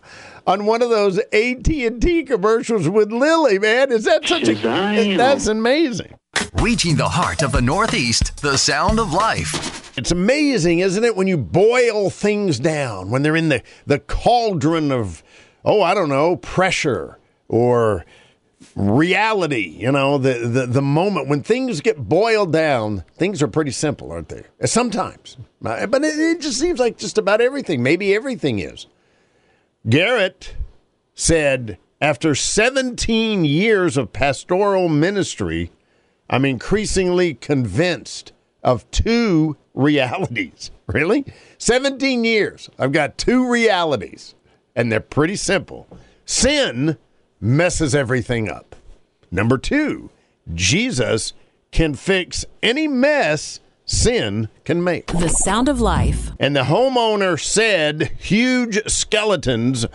on 0.45 0.65
one 0.65 0.81
of 0.81 0.89
those 0.89 1.17
AT&T 1.17 2.23
commercials 2.23 2.89
with 2.89 3.11
Lily, 3.11 3.59
man. 3.59 3.91
Is 3.91 4.05
that 4.05 4.27
such 4.27 4.47
a 4.47 4.55
That's 5.17 5.47
amazing. 5.47 6.15
Reaching 6.55 6.95
the 6.95 7.09
heart 7.09 7.41
of 7.41 7.51
the 7.51 7.61
Northeast, 7.61 8.41
the 8.41 8.57
sound 8.57 8.99
of 8.99 9.13
life. 9.13 9.97
It's 9.97 10.11
amazing, 10.11 10.79
isn't 10.79 11.03
it, 11.03 11.15
when 11.15 11.27
you 11.27 11.37
boil 11.37 12.09
things 12.09 12.59
down, 12.59 13.09
when 13.09 13.23
they're 13.23 13.35
in 13.35 13.49
the, 13.49 13.61
the 13.85 13.99
cauldron 13.99 14.91
of, 14.91 15.23
oh, 15.65 15.81
I 15.81 15.93
don't 15.93 16.09
know, 16.09 16.37
pressure 16.37 17.19
or 17.47 18.05
reality, 18.75 19.75
you 19.77 19.91
know, 19.91 20.17
the, 20.17 20.33
the, 20.33 20.65
the 20.65 20.81
moment 20.81 21.27
when 21.27 21.43
things 21.43 21.81
get 21.81 21.97
boiled 21.97 22.53
down, 22.53 23.03
things 23.17 23.41
are 23.41 23.47
pretty 23.47 23.71
simple, 23.71 24.11
aren't 24.11 24.29
they? 24.29 24.43
Sometimes. 24.65 25.37
But 25.61 26.03
it, 26.03 26.19
it 26.19 26.41
just 26.41 26.59
seems 26.59 26.79
like 26.79 26.97
just 26.97 27.17
about 27.17 27.41
everything, 27.41 27.83
maybe 27.83 28.15
everything 28.15 28.59
is. 28.59 28.87
Garrett 29.89 30.55
said, 31.15 31.77
after 31.99 32.35
17 32.35 33.45
years 33.45 33.97
of 33.97 34.13
pastoral 34.13 34.87
ministry, 34.89 35.71
I'm 36.29 36.45
increasingly 36.45 37.33
convinced 37.33 38.31
of 38.63 38.89
two 38.91 39.57
realities. 39.73 40.71
Really? 40.87 41.25
17 41.57 42.23
years. 42.23 42.69
I've 42.77 42.91
got 42.91 43.17
two 43.17 43.49
realities, 43.49 44.35
and 44.75 44.91
they're 44.91 44.99
pretty 44.99 45.35
simple. 45.35 45.87
Sin 46.25 46.97
messes 47.39 47.95
everything 47.95 48.49
up. 48.49 48.75
Number 49.31 49.57
two, 49.57 50.09
Jesus 50.53 51.33
can 51.71 51.93
fix 51.95 52.45
any 52.61 52.87
mess 52.87 53.60
sin 53.91 54.49
can 54.63 54.83
make. 54.83 55.07
The 55.07 55.27
sound 55.27 55.67
of 55.67 55.81
life. 55.81 56.31
And 56.39 56.55
the 56.55 56.63
homeowner 56.63 57.39
said 57.39 58.11
huge 58.19 58.79
skeletons 58.89 59.85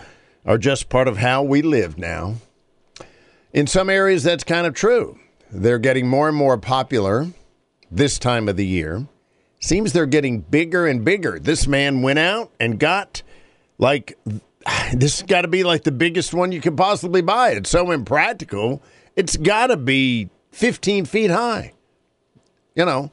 are 0.45 0.57
just 0.57 0.89
part 0.89 1.07
of 1.07 1.17
how 1.17 1.43
we 1.43 1.61
live 1.61 1.97
now. 1.97 2.35
In 3.51 3.67
some 3.67 3.89
areas, 3.89 4.23
that's 4.23 4.43
kind 4.43 4.67
of 4.67 4.73
true. 4.73 5.19
They're 5.51 5.79
getting 5.79 6.07
more 6.07 6.27
and 6.27 6.37
more 6.37 6.57
popular 6.57 7.27
this 7.89 8.19
time 8.19 8.47
of 8.47 8.55
the 8.55 8.65
year. 8.65 9.07
Seems 9.59 9.93
they're 9.93 10.05
getting 10.05 10.41
bigger 10.41 10.85
and 10.85 11.03
bigger. 11.03 11.39
This 11.39 11.67
man 11.67 12.01
went 12.01 12.19
out 12.19 12.51
and 12.59 12.79
got 12.79 13.23
like 13.79 14.17
this 14.93 15.19
has 15.19 15.27
got 15.27 15.41
to 15.41 15.47
be 15.47 15.63
like 15.63 15.83
the 15.83 15.91
biggest 15.91 16.33
one 16.33 16.51
you 16.51 16.61
can 16.61 16.75
possibly 16.75 17.21
buy. 17.21 17.51
It's 17.51 17.69
so 17.69 17.91
impractical. 17.91 18.83
It's 19.15 19.37
got 19.37 19.67
to 19.67 19.77
be 19.77 20.29
15 20.51 21.05
feet 21.05 21.31
high, 21.31 21.73
you 22.75 22.85
know, 22.85 23.11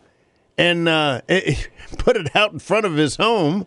and 0.56 0.88
uh, 0.88 1.20
put 1.98 2.16
it 2.16 2.34
out 2.34 2.52
in 2.52 2.58
front 2.58 2.86
of 2.86 2.94
his 2.94 3.16
home 3.16 3.66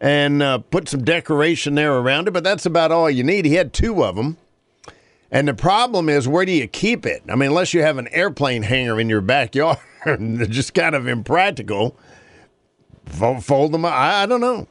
and 0.00 0.42
uh, 0.42 0.58
put 0.58 0.88
some 0.88 1.04
decoration 1.04 1.74
there 1.74 1.94
around 1.96 2.28
it. 2.28 2.32
But 2.32 2.44
that's 2.44 2.66
about 2.66 2.92
all 2.92 3.10
you 3.10 3.22
need. 3.22 3.44
He 3.44 3.54
had 3.54 3.72
two 3.72 4.04
of 4.04 4.16
them. 4.16 4.36
And 5.30 5.48
the 5.48 5.54
problem 5.54 6.10
is, 6.10 6.28
where 6.28 6.44
do 6.44 6.52
you 6.52 6.68
keep 6.68 7.06
it? 7.06 7.22
I 7.28 7.36
mean, 7.36 7.48
unless 7.48 7.72
you 7.72 7.80
have 7.80 7.96
an 7.96 8.08
airplane 8.08 8.64
hangar 8.64 9.00
in 9.00 9.08
your 9.08 9.22
backyard, 9.22 9.78
they're 10.04 10.46
just 10.46 10.74
kind 10.74 10.94
of 10.94 11.06
impractical. 11.06 11.96
Fold 13.06 13.72
them. 13.72 13.84
I, 13.86 14.22
I 14.22 14.26
don't 14.26 14.42
know. 14.42 14.68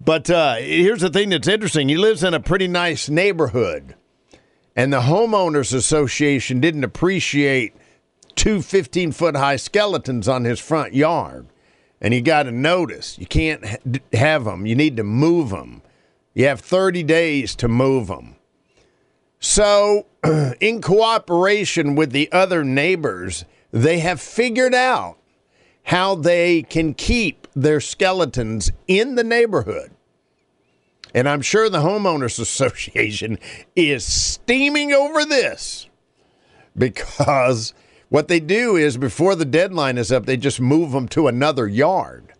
But 0.00 0.28
uh, 0.28 0.56
here's 0.56 1.00
the 1.00 1.08
thing 1.08 1.30
that's 1.30 1.48
interesting. 1.48 1.88
He 1.88 1.96
lives 1.96 2.22
in 2.22 2.34
a 2.34 2.40
pretty 2.40 2.68
nice 2.68 3.08
neighborhood, 3.08 3.94
and 4.76 4.92
the 4.92 5.00
homeowners 5.00 5.72
association 5.72 6.60
didn't 6.60 6.84
appreciate 6.84 7.74
two 8.36 8.62
15 8.62 9.12
foot 9.12 9.36
high 9.36 9.56
skeletons 9.56 10.28
on 10.28 10.44
his 10.44 10.60
front 10.60 10.94
yard. 10.94 11.46
And 12.00 12.12
you 12.12 12.20
got 12.20 12.44
to 12.44 12.50
notice 12.50 13.18
you 13.18 13.26
can't 13.26 13.64
have 14.12 14.44
them. 14.44 14.66
You 14.66 14.74
need 14.74 14.96
to 14.98 15.04
move 15.04 15.50
them. 15.50 15.82
You 16.34 16.46
have 16.46 16.60
30 16.60 17.02
days 17.04 17.54
to 17.56 17.68
move 17.68 18.08
them. 18.08 18.36
So, 19.38 20.06
in 20.60 20.80
cooperation 20.80 21.94
with 21.94 22.12
the 22.12 22.30
other 22.32 22.64
neighbors, 22.64 23.44
they 23.70 23.98
have 24.00 24.20
figured 24.20 24.74
out 24.74 25.18
how 25.84 26.14
they 26.14 26.62
can 26.62 26.94
keep 26.94 27.46
their 27.54 27.80
skeletons 27.80 28.70
in 28.88 29.14
the 29.14 29.24
neighborhood. 29.24 29.90
And 31.14 31.28
I'm 31.28 31.42
sure 31.42 31.68
the 31.68 31.78
Homeowners 31.78 32.38
Association 32.40 33.38
is 33.76 34.04
steaming 34.04 34.92
over 34.92 35.24
this 35.24 35.88
because 36.76 37.72
what 38.14 38.28
they 38.28 38.38
do 38.38 38.76
is 38.76 38.96
before 38.96 39.34
the 39.34 39.44
deadline 39.44 39.98
is 39.98 40.12
up, 40.12 40.24
they 40.24 40.36
just 40.36 40.60
move 40.60 40.92
them 40.92 41.08
to 41.08 41.26
another 41.26 41.66
yard. 41.66 42.32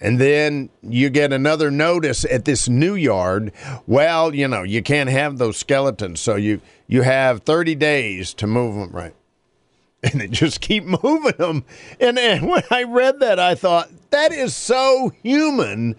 And 0.00 0.18
then 0.18 0.70
you 0.82 1.10
get 1.10 1.34
another 1.34 1.70
notice 1.70 2.24
at 2.24 2.46
this 2.46 2.66
new 2.66 2.94
yard. 2.94 3.52
Well, 3.86 4.34
you 4.34 4.48
know, 4.48 4.62
you 4.62 4.82
can't 4.82 5.10
have 5.10 5.36
those 5.36 5.58
skeletons, 5.58 6.20
so 6.20 6.36
you 6.36 6.62
you 6.86 7.02
have 7.02 7.42
30 7.42 7.74
days 7.74 8.32
to 8.32 8.46
move 8.46 8.74
them, 8.74 8.90
right? 8.90 9.14
And 10.02 10.18
they 10.18 10.28
just 10.28 10.62
keep 10.62 10.84
moving 11.02 11.36
them. 11.36 11.66
And, 12.00 12.18
and 12.18 12.48
when 12.48 12.62
I 12.70 12.84
read 12.84 13.20
that, 13.20 13.38
I 13.38 13.56
thought 13.56 13.90
that 14.08 14.32
is 14.32 14.56
so 14.56 15.12
human. 15.22 15.94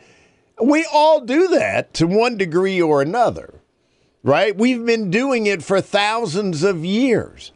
We 0.59 0.87
all 0.91 1.21
do 1.21 1.49
that 1.49 1.93
to 1.93 2.07
one 2.07 2.35
degree 2.35 2.81
or 2.81 3.03
another, 3.03 3.61
right? 4.23 4.57
We've 4.57 4.83
been 4.83 5.11
doing 5.11 5.45
it 5.45 5.61
for 5.61 5.81
thousands 5.81 6.63
of 6.63 6.83
years. 6.83 7.51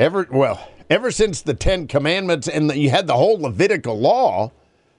Ever 0.00 0.26
well, 0.30 0.66
ever 0.88 1.10
since 1.10 1.42
the 1.42 1.52
Ten 1.52 1.86
Commandments 1.86 2.48
and 2.48 2.70
the, 2.70 2.78
you 2.78 2.88
had 2.88 3.06
the 3.06 3.16
whole 3.16 3.38
Levitical 3.38 4.00
law, 4.00 4.50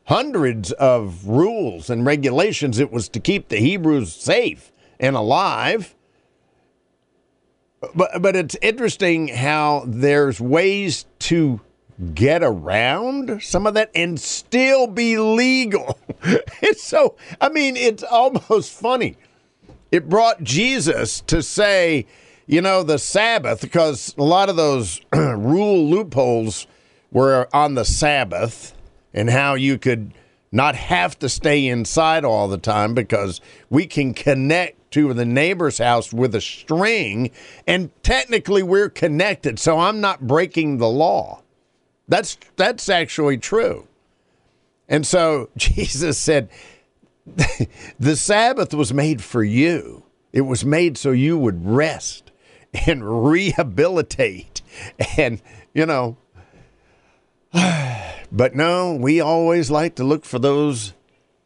hundreds 0.04 0.72
of 0.74 1.28
rules 1.28 1.90
and 1.90 2.06
regulations. 2.06 2.78
It 2.78 2.92
was 2.92 3.10
to 3.10 3.20
keep 3.20 3.50
the 3.50 3.58
Hebrews 3.58 4.14
safe 4.14 4.72
and 5.00 5.16
alive. 5.16 5.96
But 7.96 8.22
but 8.22 8.36
it's 8.36 8.56
interesting 8.62 9.30
how 9.30 9.86
there's 9.88 10.40
ways 10.40 11.08
to 11.22 11.62
get 12.14 12.44
around 12.44 13.42
some 13.42 13.66
of 13.66 13.74
that 13.74 13.90
and 13.96 14.20
still 14.20 14.86
be 14.86 15.18
legal. 15.18 15.98
it's 16.62 16.84
so 16.84 17.16
I 17.42 17.50
mean 17.50 17.76
it's 17.76 18.04
almost 18.04 18.72
funny. 18.72 19.18
It 19.92 20.08
brought 20.08 20.44
Jesus 20.44 21.22
to 21.22 21.42
say, 21.42 22.06
you 22.52 22.62
know, 22.62 22.84
the 22.84 23.00
Sabbath 23.00 23.62
because 23.62 24.14
a 24.18 24.24
lot 24.24 24.50
of 24.50 24.58
those 24.58 25.00
rule 25.14 25.90
loopholes 25.90 26.68
were 27.10 27.48
on 27.54 27.76
the 27.76 27.86
Sabbath 27.86 28.76
and 29.14 29.30
how 29.30 29.54
you 29.54 29.78
could 29.78 30.14
not 30.52 30.76
have 30.76 31.18
to 31.20 31.30
stay 31.30 31.66
inside 31.66 32.26
all 32.26 32.50
the 32.50 32.58
time 32.58 32.94
because 32.94 33.40
we 33.70 33.88
can 33.88 34.14
connect 34.14 34.92
to 34.92 35.14
the 35.14 35.24
neighbor's 35.24 35.78
house 35.78 36.12
with 36.12 36.36
a 36.36 36.42
string 36.42 37.32
and 37.66 37.90
technically 38.04 38.62
we're 38.62 38.90
connected 38.90 39.58
so 39.58 39.80
I'm 39.80 40.02
not 40.02 40.28
breaking 40.28 40.78
the 40.78 40.90
law. 40.90 41.42
That's 42.10 42.38
that's 42.58 42.90
actually 42.90 43.38
true. 43.38 43.88
And 44.90 45.08
so 45.08 45.50
Jesus 45.58 46.18
said 46.18 46.50
the 47.98 48.18
Sabbath 48.18 48.74
was 48.74 48.94
made 48.94 49.24
for 49.24 49.42
you. 49.42 50.04
It 50.34 50.42
was 50.42 50.66
made 50.66 50.98
so 50.98 51.12
you 51.12 51.38
would 51.38 51.66
rest 51.66 52.31
and 52.88 53.30
rehabilitate 53.32 54.62
and 55.18 55.42
you 55.74 55.86
know 55.86 56.18
but 58.32 58.56
no, 58.56 58.94
we 58.94 59.20
always 59.20 59.70
like 59.70 59.96
to 59.96 60.04
look 60.04 60.24
for 60.24 60.40
those 60.40 60.94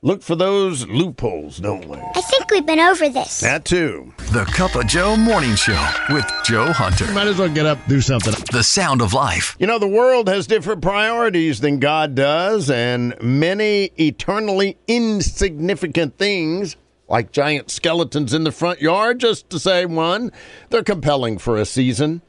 look 0.01 0.21
for 0.21 0.36
those 0.36 0.88
loopholes, 0.88 1.57
don't 1.57 1.88
we? 1.88 1.97
I 1.97 2.21
think 2.21 2.51
we've 2.51 2.65
been 2.65 2.80
over 2.80 3.09
this. 3.09 3.39
That 3.39 3.65
too. 3.65 4.13
The 4.32 4.45
Cup 4.45 4.76
of 4.76 4.86
Joe 4.86 5.17
Morning 5.17 5.55
Show 5.55 5.84
with 6.09 6.32
Joe 6.43 6.71
Hunter. 6.71 7.11
Might 7.11 7.26
as 7.28 7.39
well 7.39 7.49
get 7.49 7.65
up, 7.65 7.80
do 7.88 8.01
something. 8.01 8.36
The 8.51 8.63
sound 8.63 9.01
of 9.01 9.13
life. 9.13 9.55
You 9.59 9.65
know, 9.65 9.80
the 9.80 9.88
world 9.88 10.28
has 10.28 10.45
different 10.45 10.84
priorities 10.84 11.59
than 11.59 11.80
God 11.80 12.13
does, 12.13 12.69
and 12.69 13.19
many 13.19 13.86
eternally 13.97 14.78
insignificant 14.88 16.19
things, 16.19 16.76
like 17.08 17.32
giant 17.32 17.70
skeletons 17.70 18.34
in 18.34 18.43
the 18.43 18.51
front 18.51 18.82
yard, 18.82 19.20
just 19.20 19.49
to 19.49 19.60
say 19.60 19.86
one, 19.86 20.32
they're 20.70 20.84
compelling 20.84 21.38
for 21.38 21.58
a 21.58 21.66
season. 21.66 22.22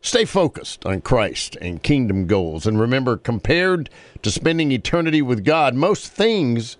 Stay 0.00 0.24
focused 0.24 0.84
on 0.84 1.00
Christ 1.00 1.56
and 1.60 1.82
kingdom 1.82 2.26
goals. 2.26 2.66
And 2.66 2.80
remember, 2.80 3.16
compared 3.16 3.88
to 4.22 4.30
spending 4.30 4.72
eternity 4.72 5.22
with 5.22 5.44
God, 5.44 5.74
most 5.74 6.08
things 6.08 6.76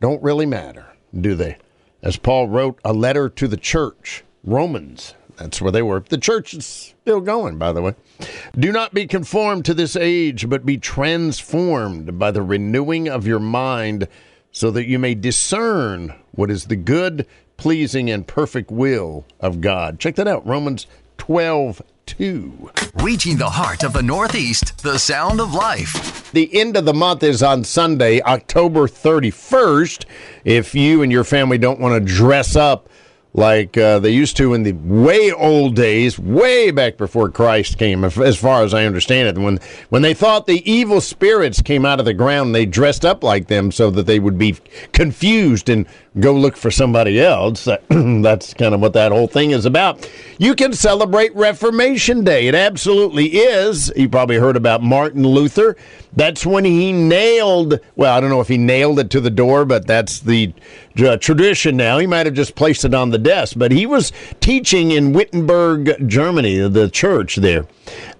don't 0.00 0.22
really 0.22 0.46
matter, 0.46 0.86
do 1.18 1.34
they? 1.34 1.58
As 2.02 2.16
Paul 2.16 2.48
wrote 2.48 2.78
a 2.84 2.92
letter 2.92 3.28
to 3.28 3.48
the 3.48 3.56
church, 3.56 4.24
Romans, 4.44 5.14
that's 5.36 5.60
where 5.60 5.72
they 5.72 5.82
were. 5.82 6.04
The 6.06 6.18
church 6.18 6.54
is 6.54 6.66
still 6.66 7.20
going, 7.20 7.58
by 7.58 7.72
the 7.72 7.82
way. 7.82 7.94
Do 8.58 8.70
not 8.70 8.94
be 8.94 9.06
conformed 9.06 9.64
to 9.64 9.74
this 9.74 9.96
age, 9.96 10.48
but 10.48 10.66
be 10.66 10.76
transformed 10.76 12.18
by 12.18 12.30
the 12.30 12.42
renewing 12.42 13.08
of 13.08 13.26
your 13.26 13.40
mind, 13.40 14.06
so 14.52 14.70
that 14.70 14.86
you 14.86 14.98
may 14.98 15.14
discern 15.14 16.14
what 16.32 16.50
is 16.50 16.66
the 16.66 16.76
good, 16.76 17.26
pleasing, 17.56 18.10
and 18.10 18.26
perfect 18.26 18.70
will 18.70 19.24
of 19.38 19.60
God. 19.60 19.98
Check 19.98 20.16
that 20.16 20.28
out, 20.28 20.46
Romans 20.46 20.86
12 21.18 21.82
2. 22.06 22.70
Reaching 22.96 23.36
the 23.36 23.50
heart 23.50 23.84
of 23.84 23.92
the 23.92 24.02
Northeast, 24.02 24.82
the 24.82 24.98
sound 24.98 25.40
of 25.40 25.54
life. 25.54 26.32
The 26.32 26.52
end 26.58 26.76
of 26.76 26.84
the 26.84 26.94
month 26.94 27.22
is 27.22 27.42
on 27.42 27.62
Sunday, 27.62 28.20
October 28.22 28.88
31st. 28.88 30.06
If 30.44 30.74
you 30.74 31.02
and 31.02 31.12
your 31.12 31.24
family 31.24 31.58
don't 31.58 31.78
want 31.78 31.94
to 31.94 32.14
dress 32.14 32.56
up 32.56 32.88
like 33.32 33.76
uh, 33.76 33.98
they 34.00 34.10
used 34.10 34.36
to 34.38 34.54
in 34.54 34.64
the 34.64 34.72
way 34.72 35.30
old 35.30 35.76
days, 35.76 36.18
way 36.18 36.70
back 36.70 36.96
before 36.96 37.30
Christ 37.30 37.78
came, 37.78 38.02
as 38.04 38.38
far 38.38 38.64
as 38.64 38.74
I 38.74 38.84
understand 38.84 39.28
it. 39.28 39.40
When 39.40 39.60
when 39.88 40.02
they 40.02 40.14
thought 40.14 40.46
the 40.46 40.68
evil 40.70 41.00
spirits 41.00 41.62
came 41.62 41.86
out 41.86 42.00
of 42.00 42.06
the 42.06 42.14
ground, 42.14 42.54
they 42.54 42.66
dressed 42.66 43.04
up 43.04 43.22
like 43.22 43.46
them 43.46 43.70
so 43.70 43.90
that 43.90 44.06
they 44.06 44.18
would 44.18 44.38
be 44.38 44.56
confused 44.92 45.68
and 45.68 45.86
go 46.18 46.32
look 46.32 46.56
for 46.56 46.70
somebody 46.70 47.20
else. 47.20 47.64
That's 47.88 48.54
kind 48.54 48.74
of 48.74 48.80
what 48.80 48.94
that 48.94 49.12
whole 49.12 49.28
thing 49.28 49.52
is 49.52 49.64
about. 49.64 50.10
You 50.38 50.54
can 50.54 50.72
celebrate 50.72 51.34
Reformation 51.36 52.24
Day. 52.24 52.48
It 52.48 52.54
absolutely 52.54 53.26
is. 53.26 53.92
You 53.94 54.08
probably 54.08 54.36
heard 54.36 54.56
about 54.56 54.82
Martin 54.82 55.22
Luther. 55.22 55.76
That's 56.14 56.44
when 56.44 56.64
he 56.64 56.92
nailed, 56.92 57.78
well, 57.94 58.16
I 58.16 58.20
don't 58.20 58.30
know 58.30 58.40
if 58.40 58.48
he 58.48 58.58
nailed 58.58 58.98
it 58.98 59.10
to 59.10 59.20
the 59.20 59.30
door, 59.30 59.64
but 59.64 59.86
that's 59.86 60.20
the 60.20 60.52
uh, 60.98 61.16
tradition 61.18 61.76
now. 61.76 61.98
He 61.98 62.06
might 62.06 62.26
have 62.26 62.34
just 62.34 62.56
placed 62.56 62.84
it 62.84 62.94
on 62.94 63.10
the 63.10 63.18
desk, 63.18 63.54
but 63.56 63.70
he 63.70 63.86
was 63.86 64.12
teaching 64.40 64.90
in 64.90 65.12
Wittenberg, 65.12 66.08
Germany, 66.08 66.68
the 66.68 66.88
church 66.88 67.36
there. 67.36 67.66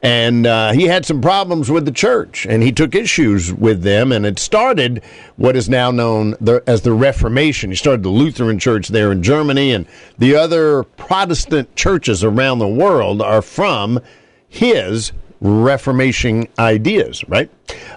And 0.02 0.46
uh, 0.46 0.72
he 0.72 0.84
had 0.84 1.04
some 1.04 1.20
problems 1.20 1.70
with 1.70 1.84
the 1.84 1.92
church, 1.92 2.46
and 2.46 2.62
he 2.62 2.72
took 2.72 2.94
issues 2.94 3.52
with 3.52 3.82
them, 3.82 4.12
and 4.12 4.24
it 4.24 4.38
started 4.38 5.02
what 5.36 5.56
is 5.56 5.68
now 5.68 5.90
known 5.90 6.36
the, 6.40 6.62
as 6.66 6.82
the 6.82 6.92
Reformation. 6.94 7.70
He 7.70 7.76
started 7.76 8.02
the 8.02 8.08
Lutheran 8.08 8.58
church 8.58 8.88
there 8.88 9.12
in 9.12 9.22
Germany, 9.22 9.72
and 9.72 9.86
the 10.16 10.36
other 10.36 10.84
Protestant 10.84 11.76
churches 11.76 12.24
around 12.24 12.60
the 12.60 12.68
world 12.68 13.20
are 13.20 13.42
from 13.42 14.00
his 14.48 15.12
Reformation 15.42 16.48
ideas, 16.58 17.26
right? 17.28 17.50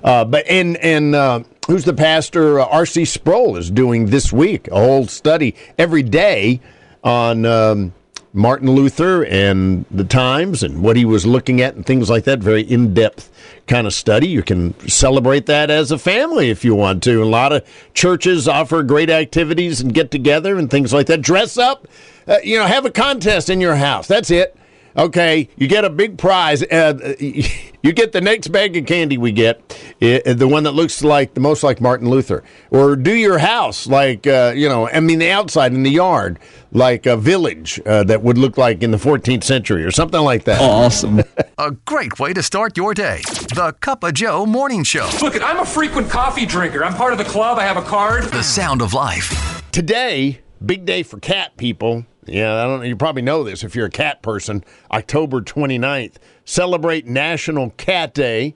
Uh, 0.04 0.24
but 0.24 0.46
and 0.48 0.78
and 0.78 1.14
uh, 1.14 1.44
who's 1.68 1.84
the 1.84 1.94
pastor? 1.94 2.60
Uh, 2.62 2.66
R.C. 2.68 3.04
Sproul 3.04 3.58
is 3.58 3.70
doing 3.70 4.06
this 4.06 4.32
week 4.32 4.70
a 4.70 4.76
whole 4.76 5.08
study 5.08 5.54
every 5.78 6.04
day 6.04 6.62
on 7.04 7.46
um, 7.46 7.94
Martin 8.34 8.72
Luther 8.72 9.24
and 9.26 9.86
the 9.92 10.04
times 10.04 10.64
and 10.64 10.82
what 10.82 10.96
he 10.96 11.06
was 11.06 11.26
looking 11.26 11.62
at 11.62 11.76
and 11.76 11.86
things 11.86 12.10
like 12.10 12.24
that. 12.24 12.40
Very 12.40 12.62
in 12.62 12.94
depth 12.94 13.32
kind 13.68 13.86
of 13.86 13.94
study. 13.94 14.28
You 14.28 14.42
can 14.42 14.78
celebrate 14.88 15.46
that 15.46 15.70
as 15.70 15.92
a 15.92 16.00
family 16.00 16.50
if 16.50 16.66
you 16.66 16.74
want 16.74 17.04
to. 17.04 17.22
A 17.22 17.26
lot 17.26 17.54
of 17.54 17.64
churches 17.94 18.48
offer 18.48 18.82
great 18.82 19.10
activities 19.10 19.82
and 19.82 19.94
get 19.94 20.10
together 20.10 20.58
and 20.58 20.70
things 20.70 20.92
like 20.92 21.08
that. 21.08 21.22
Dress 21.22 21.58
up, 21.58 21.88
uh, 22.28 22.38
you 22.44 22.58
know, 22.58 22.66
have 22.66 22.86
a 22.86 22.92
contest 22.92 23.50
in 23.50 23.62
your 23.62 23.76
house. 23.76 24.08
That's 24.08 24.32
it 24.32 24.58
okay, 24.98 25.50
you 25.58 25.68
get 25.68 25.86
a 25.86 25.90
big 25.90 26.18
prize. 26.18 26.64
Uh, 26.64 27.16
you 27.20 27.92
get 27.94 28.12
the 28.12 28.22
next 28.22 28.48
bag 28.50 28.76
of 28.78 28.86
candy 28.86 29.18
we 29.18 29.32
get, 29.32 29.60
uh, 30.02 30.34
the 30.34 30.48
one 30.48 30.64
that 30.64 30.72
looks 30.72 31.04
like 31.04 31.34
the 31.34 31.42
most 31.42 31.64
like 31.64 31.82
Martin 31.82 32.10
Luther, 32.10 32.44
or 32.72 32.96
do 32.96 33.14
your 33.14 33.40
house 33.40 33.88
like 33.88 34.28
uh, 34.28 34.54
you 34.56 34.70
know, 34.70 34.88
I 34.90 35.00
mean 35.00 35.20
the 35.20 35.32
outside 35.32 35.74
in 35.74 35.84
the 35.84 35.92
yard 35.92 36.40
like 36.72 37.06
a 37.06 37.16
village 37.16 37.80
uh, 37.86 38.04
that 38.04 38.24
would 38.24 38.38
look 38.38 38.58
like 38.58 38.82
in 38.82 38.92
the 38.92 38.98
14th 38.98 39.44
century 39.44 39.84
or 39.84 39.92
something 39.92 40.22
like 40.22 40.46
that. 40.46 40.60
Awesome. 40.60 41.22
a 41.58 41.72
great 41.86 42.20
way 42.20 42.34
to 42.34 42.42
start 42.42 42.76
your 42.76 42.94
day. 42.94 43.22
The 43.56 43.76
Cup 43.80 44.04
of 44.04 44.16
Joe 44.16 44.46
Morning 44.46 44.84
Show. 44.84 45.10
Look, 45.22 45.42
I'm 45.42 45.60
a 45.60 45.66
frequent 45.66 46.10
coffee 46.10 46.46
drinker. 46.46 46.84
I'm 46.84 46.96
part 46.96 47.14
of 47.14 47.20
the 47.20 47.26
club. 47.26 47.60
I 47.60 47.64
have 47.64 47.78
a 47.78 47.84
card. 47.84 48.24
The 48.26 48.44
sound 48.44 48.82
of 48.82 48.94
life. 48.94 49.62
Today, 49.72 50.42
big 50.66 50.86
day 50.86 51.04
for 51.04 51.20
cat 51.20 51.58
people. 51.58 52.06
Yeah, 52.26 52.64
I 52.64 52.66
don't. 52.66 52.86
You 52.86 52.96
probably 52.96 53.22
know 53.22 53.44
this 53.44 53.64
if 53.64 53.76
you're 53.76 53.88
a 53.88 53.92
cat 53.92 54.22
person. 54.22 54.64
October 54.92 55.42
29th, 55.42 56.16
celebrate 56.46 57.06
National 57.06 57.72
Cat 57.72 58.14
Day. 58.14 58.56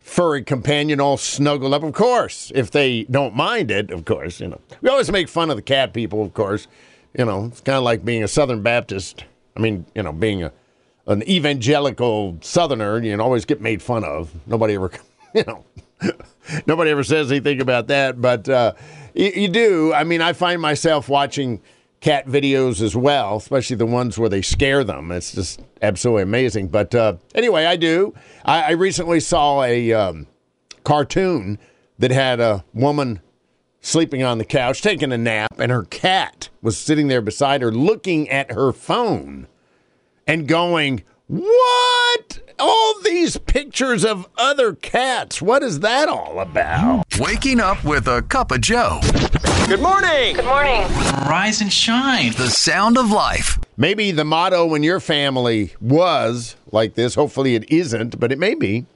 Furry 0.00 0.42
companion 0.42 1.00
all 1.00 1.16
snuggled 1.16 1.74
up, 1.74 1.82
of 1.82 1.92
course. 1.92 2.50
If 2.54 2.70
they 2.70 3.04
don't 3.04 3.34
mind 3.34 3.70
it, 3.70 3.90
of 3.90 4.04
course. 4.04 4.40
You 4.40 4.48
know, 4.48 4.60
we 4.80 4.88
always 4.88 5.10
make 5.10 5.28
fun 5.28 5.50
of 5.50 5.56
the 5.56 5.62
cat 5.62 5.92
people, 5.92 6.22
of 6.22 6.34
course. 6.34 6.66
You 7.16 7.24
know, 7.24 7.46
it's 7.46 7.60
kind 7.60 7.76
of 7.76 7.84
like 7.84 8.04
being 8.04 8.22
a 8.22 8.28
Southern 8.28 8.62
Baptist. 8.62 9.24
I 9.56 9.60
mean, 9.60 9.84
you 9.94 10.02
know, 10.02 10.12
being 10.12 10.42
a 10.42 10.52
an 11.06 11.28
evangelical 11.28 12.38
Southerner, 12.40 13.02
you 13.02 13.16
know, 13.16 13.22
always 13.24 13.44
get 13.44 13.60
made 13.60 13.82
fun 13.82 14.04
of. 14.04 14.32
Nobody 14.46 14.74
ever, 14.74 14.90
you 15.34 15.44
know, 15.46 15.64
nobody 16.66 16.90
ever 16.90 17.02
says 17.02 17.30
anything 17.30 17.60
about 17.60 17.88
that, 17.88 18.20
but 18.20 18.48
uh, 18.48 18.72
you, 19.14 19.30
you 19.34 19.48
do. 19.48 19.92
I 19.92 20.04
mean, 20.04 20.22
I 20.22 20.32
find 20.32 20.60
myself 20.60 21.08
watching 21.08 21.60
cat 22.00 22.26
videos 22.26 22.80
as 22.80 22.96
well, 22.96 23.36
especially 23.36 23.76
the 23.76 23.86
ones 23.86 24.18
where 24.18 24.28
they 24.28 24.42
scare 24.42 24.84
them. 24.84 25.12
It's 25.12 25.32
just 25.32 25.62
absolutely 25.82 26.22
amazing. 26.22 26.68
But 26.68 26.94
uh, 26.94 27.16
anyway, 27.34 27.66
I 27.66 27.76
do. 27.76 28.14
I, 28.44 28.62
I 28.62 28.70
recently 28.70 29.20
saw 29.20 29.62
a 29.62 29.92
um, 29.92 30.26
cartoon 30.84 31.58
that 31.98 32.10
had 32.10 32.40
a 32.40 32.64
woman 32.72 33.20
sleeping 33.80 34.22
on 34.22 34.38
the 34.38 34.44
couch, 34.44 34.82
taking 34.82 35.12
a 35.12 35.18
nap, 35.18 35.58
and 35.58 35.70
her 35.70 35.84
cat 35.84 36.48
was 36.62 36.76
sitting 36.76 37.08
there 37.08 37.22
beside 37.22 37.62
her 37.62 37.72
looking 37.72 38.28
at 38.28 38.52
her 38.52 38.72
phone 38.72 39.46
and 40.26 40.48
going, 40.48 41.02
What? 41.26 42.40
All 42.58 43.00
these 43.02 43.38
pictures 43.38 44.04
of 44.04 44.28
other 44.36 44.74
cats. 44.74 45.40
What 45.40 45.62
is 45.62 45.80
that 45.80 46.08
all 46.08 46.40
about? 46.40 47.04
Waking 47.18 47.58
up 47.58 47.82
with 47.84 48.06
a 48.06 48.20
cup 48.22 48.50
of 48.52 48.60
Joe. 48.60 49.00
Good 49.70 49.82
morning. 49.82 50.34
Good 50.34 50.46
morning. 50.46 50.82
Rise 51.28 51.60
and 51.60 51.72
shine. 51.72 52.32
The 52.32 52.50
sound 52.50 52.98
of 52.98 53.12
life. 53.12 53.56
Maybe 53.76 54.10
the 54.10 54.24
motto 54.24 54.74
in 54.74 54.82
your 54.82 54.98
family 54.98 55.74
was 55.80 56.56
like 56.72 56.94
this. 56.94 57.14
Hopefully 57.14 57.54
it 57.54 57.70
isn't, 57.70 58.18
but 58.18 58.32
it 58.32 58.38
may 58.40 58.56
be. 58.56 58.86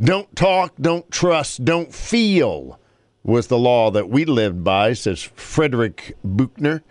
Don't 0.00 0.34
talk, 0.34 0.74
don't 0.80 1.08
trust, 1.12 1.64
don't 1.64 1.94
feel 1.94 2.80
was 3.22 3.46
the 3.46 3.56
law 3.56 3.92
that 3.92 4.10
we 4.10 4.24
lived 4.24 4.64
by, 4.64 4.94
says 4.94 5.22
Frederick 5.22 6.16
Buechner 6.24 6.82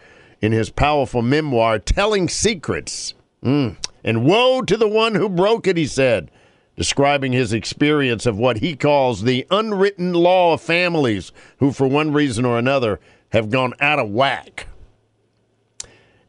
in 0.42 0.54
his 0.54 0.70
powerful 0.70 1.22
memoir, 1.22 1.78
Telling 1.78 2.30
Secrets. 2.30 3.16
Mm. 3.44 3.76
And 4.02 4.24
woe 4.24 4.62
to 4.62 4.78
the 4.78 4.88
one 4.88 5.16
who 5.16 5.28
broke 5.28 5.68
it, 5.68 5.76
he 5.76 5.88
said, 5.88 6.32
describing 6.80 7.34
his 7.34 7.52
experience 7.52 8.26
of 8.26 8.38
what 8.38 8.60
he 8.60 8.74
calls 8.74 9.24
the 9.24 9.46
unwritten 9.52 10.14
law 10.14 10.54
of 10.54 10.62
families 10.62 11.34
who, 11.58 11.74
for 11.74 11.90
one 11.90 12.14
reason 12.14 12.46
or 12.46 12.58
another, 12.58 13.02
have 13.34 13.50
gone 13.50 13.74
out 13.82 14.00
of 14.00 14.10
whack. 14.10 14.66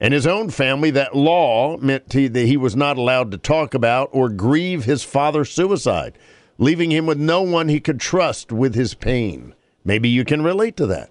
And 0.00 0.12
his 0.12 0.26
own 0.26 0.50
family, 0.50 0.90
that 0.90 1.14
law 1.14 1.76
meant 1.76 2.12
he, 2.12 2.26
that 2.26 2.46
he 2.46 2.56
was 2.56 2.74
not 2.74 2.98
allowed 2.98 3.30
to 3.30 3.38
talk 3.38 3.74
about 3.74 4.08
or 4.10 4.28
grieve 4.28 4.86
his 4.86 5.04
father's 5.04 5.52
suicide, 5.52 6.18
leaving 6.58 6.90
him 6.90 7.06
with 7.06 7.18
no 7.18 7.42
one 7.42 7.68
he 7.68 7.78
could 7.78 8.00
trust 8.00 8.50
with 8.50 8.74
his 8.74 8.94
pain. 8.94 9.54
Maybe 9.84 10.08
you 10.08 10.24
can 10.24 10.42
relate 10.42 10.76
to 10.78 10.86
that. 10.86 11.10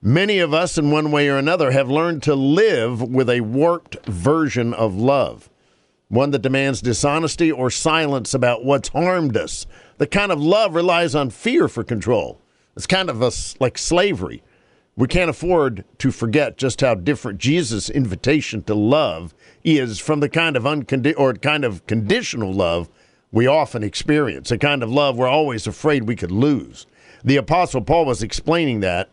Many 0.00 0.38
of 0.38 0.54
us, 0.54 0.78
in 0.78 0.90
one 0.90 1.10
way 1.10 1.28
or 1.28 1.36
another, 1.36 1.72
have 1.72 1.90
learned 1.90 2.22
to 2.22 2.34
live 2.34 3.02
with 3.02 3.28
a 3.28 3.42
warped 3.42 4.06
version 4.06 4.72
of 4.72 4.94
love, 4.96 5.47
one 6.08 6.30
that 6.30 6.42
demands 6.42 6.80
dishonesty 6.80 7.52
or 7.52 7.70
silence 7.70 8.32
about 8.34 8.64
what's 8.64 8.88
harmed 8.88 9.36
us. 9.36 9.66
The 9.98 10.06
kind 10.06 10.32
of 10.32 10.40
love 10.40 10.74
relies 10.74 11.14
on 11.14 11.30
fear 11.30 11.68
for 11.68 11.84
control. 11.84 12.40
It's 12.76 12.86
kind 12.86 13.10
of 13.10 13.20
a, 13.20 13.30
like 13.60 13.76
slavery. 13.76 14.42
We 14.96 15.06
can't 15.06 15.30
afford 15.30 15.84
to 15.98 16.10
forget 16.10 16.56
just 16.56 16.80
how 16.80 16.94
different 16.94 17.38
Jesus' 17.38 17.90
invitation 17.90 18.62
to 18.64 18.74
love 18.74 19.34
is 19.62 19.98
from 19.98 20.20
the 20.20 20.28
kind 20.28 20.56
of 20.56 20.64
uncondi- 20.64 21.14
or 21.16 21.34
kind 21.34 21.64
of 21.64 21.86
conditional 21.86 22.52
love 22.52 22.88
we 23.30 23.46
often 23.46 23.82
experience, 23.82 24.50
a 24.50 24.58
kind 24.58 24.82
of 24.82 24.90
love 24.90 25.16
we're 25.16 25.28
always 25.28 25.66
afraid 25.66 26.04
we 26.04 26.16
could 26.16 26.30
lose. 26.30 26.86
The 27.22 27.36
Apostle 27.36 27.82
Paul 27.82 28.06
was 28.06 28.22
explaining 28.22 28.80
that. 28.80 29.10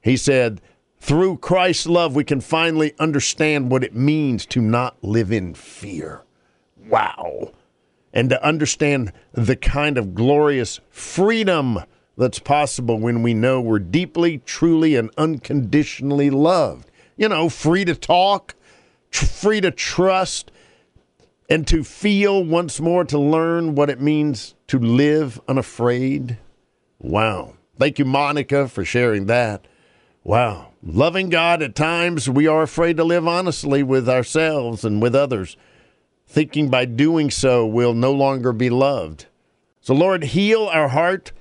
He 0.00 0.16
said, 0.16 0.62
through 0.98 1.38
Christ's 1.38 1.86
love, 1.86 2.14
we 2.14 2.24
can 2.24 2.40
finally 2.40 2.94
understand 2.98 3.70
what 3.70 3.84
it 3.84 3.94
means 3.94 4.46
to 4.46 4.60
not 4.60 4.96
live 5.02 5.30
in 5.30 5.54
fear. 5.54 6.22
Wow. 6.88 7.52
And 8.12 8.28
to 8.30 8.44
understand 8.44 9.12
the 9.32 9.56
kind 9.56 9.96
of 9.98 10.14
glorious 10.14 10.80
freedom 10.90 11.80
that's 12.16 12.38
possible 12.38 12.98
when 12.98 13.22
we 13.22 13.34
know 13.34 13.60
we're 13.60 13.78
deeply, 13.78 14.38
truly, 14.38 14.96
and 14.96 15.10
unconditionally 15.16 16.28
loved. 16.30 16.90
You 17.16 17.28
know, 17.28 17.48
free 17.48 17.84
to 17.84 17.94
talk, 17.94 18.54
tr- 19.10 19.26
free 19.26 19.60
to 19.60 19.70
trust, 19.70 20.50
and 21.48 21.66
to 21.66 21.82
feel 21.82 22.44
once 22.44 22.80
more, 22.80 23.04
to 23.04 23.18
learn 23.18 23.74
what 23.74 23.90
it 23.90 24.00
means 24.00 24.54
to 24.68 24.78
live 24.78 25.40
unafraid. 25.48 26.38
Wow. 26.98 27.54
Thank 27.78 27.98
you, 27.98 28.04
Monica, 28.04 28.68
for 28.68 28.84
sharing 28.84 29.26
that. 29.26 29.66
Wow. 30.22 30.72
Loving 30.82 31.30
God, 31.30 31.62
at 31.62 31.74
times 31.74 32.28
we 32.28 32.46
are 32.46 32.62
afraid 32.62 32.98
to 32.98 33.04
live 33.04 33.26
honestly 33.26 33.82
with 33.82 34.08
ourselves 34.08 34.84
and 34.84 35.00
with 35.00 35.14
others, 35.14 35.56
thinking 36.30 36.68
by 36.68 36.84
doing 36.84 37.28
so 37.28 37.66
we'll 37.66 37.92
no 37.92 38.12
longer 38.12 38.52
be 38.52 38.70
loved. 38.70 39.26
So, 39.80 39.92
Lord, 39.94 40.22
heal 40.22 40.66
our 40.72 40.88
heart. 40.88 41.32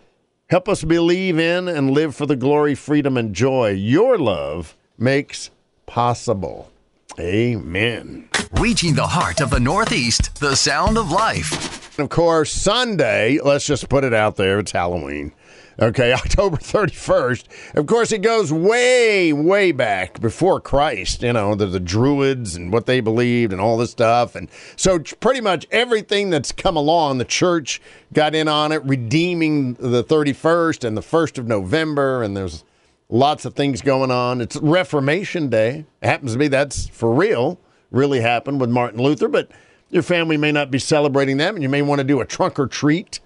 Help 0.49 0.67
us 0.67 0.83
believe 0.83 1.37
in 1.37 1.67
and 1.67 1.91
live 1.91 2.15
for 2.15 2.25
the 2.25 2.35
glory, 2.35 2.73
freedom, 2.73 3.15
and 3.15 3.35
joy 3.35 3.69
your 3.69 4.17
love 4.17 4.75
makes 4.97 5.51
possible. 5.85 6.71
Amen. 7.19 8.29
Reaching 8.53 8.95
the 8.95 9.05
heart 9.05 9.41
of 9.41 9.51
the 9.51 9.59
Northeast, 9.59 10.39
the 10.39 10.55
sound 10.55 10.97
of 10.97 11.11
life. 11.11 11.99
Of 11.99 12.09
course, 12.09 12.51
Sunday, 12.51 13.39
let's 13.43 13.67
just 13.67 13.89
put 13.89 14.03
it 14.03 14.13
out 14.13 14.37
there, 14.37 14.57
it's 14.57 14.71
Halloween. 14.71 15.33
Okay, 15.81 16.11
October 16.13 16.57
31st. 16.57 17.45
Of 17.75 17.87
course, 17.87 18.11
it 18.11 18.21
goes 18.21 18.51
way, 18.51 19.31
way 19.31 19.71
back 19.71 20.19
before 20.19 20.59
Christ. 20.59 21.23
You 21.23 21.33
know, 21.33 21.55
the, 21.55 21.67
the 21.67 21.79
Druids 21.79 22.55
and 22.55 22.71
what 22.71 22.85
they 22.85 22.99
believed 22.99 23.53
and 23.53 23.61
all 23.61 23.77
this 23.77 23.91
stuff. 23.91 24.35
And 24.35 24.49
so, 24.75 24.99
pretty 24.99 25.41
much 25.41 25.65
everything 25.71 26.29
that's 26.29 26.51
come 26.51 26.75
along, 26.75 27.17
the 27.17 27.25
church 27.25 27.81
got 28.11 28.35
in 28.35 28.47
on 28.47 28.71
it, 28.71 28.83
redeeming 28.83 29.75
the 29.75 30.03
31st 30.03 30.83
and 30.83 30.97
the 30.97 31.01
1st 31.01 31.37
of 31.37 31.47
November. 31.47 32.23
And 32.23 32.35
there's 32.35 32.65
lots 33.07 33.45
of 33.45 33.53
things 33.53 33.81
going 33.81 34.11
on. 34.11 34.41
It's 34.41 34.57
Reformation 34.57 35.49
Day. 35.49 35.85
It 36.01 36.07
happens 36.07 36.33
to 36.33 36.39
be 36.39 36.49
that's 36.49 36.87
for 36.87 37.13
real, 37.13 37.57
really 37.89 38.19
happened 38.19 38.59
with 38.59 38.69
Martin 38.69 39.01
Luther. 39.01 39.29
But 39.29 39.49
your 39.89 40.03
family 40.03 40.35
may 40.35 40.51
not 40.51 40.71
be 40.71 40.79
celebrating 40.79 41.37
that, 41.37 41.53
and 41.53 41.63
you 41.63 41.69
may 41.69 41.81
want 41.81 41.99
to 41.99 42.03
do 42.03 42.19
a 42.19 42.25
trunk 42.25 42.59
or 42.59 42.67
treat 42.67 43.21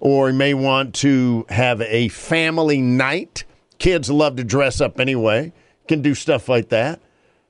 or 0.00 0.30
you 0.30 0.34
may 0.34 0.54
want 0.54 0.94
to 0.96 1.46
have 1.50 1.80
a 1.82 2.08
family 2.08 2.80
night. 2.80 3.44
Kids 3.78 4.10
love 4.10 4.36
to 4.36 4.44
dress 4.44 4.80
up 4.80 4.98
anyway. 4.98 5.52
Can 5.86 6.02
do 6.02 6.14
stuff 6.14 6.48
like 6.48 6.68
that, 6.70 7.00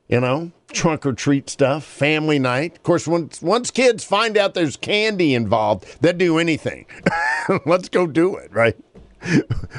you 0.09 0.21
know, 0.21 0.51
trunk 0.73 1.07
or 1.07 1.13
treat 1.13 1.49
stuff, 1.51 1.85
family 1.85 2.39
night. 2.39 2.77
Of 2.77 2.83
course, 2.83 3.07
once 3.07 3.41
once 3.43 3.71
kids 3.71 4.05
find 4.05 4.37
out 4.37 4.55
there's 4.55 4.77
candy 4.77 5.35
involved, 5.35 6.01
they'll 6.01 6.13
do 6.13 6.39
anything. 6.39 6.87
Let's 7.67 7.89
go 7.89 8.07
do 8.07 8.37
it, 8.37 8.53
right? 8.53 8.77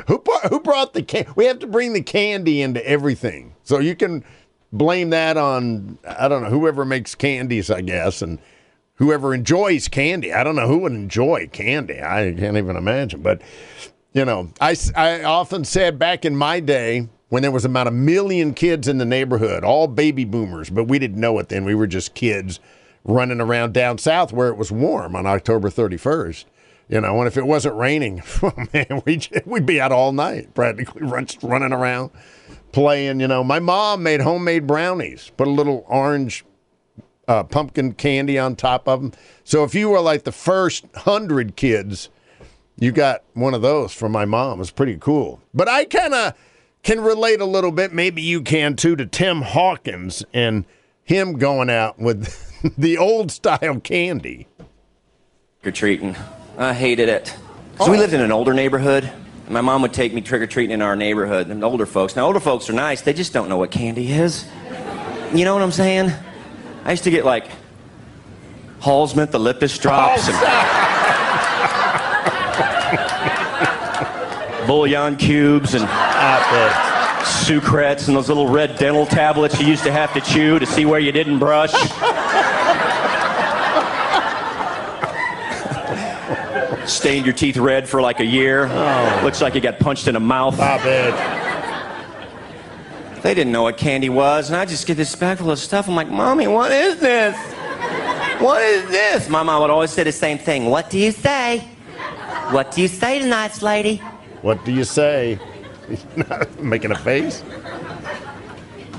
who 0.07 0.23
who 0.49 0.59
brought 0.59 0.93
the 0.93 1.01
candy? 1.01 1.31
We 1.35 1.45
have 1.45 1.59
to 1.59 1.67
bring 1.67 1.93
the 1.93 2.03
candy 2.03 2.61
into 2.61 2.85
everything, 2.87 3.55
so 3.63 3.79
you 3.79 3.95
can 3.95 4.23
blame 4.71 5.09
that 5.09 5.37
on 5.37 5.97
I 6.05 6.27
don't 6.27 6.43
know 6.43 6.49
whoever 6.49 6.85
makes 6.85 7.15
candies, 7.15 7.71
I 7.71 7.81
guess, 7.81 8.21
and 8.21 8.39
whoever 9.01 9.33
enjoys 9.33 9.87
candy. 9.87 10.31
I 10.31 10.43
don't 10.43 10.55
know 10.55 10.67
who 10.67 10.77
would 10.79 10.91
enjoy 10.91 11.49
candy. 11.51 11.99
I 11.99 12.35
can't 12.37 12.55
even 12.55 12.75
imagine. 12.75 13.23
But, 13.23 13.41
you 14.13 14.23
know, 14.23 14.51
I, 14.61 14.75
I 14.95 15.23
often 15.23 15.65
said 15.65 15.97
back 15.97 16.23
in 16.23 16.35
my 16.35 16.59
day 16.59 17.09
when 17.29 17.41
there 17.41 17.49
was 17.49 17.65
about 17.65 17.87
a 17.87 17.91
million 17.91 18.53
kids 18.53 18.87
in 18.87 18.99
the 18.99 19.05
neighborhood, 19.05 19.63
all 19.63 19.87
baby 19.87 20.23
boomers, 20.23 20.69
but 20.69 20.83
we 20.83 20.99
didn't 20.99 21.19
know 21.19 21.39
it 21.39 21.49
then. 21.49 21.65
We 21.65 21.73
were 21.73 21.87
just 21.87 22.13
kids 22.13 22.59
running 23.03 23.41
around 23.41 23.73
down 23.73 23.97
south 23.97 24.31
where 24.31 24.49
it 24.49 24.55
was 24.57 24.71
warm 24.71 25.15
on 25.15 25.25
October 25.25 25.71
31st. 25.71 26.45
You 26.87 27.01
know, 27.01 27.17
and 27.17 27.27
if 27.27 27.37
it 27.37 27.47
wasn't 27.47 27.77
raining, 27.77 28.21
oh 28.43 28.53
man, 28.71 29.01
we'd, 29.03 29.27
we'd 29.45 29.65
be 29.65 29.81
out 29.81 29.91
all 29.91 30.11
night, 30.11 30.53
practically 30.53 31.01
running 31.41 31.73
around, 31.73 32.11
playing. 32.71 33.19
You 33.19 33.27
know, 33.27 33.43
my 33.43 33.57
mom 33.57 34.03
made 34.03 34.21
homemade 34.21 34.67
brownies, 34.67 35.31
put 35.37 35.47
a 35.47 35.51
little 35.51 35.85
orange 35.87 36.45
uh, 37.31 37.43
pumpkin 37.43 37.93
candy 37.93 38.37
on 38.37 38.57
top 38.57 38.89
of 38.89 39.01
them. 39.01 39.13
So 39.45 39.63
if 39.63 39.73
you 39.73 39.89
were 39.89 40.01
like 40.01 40.23
the 40.23 40.33
first 40.33 40.85
hundred 40.97 41.55
kids, 41.55 42.09
you 42.77 42.91
got 42.91 43.23
one 43.33 43.53
of 43.53 43.61
those 43.61 43.93
from 43.93 44.11
my 44.11 44.25
mom. 44.25 44.59
It's 44.59 44.69
pretty 44.69 44.97
cool. 44.97 45.39
But 45.53 45.69
I 45.69 45.85
kind 45.85 46.13
of 46.13 46.33
can 46.83 46.99
relate 46.99 47.39
a 47.39 47.45
little 47.45 47.71
bit. 47.71 47.93
Maybe 47.93 48.21
you 48.21 48.41
can 48.41 48.75
too 48.75 48.97
to 48.97 49.05
Tim 49.05 49.43
Hawkins 49.43 50.25
and 50.33 50.65
him 51.05 51.37
going 51.37 51.69
out 51.69 51.97
with 51.97 52.51
the 52.77 52.97
old 52.97 53.31
style 53.31 53.79
candy. 53.79 54.47
Trick 55.61 55.67
or 55.67 55.71
treating. 55.71 56.17
I 56.57 56.73
hated 56.73 57.07
it. 57.07 57.27
So 57.77 57.85
oh. 57.85 57.91
we 57.91 57.97
lived 57.97 58.13
in 58.13 58.19
an 58.19 58.33
older 58.33 58.53
neighborhood. 58.53 59.09
My 59.47 59.61
mom 59.61 59.81
would 59.83 59.93
take 59.93 60.13
me 60.13 60.19
trick 60.19 60.41
or 60.41 60.47
treating 60.47 60.73
in 60.73 60.81
our 60.81 60.97
neighborhood. 60.97 61.47
And 61.47 61.63
older 61.63 61.85
folks. 61.85 62.17
Now 62.17 62.25
older 62.25 62.41
folks 62.41 62.69
are 62.69 62.73
nice. 62.73 63.01
They 63.01 63.13
just 63.13 63.31
don't 63.31 63.47
know 63.47 63.57
what 63.57 63.71
candy 63.71 64.11
is. 64.11 64.45
You 65.33 65.45
know 65.45 65.53
what 65.53 65.63
I'm 65.63 65.71
saying? 65.71 66.11
I 66.83 66.91
used 66.91 67.03
to 67.03 67.11
get 67.11 67.25
like 67.25 67.45
Halls 68.79 69.13
Mentho-Lyptus 69.13 69.79
drops 69.79 70.27
and 70.27 70.35
bouillon 74.67 75.15
cubes 75.17 75.75
and 75.75 75.83
sucrets 77.23 78.07
and 78.07 78.17
those 78.17 78.27
little 78.27 78.47
red 78.47 78.77
dental 78.77 79.05
tablets 79.05 79.59
you 79.59 79.67
used 79.67 79.83
to 79.83 79.91
have 79.91 80.11
to 80.13 80.21
chew 80.21 80.57
to 80.57 80.65
see 80.65 80.85
where 80.85 80.99
you 80.99 81.11
didn't 81.11 81.37
brush. 81.37 81.71
Stained 86.89 87.25
your 87.27 87.35
teeth 87.35 87.57
red 87.57 87.87
for 87.87 88.01
like 88.01 88.19
a 88.19 88.25
year. 88.25 88.67
Oh. 88.69 89.21
Looks 89.23 89.39
like 89.41 89.53
you 89.53 89.61
got 89.61 89.79
punched 89.79 90.07
in 90.07 90.15
the 90.15 90.19
mouth. 90.19 90.55
Stop 90.55 90.81
it. 90.85 91.40
They 93.21 93.35
didn't 93.35 93.53
know 93.53 93.63
what 93.63 93.77
candy 93.77 94.09
was, 94.09 94.49
and 94.49 94.57
I 94.57 94.65
just 94.65 94.87
get 94.87 94.97
this 94.97 95.15
bag 95.15 95.37
full 95.37 95.51
of 95.51 95.59
stuff. 95.59 95.87
I'm 95.87 95.95
like, 95.95 96.09
Mommy, 96.09 96.47
what 96.47 96.71
is 96.71 96.99
this? 96.99 97.35
What 98.41 98.63
is 98.63 98.89
this? 98.89 99.29
My 99.29 99.43
mom 99.43 99.61
would 99.61 99.69
always 99.69 99.91
say 99.91 100.03
the 100.03 100.11
same 100.11 100.39
thing. 100.39 100.65
What 100.65 100.89
do 100.89 100.97
you 100.97 101.11
say? 101.11 101.59
What 102.49 102.71
do 102.71 102.81
you 102.81 102.87
say 102.87 103.19
tonight, 103.19 103.49
nice 103.49 103.61
lady? 103.61 103.97
What 104.41 104.65
do 104.65 104.71
you 104.71 104.83
say? 104.83 105.39
He's 105.87 106.05
not 106.15 106.59
making 106.59 106.91
a 106.91 106.97
face. 106.97 107.43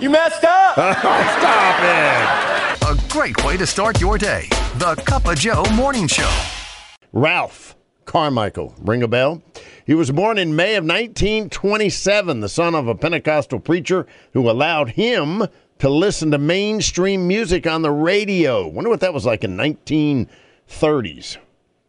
You 0.00 0.10
messed 0.10 0.44
up! 0.44 0.74
Stop 1.00 1.80
it! 1.82 2.88
A 2.88 3.12
great 3.12 3.44
way 3.44 3.56
to 3.56 3.66
start 3.66 4.00
your 4.00 4.18
day. 4.18 4.46
The 4.76 4.94
Cup 5.04 5.26
of 5.26 5.36
Joe 5.36 5.64
Morning 5.74 6.06
Show. 6.06 6.32
Ralph 7.12 7.74
Carmichael, 8.04 8.74
ring 8.78 9.02
a 9.02 9.08
bell? 9.08 9.42
He 9.86 9.94
was 9.94 10.10
born 10.10 10.38
in 10.38 10.56
May 10.56 10.74
of 10.76 10.84
1927, 10.84 12.40
the 12.40 12.48
son 12.48 12.74
of 12.74 12.88
a 12.88 12.94
Pentecostal 12.94 13.60
preacher 13.60 14.06
who 14.32 14.50
allowed 14.50 14.90
him 14.90 15.46
to 15.78 15.88
listen 15.88 16.30
to 16.30 16.38
mainstream 16.38 17.26
music 17.26 17.66
on 17.66 17.82
the 17.82 17.90
radio. 17.90 18.66
Wonder 18.66 18.90
what 18.90 19.00
that 19.00 19.14
was 19.14 19.26
like 19.26 19.42
in 19.42 19.56
1930s. 19.56 21.38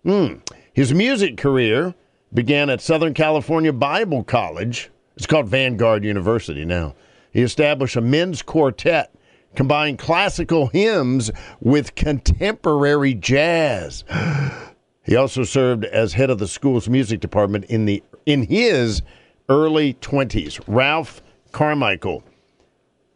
Hmm. 0.03 0.35
His 0.73 0.93
music 0.93 1.37
career 1.37 1.93
began 2.33 2.69
at 2.69 2.81
Southern 2.81 3.13
California 3.13 3.71
Bible 3.71 4.23
College. 4.23 4.89
It's 5.15 5.27
called 5.27 5.47
Vanguard 5.47 6.03
University 6.03 6.65
now. 6.65 6.95
He 7.31 7.41
established 7.41 7.95
a 7.95 8.01
men's 8.01 8.41
quartet, 8.41 9.13
combined 9.55 9.99
classical 9.99 10.67
hymns 10.67 11.31
with 11.59 11.95
contemporary 11.95 13.13
jazz. 13.13 14.03
He 15.03 15.15
also 15.15 15.43
served 15.43 15.83
as 15.85 16.13
head 16.13 16.29
of 16.29 16.39
the 16.39 16.47
school's 16.47 16.87
music 16.87 17.19
department 17.19 17.65
in 17.65 17.85
the 17.85 18.01
in 18.25 18.43
his 18.43 19.01
early 19.49 19.95
20s. 19.95 20.63
Ralph 20.65 21.21
Carmichael. 21.51 22.23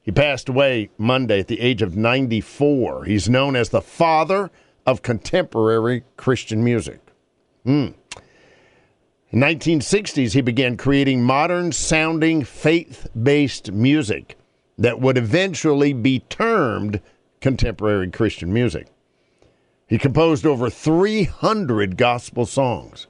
He 0.02 0.12
passed 0.12 0.50
away 0.50 0.90
Monday 0.98 1.40
at 1.40 1.48
the 1.48 1.60
age 1.60 1.82
of 1.82 1.96
94. 1.98 3.06
He's 3.06 3.30
known 3.30 3.56
as 3.56 3.70
the 3.70 3.82
father 3.82 4.52
of 4.86 5.02
contemporary 5.02 6.04
Christian 6.16 6.64
music. 6.64 7.00
Hmm. 7.66 7.88
In 9.30 9.42
1960s, 9.42 10.34
he 10.34 10.42
began 10.42 10.78
creating 10.78 11.24
modern 11.24 11.74
sounding 11.74 12.44
faith 12.44 13.08
based 13.22 13.72
music 13.72 14.38
that 14.78 15.02
would 15.02 15.18
eventually 15.18 15.92
be 15.92 16.20
termed 16.20 17.02
contemporary 17.42 18.10
Christian 18.10 18.54
music. 18.54 18.88
He 19.88 19.98
composed 19.98 20.46
over 20.46 20.70
300 20.70 21.98
gospel 21.98 22.46
songs. 22.46 23.08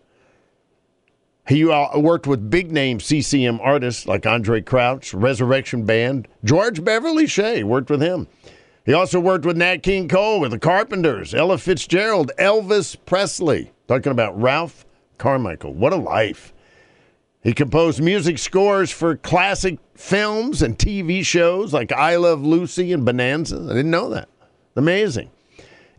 He 1.48 1.68
uh, 1.68 1.98
worked 1.98 2.28
with 2.28 2.50
big 2.50 2.72
name 2.72 3.00
CCM 3.00 3.60
artists 3.62 4.06
like 4.06 4.24
Andraé 4.24 4.66
Crouch, 4.66 5.14
Resurrection 5.14 5.86
Band, 5.86 6.28
George 6.44 6.84
Beverly 6.84 7.26
Shea 7.26 7.64
worked 7.64 7.90
with 7.90 8.02
him. 8.02 8.28
He 8.86 8.94
also 8.94 9.20
worked 9.20 9.46
with 9.46 9.58
Nat 9.58 9.78
King 9.78 10.08
Cole, 10.08 10.40
with 10.40 10.52
the 10.52 10.60
Carpenters, 10.60 11.34
Ella 11.34 11.58
Fitzgerald, 11.58 12.32
Elvis 12.38 12.96
Presley. 13.06 13.72
Talking 13.88 14.12
about 14.12 14.40
Ralph 14.40 14.86
Carmichael. 15.18 15.74
What 15.74 15.94
a 15.94 15.98
life. 15.98 16.54
He 17.42 17.54
composed 17.54 18.02
music 18.02 18.38
scores 18.38 18.92
for 18.92 19.16
classic 19.16 19.80
films 19.96 20.62
and 20.62 20.78
TV 20.78 21.26
shows 21.26 21.74
like 21.74 21.92
I 21.94 22.18
Love 22.18 22.42
Lucy 22.42 22.92
and 22.92 23.06
Bonanza. 23.06 23.58
I 23.70 23.74
didn't 23.74 23.92
know 23.92 24.10
that. 24.10 24.28
Amazing. 24.76 25.30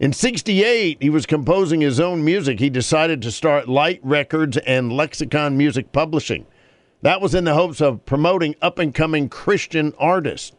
In 0.00 0.12
68, 0.12 0.98
he 1.00 1.10
was 1.10 1.26
composing 1.26 1.80
his 1.80 1.98
own 1.98 2.24
music. 2.24 2.60
He 2.60 2.70
decided 2.70 3.20
to 3.22 3.32
start 3.32 3.68
Light 3.68 3.98
Records 4.04 4.56
and 4.58 4.92
Lexicon 4.92 5.56
Music 5.56 5.90
Publishing. 5.90 6.46
That 7.02 7.20
was 7.20 7.34
in 7.34 7.42
the 7.42 7.54
hopes 7.54 7.80
of 7.80 8.06
promoting 8.06 8.54
up 8.62 8.78
and 8.78 8.94
coming 8.94 9.28
Christian 9.28 9.92
artists. 9.98 10.52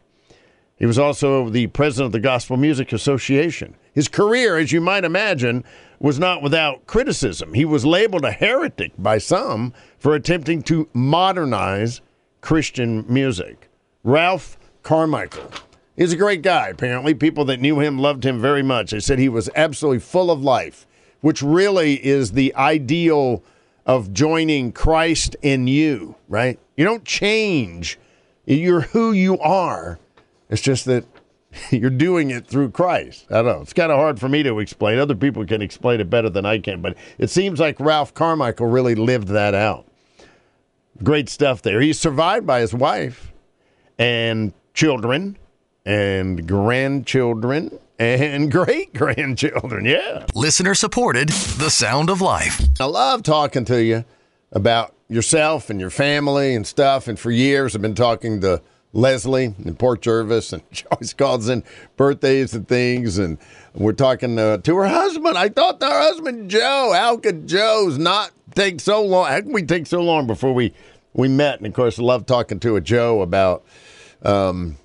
He 0.76 0.84
was 0.84 0.98
also 0.98 1.48
the 1.48 1.68
president 1.68 2.06
of 2.06 2.12
the 2.12 2.20
Gospel 2.20 2.58
Music 2.58 2.92
Association. 2.92 3.76
His 3.94 4.08
career, 4.08 4.58
as 4.58 4.72
you 4.72 4.80
might 4.82 5.04
imagine, 5.04 5.64
was 5.98 6.18
not 6.18 6.42
without 6.42 6.86
criticism. 6.86 7.54
He 7.54 7.64
was 7.64 7.86
labeled 7.86 8.26
a 8.26 8.32
heretic 8.32 8.92
by 8.98 9.16
some 9.16 9.72
for 9.98 10.14
attempting 10.14 10.62
to 10.64 10.86
modernize 10.92 12.02
Christian 12.42 13.06
music. 13.08 13.70
Ralph 14.04 14.58
Carmichael 14.82 15.50
He's 16.00 16.14
a 16.14 16.16
great 16.16 16.40
guy, 16.40 16.68
apparently. 16.68 17.12
People 17.12 17.44
that 17.44 17.60
knew 17.60 17.78
him 17.78 17.98
loved 17.98 18.24
him 18.24 18.40
very 18.40 18.62
much. 18.62 18.90
They 18.90 19.00
said 19.00 19.18
he 19.18 19.28
was 19.28 19.50
absolutely 19.54 19.98
full 19.98 20.30
of 20.30 20.42
life, 20.42 20.86
which 21.20 21.42
really 21.42 22.02
is 22.02 22.32
the 22.32 22.54
ideal 22.54 23.44
of 23.84 24.14
joining 24.14 24.72
Christ 24.72 25.36
in 25.42 25.66
you, 25.66 26.14
right? 26.26 26.58
You 26.74 26.86
don't 26.86 27.04
change, 27.04 27.98
you're 28.46 28.80
who 28.80 29.12
you 29.12 29.38
are. 29.40 29.98
It's 30.48 30.62
just 30.62 30.86
that 30.86 31.04
you're 31.70 31.90
doing 31.90 32.30
it 32.30 32.46
through 32.46 32.70
Christ. 32.70 33.26
I 33.28 33.42
don't 33.42 33.44
know. 33.44 33.60
It's 33.60 33.74
kind 33.74 33.92
of 33.92 33.98
hard 33.98 34.18
for 34.18 34.30
me 34.30 34.42
to 34.42 34.58
explain. 34.58 34.98
Other 34.98 35.14
people 35.14 35.44
can 35.44 35.60
explain 35.60 36.00
it 36.00 36.08
better 36.08 36.30
than 36.30 36.46
I 36.46 36.60
can, 36.60 36.80
but 36.80 36.96
it 37.18 37.28
seems 37.28 37.60
like 37.60 37.78
Ralph 37.78 38.14
Carmichael 38.14 38.68
really 38.68 38.94
lived 38.94 39.28
that 39.28 39.52
out. 39.52 39.84
Great 41.02 41.28
stuff 41.28 41.60
there. 41.60 41.82
He's 41.82 42.00
survived 42.00 42.46
by 42.46 42.60
his 42.60 42.72
wife 42.72 43.34
and 43.98 44.54
children 44.72 45.36
and 45.84 46.46
grandchildren 46.46 47.78
and 47.98 48.50
great 48.52 48.94
grandchildren. 48.94 49.84
Yeah. 49.84 50.26
Listener 50.34 50.74
supported 50.74 51.28
The 51.28 51.70
Sound 51.70 52.10
of 52.10 52.20
Life. 52.20 52.62
I 52.80 52.84
love 52.84 53.22
talking 53.22 53.64
to 53.66 53.82
you 53.82 54.04
about 54.52 54.94
yourself 55.08 55.70
and 55.70 55.80
your 55.80 55.90
family 55.90 56.54
and 56.54 56.66
stuff. 56.66 57.08
And 57.08 57.18
for 57.18 57.30
years, 57.30 57.74
I've 57.74 57.82
been 57.82 57.94
talking 57.94 58.40
to 58.40 58.62
Leslie 58.92 59.54
in 59.64 59.76
Port 59.76 60.02
Jervis, 60.02 60.52
and 60.52 60.62
she 60.72 60.84
always 60.90 61.12
calls 61.12 61.48
in 61.48 61.62
birthdays 61.96 62.54
and 62.54 62.66
things. 62.66 63.18
And 63.18 63.38
we're 63.74 63.92
talking 63.92 64.38
uh, 64.38 64.58
to 64.58 64.76
her 64.76 64.88
husband. 64.88 65.36
I 65.36 65.48
thought 65.48 65.82
her 65.82 66.00
husband, 66.02 66.50
Joe, 66.50 66.92
how 66.94 67.16
could 67.16 67.46
Joe's 67.46 67.98
not 67.98 68.30
take 68.54 68.80
so 68.80 69.02
long? 69.02 69.28
How 69.28 69.40
can 69.40 69.52
we 69.52 69.62
take 69.62 69.86
so 69.86 70.00
long 70.00 70.26
before 70.26 70.54
we, 70.54 70.72
we 71.12 71.28
met? 71.28 71.58
And 71.58 71.66
of 71.66 71.74
course, 71.74 71.98
I 71.98 72.02
love 72.02 72.26
talking 72.26 72.58
to 72.60 72.76
a 72.76 72.80
Joe 72.80 73.20
about. 73.22 73.64
Um, 74.22 74.76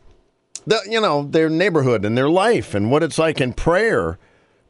the, 0.65 0.81
you 0.89 1.01
know, 1.01 1.23
their 1.23 1.49
neighborhood 1.49 2.05
and 2.05 2.17
their 2.17 2.29
life 2.29 2.73
and 2.73 2.91
what 2.91 3.03
it's 3.03 3.17
like 3.17 3.41
in 3.41 3.53
prayer. 3.53 4.17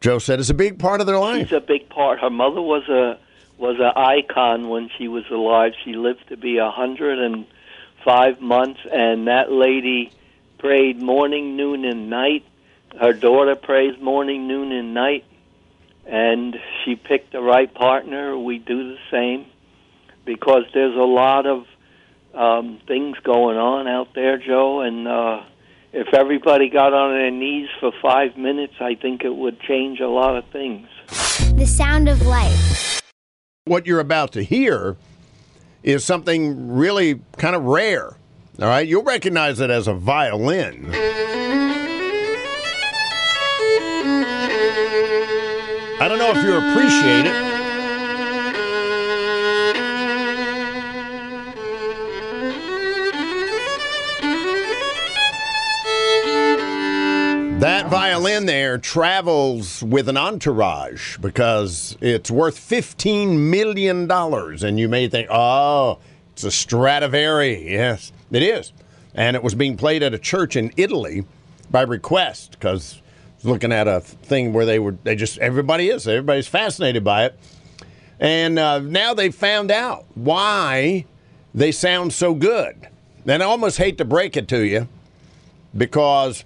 Joe 0.02 0.20
said 0.20 0.40
is 0.40 0.50
a 0.50 0.54
big 0.56 0.78
part 0.78 1.02
of 1.02 1.08
their 1.08 1.18
life. 1.18 1.44
It's 1.44 1.52
a 1.52 1.60
big 1.60 1.90
part. 1.90 2.20
Her 2.20 2.30
mother 2.30 2.62
was 2.62 2.88
a 2.90 3.18
was 3.58 3.78
an 3.80 3.94
icon 3.96 4.70
when 4.70 4.90
she 4.98 5.08
was 5.08 5.24
alive. 5.32 5.74
She 5.84 5.94
lived 5.94 6.28
to 6.30 6.38
be 6.38 6.58
a 6.58 6.70
hundred 6.70 7.20
and 7.20 7.46
five 8.04 8.42
months, 8.42 8.82
and 8.92 9.28
that 9.28 9.52
lady 9.52 10.12
prayed 10.60 11.02
morning, 11.02 11.56
noon, 11.56 11.86
and 11.86 12.10
night. 12.10 12.46
Her 13.00 13.14
daughter 13.14 13.56
prays 13.56 14.00
morning, 14.00 14.48
noon, 14.48 14.72
and 14.72 14.94
night, 14.94 15.26
and 16.06 16.56
she 16.84 16.96
picked 16.96 17.32
the 17.32 17.42
right 17.42 17.74
partner. 17.74 18.38
We 18.38 18.60
do 18.60 18.90
the 18.90 19.00
same 19.10 19.48
because 20.26 20.64
there's 20.74 20.96
a 20.96 21.00
lot 21.00 21.46
of 21.46 21.66
um, 22.34 22.80
things 22.88 23.18
going 23.24 23.58
on 23.58 23.88
out 23.88 24.14
there, 24.14 24.38
Joe, 24.38 24.82
and 24.82 25.08
uh, 25.08 25.44
if 25.96 26.14
everybody 26.14 26.70
got 26.70 26.94
on 26.94 27.12
their 27.12 27.32
knees 27.32 27.70
for 27.80 27.94
five 28.02 28.36
minutes, 28.36 28.74
I 28.82 28.96
think 28.96 29.24
it 29.24 29.34
would 29.34 29.62
change 29.62 30.02
a 30.02 30.10
lot 30.10 30.36
of 30.36 30.44
things. 30.52 30.90
The 31.54 31.66
sound 31.66 32.10
of 32.10 32.22
life. 32.22 33.02
What 33.64 33.88
you're 33.88 34.02
about 34.02 34.34
to 34.34 34.44
hear 34.44 34.98
is 35.84 36.04
something 36.04 36.74
really 36.74 37.22
kind 37.38 37.56
of 37.56 37.64
rare. 37.64 38.18
All 38.60 38.68
right, 38.68 38.86
you'll 38.86 39.04
recognize 39.04 39.62
it 39.62 39.70
as 39.70 39.88
a 39.88 39.94
violin. 39.94 40.92
I 45.98 46.08
don't 46.10 46.20
know 46.20 46.32
if 46.32 46.44
you 46.44 46.58
appreciate 46.58 47.26
it. 47.26 47.45
That 57.66 57.88
violin 57.88 58.46
there 58.46 58.78
travels 58.78 59.82
with 59.82 60.08
an 60.08 60.18
entourage 60.18 61.18
because 61.18 61.98
it's 62.00 62.30
worth 62.30 62.60
$15 62.60 63.40
million. 63.40 64.12
And 64.12 64.80
you 64.80 64.88
may 64.88 65.08
think, 65.08 65.30
oh, 65.32 65.98
it's 66.34 66.44
a 66.44 66.52
Stradivari. 66.52 67.72
Yes, 67.72 68.12
it 68.30 68.44
is. 68.44 68.72
And 69.16 69.36
it 69.36 69.42
was 69.42 69.56
being 69.56 69.78
played 69.78 70.04
at 70.04 70.14
a 70.14 70.20
church 70.20 70.56
in 70.56 70.74
Italy 70.78 71.26
by 71.72 71.82
request 71.82 72.52
because 72.52 73.02
looking 73.44 73.72
at 73.72 73.88
a 73.88 74.00
thing 74.00 74.54
where 74.54 74.68
they 74.68 74.78
were, 74.78 74.96
they 75.04 75.16
just, 75.16 75.40
everybody 75.40 75.90
is, 75.90 76.08
everybody's 76.08 76.48
fascinated 76.48 77.04
by 77.04 77.26
it. 77.26 77.40
And 78.20 78.60
uh, 78.60 78.78
now 78.78 79.16
they 79.16 79.32
found 79.32 79.72
out 79.72 80.06
why 80.14 81.06
they 81.56 81.72
sound 81.72 82.14
so 82.14 82.36
good. 82.36 82.90
And 83.26 83.42
I 83.42 83.46
almost 83.48 83.80
hate 83.80 83.98
to 83.98 84.06
break 84.06 84.38
it 84.38 84.48
to 84.50 84.60
you 84.60 84.88
because 85.76 86.46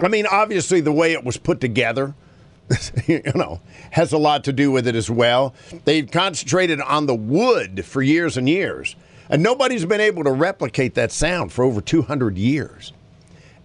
I 0.00 0.08
mean, 0.08 0.26
obviously, 0.26 0.80
the 0.80 0.92
way 0.92 1.12
it 1.12 1.24
was 1.24 1.36
put 1.36 1.60
together, 1.60 2.14
you 3.06 3.22
know, 3.34 3.60
has 3.90 4.12
a 4.12 4.18
lot 4.18 4.44
to 4.44 4.52
do 4.52 4.70
with 4.70 4.86
it 4.86 4.94
as 4.94 5.10
well. 5.10 5.54
They've 5.84 6.08
concentrated 6.10 6.80
on 6.80 7.06
the 7.06 7.14
wood 7.14 7.84
for 7.84 8.02
years 8.02 8.36
and 8.36 8.48
years, 8.48 8.96
and 9.28 9.42
nobody's 9.42 9.84
been 9.84 10.00
able 10.00 10.24
to 10.24 10.32
replicate 10.32 10.94
that 10.94 11.12
sound 11.12 11.52
for 11.52 11.64
over 11.64 11.80
200 11.80 12.36
years. 12.38 12.92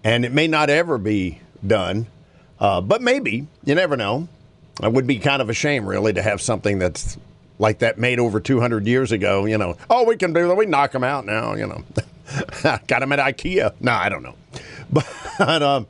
And 0.04 0.26
it 0.26 0.34
may 0.34 0.48
not 0.48 0.70
ever 0.70 0.98
be 0.98 1.40
done, 1.66 2.08
uh, 2.60 2.82
but 2.82 3.02
maybe. 3.02 3.48
You 3.64 3.76
never 3.76 3.96
know. 3.96 4.28
It 4.82 4.92
would 4.92 5.08
be 5.08 5.20
kind 5.20 5.42
of 5.42 5.50
a 5.50 5.54
shame, 5.54 5.86
really, 5.86 6.14
to 6.14 6.22
have 6.22 6.42
something 6.42 6.80
that's 6.80 7.18
like 7.60 7.80
that 7.80 7.98
made 7.98 8.20
over 8.20 8.40
200 8.40 8.88
years 8.88 9.12
ago. 9.12 9.46
You 9.46 9.58
know, 9.58 9.78
oh, 9.90 10.04
we 10.04 10.18
can 10.18 10.34
do 10.34 10.48
that. 10.48 10.56
We 10.56 10.66
knock 10.66 10.92
them 10.92 11.04
out 11.04 11.26
now. 11.26 11.54
You 11.54 11.68
know, 11.68 11.84
got 12.88 13.00
them 13.00 13.12
at 13.12 13.20
IKEA. 13.20 13.74
No, 13.80 13.92
I 13.92 14.10
don't 14.10 14.24
know, 14.24 14.36
but 14.92 15.62
um, 15.62 15.88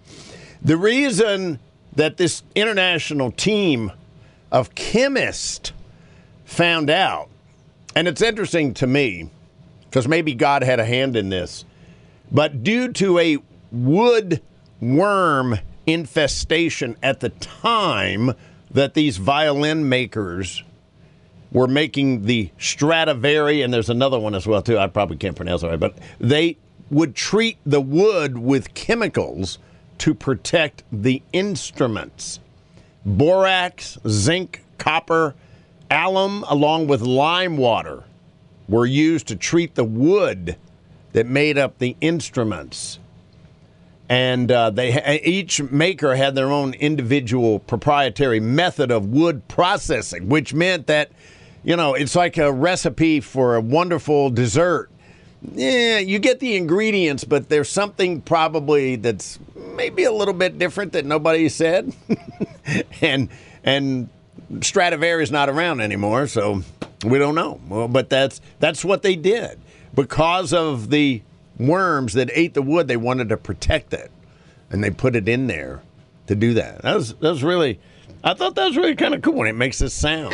the 0.64 0.78
reason 0.78 1.60
that 1.96 2.18
this 2.18 2.44
international 2.56 3.32
team 3.32 3.92
of 4.52 4.74
chemists 4.76 5.72
found 6.46 6.90
out, 6.90 7.30
and 7.96 8.08
it's 8.08 8.22
interesting 8.22 8.74
to 8.76 8.88
me 8.88 9.30
because 9.90 10.08
maybe 10.08 10.34
God 10.34 10.64
had 10.64 10.80
a 10.80 10.86
hand 10.86 11.16
in 11.16 11.30
this, 11.30 11.66
but 12.32 12.64
due 12.64 12.92
to 12.94 13.20
a 13.20 13.38
wood 13.72 14.42
worm 14.82 15.60
infestation 15.86 16.96
at 17.04 17.20
the 17.20 17.30
time 17.30 18.34
that 18.72 18.94
these 18.94 19.18
violin 19.18 19.88
makers 19.88 20.64
were 21.52 21.68
making 21.68 22.26
the 22.26 22.50
Stradivari, 22.58 23.62
and 23.62 23.72
there's 23.72 23.90
another 23.90 24.18
one 24.20 24.34
as 24.34 24.48
well 24.48 24.62
too. 24.62 24.78
I 24.78 24.88
probably 24.88 25.18
can't 25.18 25.36
pronounce 25.36 25.62
it 25.62 25.68
right, 25.68 25.80
but 25.80 25.96
they 26.20 26.58
would 26.90 27.16
treat 27.16 27.58
the 27.66 27.82
wood 27.82 28.38
with 28.38 28.74
chemicals 28.74 29.60
to 30.00 30.14
protect 30.14 30.84
the 30.92 31.22
instruments. 31.32 32.40
Borax, 33.06 33.98
zinc, 34.08 34.64
copper, 34.78 35.36
alum, 35.90 36.46
along 36.48 36.88
with 36.88 37.02
lime 37.02 37.58
water, 37.58 38.04
were 38.68 38.86
used 38.86 39.28
to 39.28 39.36
treat 39.36 39.76
the 39.76 39.84
wood 39.84 40.58
that 41.12 41.26
made 41.26 41.58
up 41.58 41.78
the 41.78 41.96
instruments 42.02 43.00
and 44.10 44.52
uh, 44.52 44.70
they 44.70 45.22
each 45.24 45.62
maker 45.72 46.16
had 46.16 46.36
their 46.36 46.52
own 46.52 46.74
individual 46.76 47.60
proprietary 47.60 48.40
method 48.40 48.92
of 48.92 49.08
wood 49.08 49.48
processing, 49.48 50.30
which 50.30 50.54
meant 50.54 50.88
that 50.88 51.12
you 51.64 51.76
know 51.76 51.94
it's 51.94 52.16
like 52.16 52.38
a 52.38 52.52
recipe 52.52 53.20
for 53.20 53.56
a 53.56 53.62
wonderful 53.62 54.30
dessert. 54.30 54.90
Yeah, 55.54 55.98
you 55.98 56.20
get 56.20 56.40
the 56.40 56.56
ingredients, 56.56 57.24
but 57.24 57.50
there's 57.50 57.70
something 57.70 58.22
probably 58.22 58.96
that's 58.96 59.40
maybe 59.76 60.04
a 60.04 60.12
little 60.12 60.34
bit 60.34 60.58
different 60.58 60.94
that 60.94 61.06
nobody 61.06 61.50
said, 61.50 61.94
and 63.02 63.30
and 63.64 64.10
is 64.52 65.32
not 65.32 65.50
around 65.50 65.82
anymore, 65.82 66.28
so 66.28 66.64
we 67.04 67.18
don't 67.20 67.36
know. 67.36 67.60
Well, 67.68 67.88
but 67.88 68.10
that's 68.10 68.42
that's 68.60 68.84
what 68.86 69.02
they 69.02 69.16
did 69.16 69.60
because 69.94 70.54
of 70.54 70.90
the 70.90 71.22
worms 71.58 72.14
that 72.14 72.30
ate 72.34 72.54
the 72.54 72.62
wood. 72.62 72.88
They 72.88 72.98
wanted 72.98 73.30
to 73.30 73.38
protect 73.38 73.94
it, 73.94 74.12
and 74.70 74.84
they 74.84 74.90
put 74.90 75.16
it 75.16 75.28
in 75.28 75.48
there 75.48 75.82
to 76.28 76.36
do 76.36 76.54
that. 76.56 76.82
That 76.82 76.96
was 76.96 77.14
that 77.16 77.30
was 77.30 77.44
really, 77.44 77.80
I 78.24 78.34
thought 78.34 78.56
that 78.56 78.68
was 78.68 78.78
really 78.78 78.96
kind 78.96 79.14
of 79.14 79.22
cool 79.22 79.36
when 79.36 79.48
it 79.48 79.54
makes 79.54 79.80
this 79.80 79.94
sound. 79.94 80.34